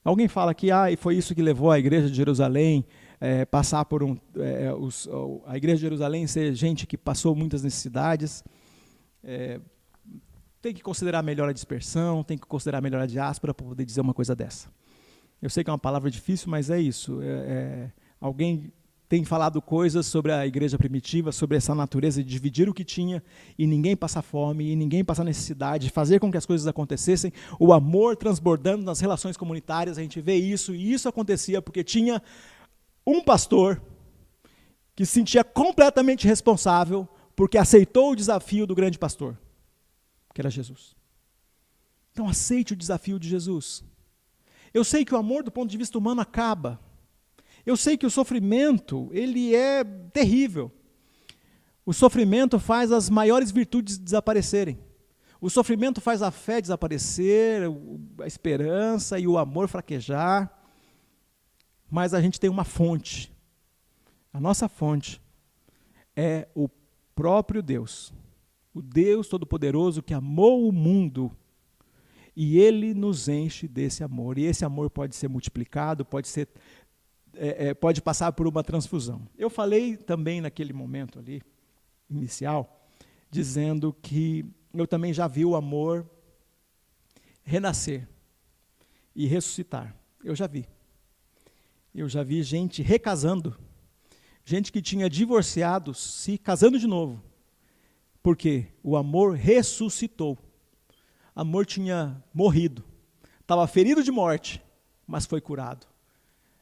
Alguém 0.05 0.29
fala 0.29 0.53
que 0.53 0.71
ah, 0.71 0.87
foi 0.99 1.17
isso 1.17 1.35
que 1.35 1.41
levou 1.41 1.71
a 1.71 1.79
igreja 1.79 2.11
de 2.11 2.17
Jerusalém 2.17 2.85
é, 3.21 3.45
passar 3.45 3.85
por 3.87 4.03
um. 4.03 4.17
É, 4.37 4.75
os, 4.75 5.09
a 5.47 5.57
igreja 5.57 5.77
de 5.77 5.83
Jerusalém 5.83 6.27
ser 6.27 6.55
gente 6.55 6.87
que 6.87 6.99
passou 6.99 7.35
muitas 7.35 7.63
necessidades. 7.63 8.45
É, 9.25 9.61
tem 10.61 10.73
que 10.73 10.83
considerar 10.83 11.23
melhor 11.23 11.49
a 11.49 11.53
dispersão, 11.53 12.23
tem 12.23 12.39
que 12.39 12.47
considerar 12.47 12.81
melhor 12.81 13.01
a 13.01 13.07
diáspora 13.07 13.53
para 13.53 13.67
poder 13.67 13.85
dizer 13.85 14.01
uma 14.01 14.15
coisa 14.15 14.35
dessa. 14.37 14.69
Eu 15.43 15.51
sei 15.51 15.65
que 15.65 15.71
é 15.71 15.73
uma 15.73 15.79
palavra 15.79 16.11
difícil, 16.11 16.51
mas 16.51 16.71
é 16.71 16.81
isso. 16.81 17.21
É, 17.23 17.27
é 17.27 17.93
alguém 18.21 18.73
tem 19.09 19.25
falado 19.25 19.61
coisas 19.61 20.07
sobre 20.07 20.33
a 20.33 20.47
igreja 20.47 20.79
primitiva, 20.79 21.31
sobre 21.31 21.57
essa 21.57 21.75
natureza 21.75 22.23
de 22.23 22.29
dividir 22.29 22.69
o 22.69 22.75
que 22.75 22.85
tinha 22.85 23.23
e 23.59 23.67
ninguém 23.67 23.95
passar 23.95 24.23
fome, 24.23 24.71
e 24.71 24.75
ninguém 24.77 25.05
passar 25.05 25.25
necessidade, 25.25 25.91
fazer 25.91 26.19
com 26.19 26.31
que 26.31 26.39
as 26.39 26.47
coisas 26.47 26.67
acontecessem, 26.67 27.33
o 27.61 27.73
amor 27.73 28.17
transbordando 28.17 28.83
nas 28.83 29.01
relações 29.01 29.37
comunitárias, 29.37 29.99
a 29.99 30.03
gente 30.03 30.21
vê 30.21 30.35
isso, 30.35 30.75
e 30.75 30.93
isso 30.93 31.09
acontecia 31.09 31.61
porque 31.61 31.85
tinha 31.85 32.23
um 33.07 33.23
pastor 33.23 33.83
que 34.97 35.05
se 35.05 35.13
sentia 35.13 35.45
completamente 35.45 36.27
responsável 36.27 37.07
porque 37.37 37.59
aceitou 37.59 38.13
o 38.13 38.17
desafio 38.17 38.67
do 38.67 38.75
grande 38.75 38.99
pastor, 38.99 39.39
que 40.33 40.41
era 40.41 40.51
Jesus. 40.51 40.97
Então 42.13 42.29
aceite 42.29 42.73
o 42.73 42.77
desafio 42.77 43.19
de 43.19 43.29
Jesus. 43.29 43.85
Eu 44.73 44.85
sei 44.85 45.05
que 45.05 45.15
o 45.15 45.19
amor 45.19 45.43
do 45.43 45.51
ponto 45.51 45.71
de 45.71 45.79
vista 45.79 45.99
humano 45.99 46.21
acaba. 46.21 46.81
Eu 47.67 47.77
sei 47.77 47.97
que 47.97 48.07
o 48.07 48.11
sofrimento, 48.11 49.09
ele 49.13 49.55
é 49.55 49.83
terrível. 49.85 50.71
O 51.87 51.93
sofrimento 51.93 52.59
faz 52.59 52.93
as 52.93 53.11
maiores 53.11 53.51
virtudes 53.51 53.99
desaparecerem. 53.99 54.79
O 55.41 55.51
sofrimento 55.51 56.01
faz 56.01 56.23
a 56.23 56.31
fé 56.31 56.61
desaparecer, 56.61 57.63
a 58.21 58.27
esperança 58.27 59.19
e 59.19 59.27
o 59.27 59.37
amor 59.37 59.69
fraquejar. 59.69 60.51
Mas 61.91 62.15
a 62.15 62.21
gente 62.21 62.41
tem 62.41 62.49
uma 62.49 62.65
fonte. 62.65 63.33
A 64.33 64.41
nossa 64.41 64.69
fonte 64.69 65.21
é 66.17 66.49
o 66.55 66.69
próprio 67.15 67.63
Deus. 67.63 68.13
O 68.73 68.83
Deus 68.83 69.29
Todo-Poderoso 69.29 70.03
que 70.03 70.15
amou 70.15 70.69
o 70.69 70.73
mundo 70.73 71.31
e 72.37 72.59
ele 72.59 72.93
nos 72.93 73.29
enche 73.29 73.69
desse 73.69 74.03
amor. 74.03 74.39
E 74.39 74.45
esse 74.45 74.65
amor 74.65 74.91
pode 74.91 75.15
ser 75.15 75.29
multiplicado, 75.29 76.05
pode 76.05 76.29
ser 76.29 76.49
é, 77.37 77.69
é, 77.69 77.75
pode 77.75 78.01
passar 78.01 78.33
por 78.33 78.47
uma 78.47 78.63
transfusão. 78.63 79.27
Eu 79.37 79.51
falei 79.51 79.97
também 79.97 80.41
naquele 80.41 80.73
momento 80.73 81.19
ali, 81.19 81.43
inicial, 82.09 82.87
dizendo 83.31 83.93
que 83.93 84.45
eu 84.73 84.87
também 84.87 85.13
já 85.13 85.27
vi 85.27 85.45
o 85.45 85.57
amor 85.57 86.09
renascer 87.43 88.09
e 89.15 89.27
ressuscitar. 89.27 89.95
Eu 90.23 90.35
já 90.35 90.47
vi. 90.47 90.67
Eu 91.95 92.09
já 92.09 92.23
vi 92.23 92.43
gente 92.43 92.83
recasando, 92.83 93.57
gente 94.45 94.71
que 94.71 94.83
tinha 94.83 95.09
divorciado 95.09 95.95
se 95.95 96.37
casando 96.37 96.79
de 96.79 96.87
novo. 96.87 97.23
Porque 98.23 98.67
o 98.83 98.97
amor 98.97 99.35
ressuscitou. 99.35 100.39
Amor 101.35 101.67
tinha 101.67 102.23
morrido, 102.33 102.85
estava 103.41 103.67
ferido 103.67 104.05
de 104.05 104.13
morte, 104.13 104.63
mas 105.07 105.27
foi 105.27 105.41
curado. 105.41 105.87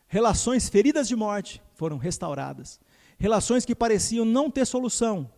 Relações 0.07 0.69
feridas 0.69 1.07
de 1.07 1.15
morte 1.15 1.63
foram 1.75 1.99
restauradas. 1.99 2.81
Relações 3.19 3.65
que 3.65 3.75
pareciam 3.75 4.25
não 4.25 4.51
ter 4.51 4.67
solução 4.67 5.31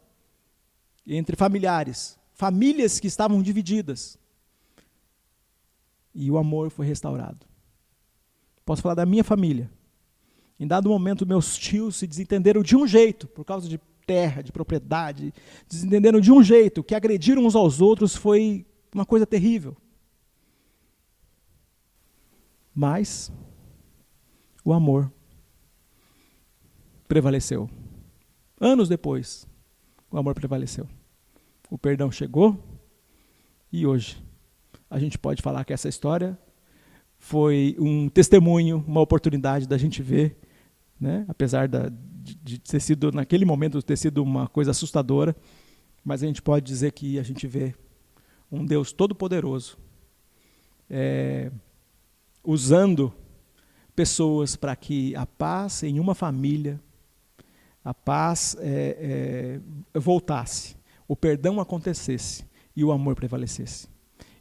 entre 1.07 1.37
familiares, 1.37 2.19
famílias 2.33 3.01
que 3.01 3.07
estavam 3.07 3.43
divididas. 3.43 4.19
E 6.15 6.31
o 6.31 6.39
amor 6.39 6.71
foi 6.71 6.87
restaurado. 6.87 7.45
Posso 8.65 8.81
falar 8.81 8.95
da 8.95 9.05
minha 9.05 9.25
família. 9.25 9.71
Em 10.59 10.67
dado 10.67 10.89
momento, 10.89 11.27
meus 11.27 11.57
tios 11.57 11.97
se 11.97 12.07
desentenderam 12.07 12.63
de 12.63 12.77
um 12.77 12.87
jeito, 12.87 13.27
por 13.27 13.45
causa 13.45 13.69
de 13.69 13.79
terra, 14.07 14.43
de 14.43 14.53
propriedade, 14.53 15.33
desentenderam 15.69 16.21
de 16.21 16.31
um 16.31 16.43
jeito, 16.43 16.85
que 16.85 16.95
agrediram 16.95 17.45
uns 17.45 17.57
aos 17.57 17.81
outros 17.81 18.15
foi 18.15 18.67
uma 18.95 19.05
coisa 19.05 19.27
terrível. 19.27 19.77
Mas 22.75 23.33
o 24.65 24.73
amor 24.73 25.13
prevaleceu. 27.07 27.69
Anos 28.61 28.89
depois, 28.89 29.47
o 30.11 30.17
amor 30.17 30.35
prevaleceu. 30.35 30.89
O 31.71 31.77
perdão 31.77 32.11
chegou 32.11 32.63
e 33.73 33.87
hoje 33.87 34.23
a 34.89 34.99
gente 34.99 35.19
pode 35.19 35.43
falar 35.43 35.65
que 35.65 35.73
essa 35.73 35.89
história 35.89 36.39
foi 37.25 37.75
um 37.79 38.07
testemunho, 38.11 38.85
uma 38.87 39.01
oportunidade 39.01 39.67
da 39.67 39.79
gente 39.79 40.03
ver, 40.03 40.37
né? 41.01 41.25
apesar 41.27 41.67
da, 41.67 41.89
de, 41.89 42.37
de 42.37 42.59
ter 42.59 42.81
sido, 42.81 43.11
naquele 43.11 43.47
momento, 43.47 43.83
ter 43.83 43.97
sido 43.97 44.23
uma 44.23 44.47
coisa 44.47 44.73
assustadora, 44.73 45.35
mas 46.05 46.23
a 46.23 46.27
gente 46.27 46.43
pode 46.43 46.67
dizer 46.67 46.93
que 46.93 47.19
a 47.19 47.23
gente 47.23 47.47
vê 47.47 47.75
um 48.53 48.63
Deus 48.63 48.93
todo-poderoso 48.93 49.79
é, 50.91 51.51
usando 52.45 53.11
pessoas 53.97 54.55
para 54.55 54.77
que 54.77 55.17
a 55.17 55.25
paz 55.25 55.83
em 55.83 55.99
uma 55.99 56.15
família, 56.15 56.79
a 57.83 57.95
paz 57.95 58.55
é, 58.61 59.61
é, 59.95 59.99
voltasse, 59.99 60.77
o 61.09 61.17
perdão 61.17 61.59
acontecesse 61.59 62.45
e 62.77 62.85
o 62.85 62.93
amor 62.93 63.15
prevalecesse. 63.15 63.94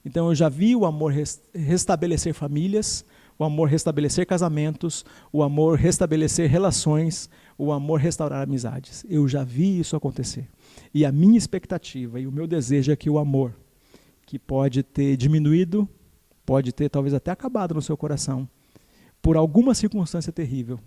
Então 0.05 0.27
eu 0.27 0.35
já 0.35 0.49
vi 0.49 0.75
o 0.75 0.85
amor 0.85 1.13
restabelecer 1.53 2.33
famílias, 2.33 3.05
o 3.37 3.43
amor 3.43 3.67
restabelecer 3.67 4.27
casamentos, 4.27 5.05
o 5.31 5.41
amor 5.41 5.77
restabelecer 5.77 6.49
relações, 6.49 7.29
o 7.57 7.71
amor 7.71 7.99
restaurar 7.99 8.43
amizades. 8.43 9.05
Eu 9.09 9.27
já 9.27 9.43
vi 9.43 9.79
isso 9.79 9.95
acontecer. 9.95 10.47
E 10.93 11.05
a 11.05 11.11
minha 11.11 11.37
expectativa 11.37 12.19
e 12.19 12.27
o 12.27 12.31
meu 12.31 12.47
desejo 12.47 12.91
é 12.91 12.95
que 12.95 13.09
o 13.09 13.17
amor, 13.17 13.55
que 14.25 14.37
pode 14.37 14.83
ter 14.83 15.17
diminuído, 15.17 15.87
pode 16.45 16.71
ter 16.71 16.89
talvez 16.89 17.13
até 17.13 17.31
acabado 17.31 17.73
no 17.73 17.81
seu 17.81 17.97
coração, 17.97 18.47
por 19.21 19.37
alguma 19.37 19.73
circunstância 19.73 20.33
terrível, 20.33 20.79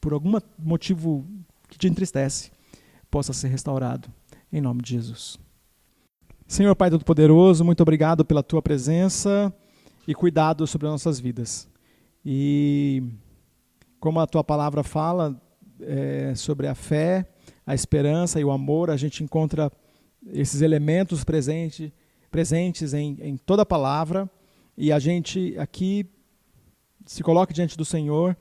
por 0.00 0.12
algum 0.12 0.38
motivo 0.58 1.26
que 1.68 1.78
te 1.78 1.88
entristece, 1.88 2.50
possa 3.10 3.32
ser 3.32 3.48
restaurado. 3.48 4.08
Em 4.52 4.60
nome 4.60 4.82
de 4.82 4.90
Jesus. 4.90 5.38
Senhor 6.52 6.76
Pai 6.76 6.90
Todo-Poderoso, 6.90 7.64
muito 7.64 7.80
obrigado 7.80 8.26
pela 8.26 8.42
tua 8.42 8.60
presença 8.60 9.50
e 10.06 10.14
cuidado 10.14 10.66
sobre 10.66 10.86
as 10.86 10.92
nossas 10.92 11.18
vidas. 11.18 11.66
E 12.22 13.02
como 13.98 14.20
a 14.20 14.26
tua 14.26 14.44
palavra 14.44 14.82
fala 14.82 15.40
é, 15.80 16.34
sobre 16.34 16.66
a 16.66 16.74
fé, 16.74 17.26
a 17.66 17.74
esperança 17.74 18.38
e 18.38 18.44
o 18.44 18.50
amor, 18.50 18.90
a 18.90 18.98
gente 18.98 19.24
encontra 19.24 19.72
esses 20.30 20.60
elementos 20.60 21.24
presente, 21.24 21.90
presentes 22.30 22.92
em, 22.92 23.16
em 23.22 23.38
toda 23.38 23.62
a 23.62 23.66
palavra. 23.66 24.30
E 24.76 24.92
a 24.92 24.98
gente 24.98 25.56
aqui 25.58 26.04
se 27.06 27.22
coloque 27.22 27.54
diante 27.54 27.78
do 27.78 27.84
Senhor 27.86 28.36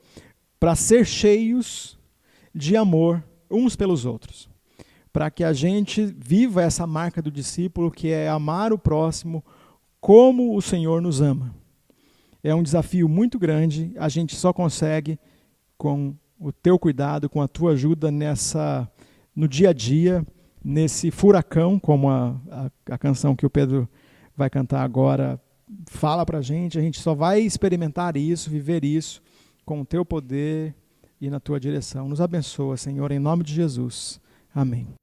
para 0.60 0.76
ser 0.76 1.06
cheios 1.06 1.98
de 2.54 2.76
amor 2.76 3.24
uns 3.50 3.78
pelos 3.78 4.04
outros. 4.04 4.51
Para 5.12 5.30
que 5.30 5.44
a 5.44 5.54
gente 5.54 6.06
viva 6.06 6.62
essa 6.62 6.88
marca 6.88 7.22
do 7.22 7.32
discípulo, 7.32 7.92
que 7.92 8.10
é 8.10 8.30
amar 8.30 8.72
o 8.72 8.78
próximo 8.78 9.44
como 10.00 10.56
o 10.56 10.62
Senhor 10.62 11.02
nos 11.02 11.22
ama. 11.22 11.54
É 12.44 12.56
um 12.56 12.64
desafio 12.64 13.08
muito 13.08 13.38
grande, 13.38 13.94
a 13.98 14.10
gente 14.10 14.36
só 14.36 14.52
consegue 14.52 15.20
com 15.78 16.16
o 16.40 16.52
teu 16.52 16.80
cuidado, 16.80 17.30
com 17.30 17.42
a 17.42 17.48
tua 17.48 17.74
ajuda 17.74 18.10
nessa 18.10 18.90
no 19.36 19.48
dia 19.48 19.70
a 19.70 19.74
dia, 19.74 20.26
nesse 20.64 21.12
furacão, 21.12 21.80
como 21.80 22.10
a, 22.10 22.36
a, 22.50 22.72
a 22.94 22.98
canção 22.98 23.36
que 23.36 23.46
o 23.46 23.50
Pedro 23.50 23.88
vai 24.36 24.50
cantar 24.50 24.84
agora 24.84 25.40
fala 25.90 26.26
para 26.26 26.40
a 26.40 26.42
gente, 26.42 26.78
a 26.78 26.82
gente 26.82 27.00
só 27.00 27.14
vai 27.14 27.42
experimentar 27.42 28.18
isso, 28.18 28.50
viver 28.50 28.84
isso 28.84 29.22
com 29.66 29.82
o 29.82 29.86
teu 29.86 30.06
poder 30.06 30.76
e 31.20 31.30
na 31.30 31.40
tua 31.40 31.60
direção. 31.60 32.10
Nos 32.10 32.22
abençoa, 32.22 32.78
Senhor, 32.78 33.12
em 33.12 33.20
nome 33.20 33.44
de 33.44 33.54
Jesus. 33.54 34.20
Amém. 34.54 35.01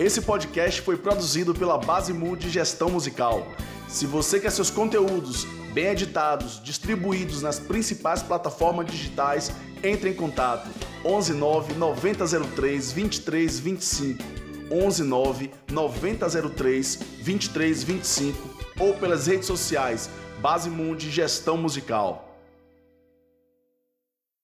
Esse 0.00 0.22
podcast 0.22 0.80
foi 0.80 0.96
produzido 0.96 1.54
pela 1.54 1.76
Base 1.76 2.10
Mood 2.14 2.48
Gestão 2.48 2.88
Musical. 2.88 3.46
Se 3.86 4.06
você 4.06 4.40
quer 4.40 4.50
seus 4.50 4.70
conteúdos 4.70 5.44
bem 5.74 5.88
editados, 5.88 6.58
distribuídos 6.64 7.42
nas 7.42 7.58
principais 7.58 8.22
plataformas 8.22 8.86
digitais, 8.86 9.52
entre 9.84 10.08
em 10.08 10.14
contato 10.14 10.70
11 11.04 11.34
9 11.34 11.74
9003 11.74 12.92
2325 12.92 14.22
119 14.70 15.50
9003 15.70 16.96
2325 16.96 18.38
ou 18.78 18.94
pelas 18.94 19.26
redes 19.26 19.44
sociais 19.44 20.08
Base 20.40 20.70
Mundi 20.70 21.10
Gestão 21.10 21.58
Musical. 21.58 22.29